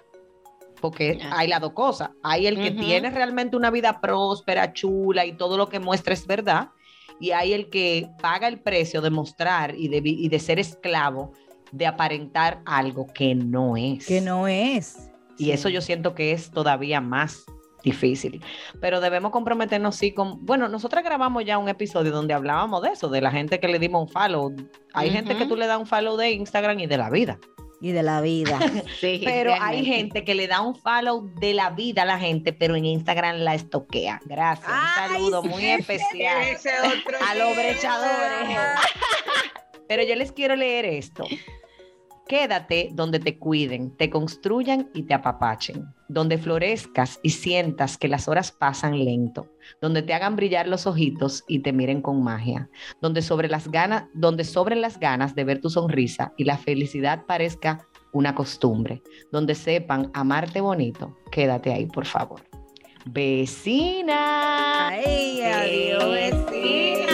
Porque 0.81 1.19
hay 1.33 1.49
las 1.49 1.61
dos 1.61 1.73
cosas. 1.73 2.11
Hay 2.23 2.47
el 2.47 2.57
que 2.57 2.71
tiene 2.71 3.11
realmente 3.11 3.57
una 3.57 3.71
vida 3.71 4.01
próspera, 4.01 4.73
chula 4.73 5.27
y 5.27 5.33
todo 5.33 5.57
lo 5.57 5.69
que 5.69 5.81
muestra 5.81 6.15
es 6.15 6.25
verdad. 6.27 6.71
Y 7.19 7.33
hay 7.33 7.53
el 7.53 7.69
que 7.69 8.09
paga 8.23 8.47
el 8.47 8.61
precio 8.61 9.01
de 9.01 9.11
mostrar 9.11 9.75
y 9.77 9.89
de, 9.89 10.01
y 10.05 10.29
de 10.29 10.39
ser 10.39 10.61
esclavo, 10.61 11.33
de 11.73 11.87
aparentar 11.87 12.63
algo 12.65 13.09
que 13.13 13.35
no 13.35 13.77
es. 13.77 14.07
Que 14.07 14.21
no 14.21 14.47
es. 14.47 15.11
Y 15.37 15.51
eso 15.51 15.69
yo 15.69 15.81
siento 15.81 16.15
que 16.15 16.31
es 16.31 16.53
todavía 16.53 17.01
más 17.01 17.45
difícil. 17.83 18.43
Pero 18.81 19.01
debemos 19.01 19.31
comprometernos, 19.31 19.97
sí, 19.97 20.13
con... 20.13 20.45
Bueno, 20.45 20.69
nosotros 20.69 21.03
grabamos 21.05 21.45
ya 21.45 21.59
un 21.59 21.69
episodio 21.69 22.13
donde 22.13 22.35
hablábamos 22.35 22.83
de 22.83 22.91
eso, 22.91 23.09
de 23.09 23.21
la 23.21 23.31
gente 23.31 23.61
que 23.61 23.69
le 23.69 23.79
dimos 23.79 24.03
un 24.03 24.09
follow. 24.09 24.55
Hay 24.95 25.11
gente 25.11 25.37
que 25.37 25.47
tú 25.47 25.57
le 25.57 25.67
das 25.67 25.79
un 25.79 25.87
follow 25.87 26.17
de 26.17 26.33
Instagram 26.33 26.81
y 26.81 26.87
de 26.87 26.97
la 26.97 27.11
vida. 27.11 27.39
Y 27.81 27.93
de 27.93 28.03
la 28.03 28.21
vida. 28.21 28.59
Sí, 29.01 29.21
Pero 29.25 29.55
hay 29.61 29.85
gente 29.85 30.25
que 30.25 30.35
le 30.35 30.49
da 30.49 30.61
un 30.61 30.75
follow 30.75 31.31
de 31.41 31.55
la 31.55 31.71
vida 31.71 32.03
a 32.03 32.07
la 32.07 32.19
gente, 32.19 32.53
pero 32.53 32.75
en 32.75 32.85
Instagram 32.85 33.37
la 33.37 33.55
estoquea. 33.55 34.21
Gracias. 34.25 34.69
un 34.69 35.09
saludo 35.09 35.43
sí, 35.43 35.49
muy 35.49 35.67
especial 35.67 36.43
a 37.29 37.35
los 37.35 37.57
brechadores. 37.57 38.59
Pero 39.89 40.03
yo 40.03 40.17
les 40.17 40.33
quiero 40.33 40.55
leer 40.55 40.85
esto. 40.85 41.25
Quédate 42.29 42.91
donde 42.93 43.21
te 43.21 43.39
cuiden, 43.39 43.97
te 43.97 44.11
construyan 44.11 44.91
y 44.93 45.05
te 45.05 45.15
apapachen, 45.15 45.87
donde 46.09 46.37
florezcas 46.37 47.19
y 47.23 47.31
sientas 47.31 47.97
que 47.97 48.07
las 48.07 48.29
horas 48.29 48.53
pasan 48.53 49.03
lento, 49.03 49.49
donde 49.81 50.03
te 50.03 50.13
hagan 50.13 50.37
brillar 50.37 50.69
los 50.69 50.87
ojitos 50.87 51.43
y 51.49 51.61
te 51.61 51.73
miren 51.73 52.03
con 52.03 52.23
magia, 52.23 52.69
donde 53.01 53.23
sobre 53.23 53.49
las 53.49 53.71
ganas, 53.71 54.05
donde 54.13 54.45
sobren 54.45 54.83
las 54.83 55.01
ganas 55.01 55.35
de 55.35 55.45
ver 55.45 55.63
tu 55.63 55.71
sonrisa 55.71 56.35
y 56.37 56.45
la 56.45 56.59
felicidad 56.59 57.25
parezca 57.25 57.89
una 58.13 58.35
costumbre, 58.35 59.03
donde 59.33 59.55
sepan 59.55 60.11
amarte 60.13 60.61
bonito. 60.61 61.17
Quédate 61.33 61.73
ahí, 61.73 61.87
por 61.87 62.05
favor. 62.05 62.43
Vecina. 63.07 64.89
Ay, 64.89 65.41
adiós, 65.41 66.11
vecina. 66.11 67.09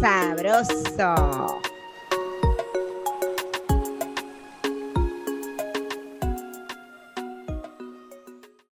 Sabroso. 0.00 1.73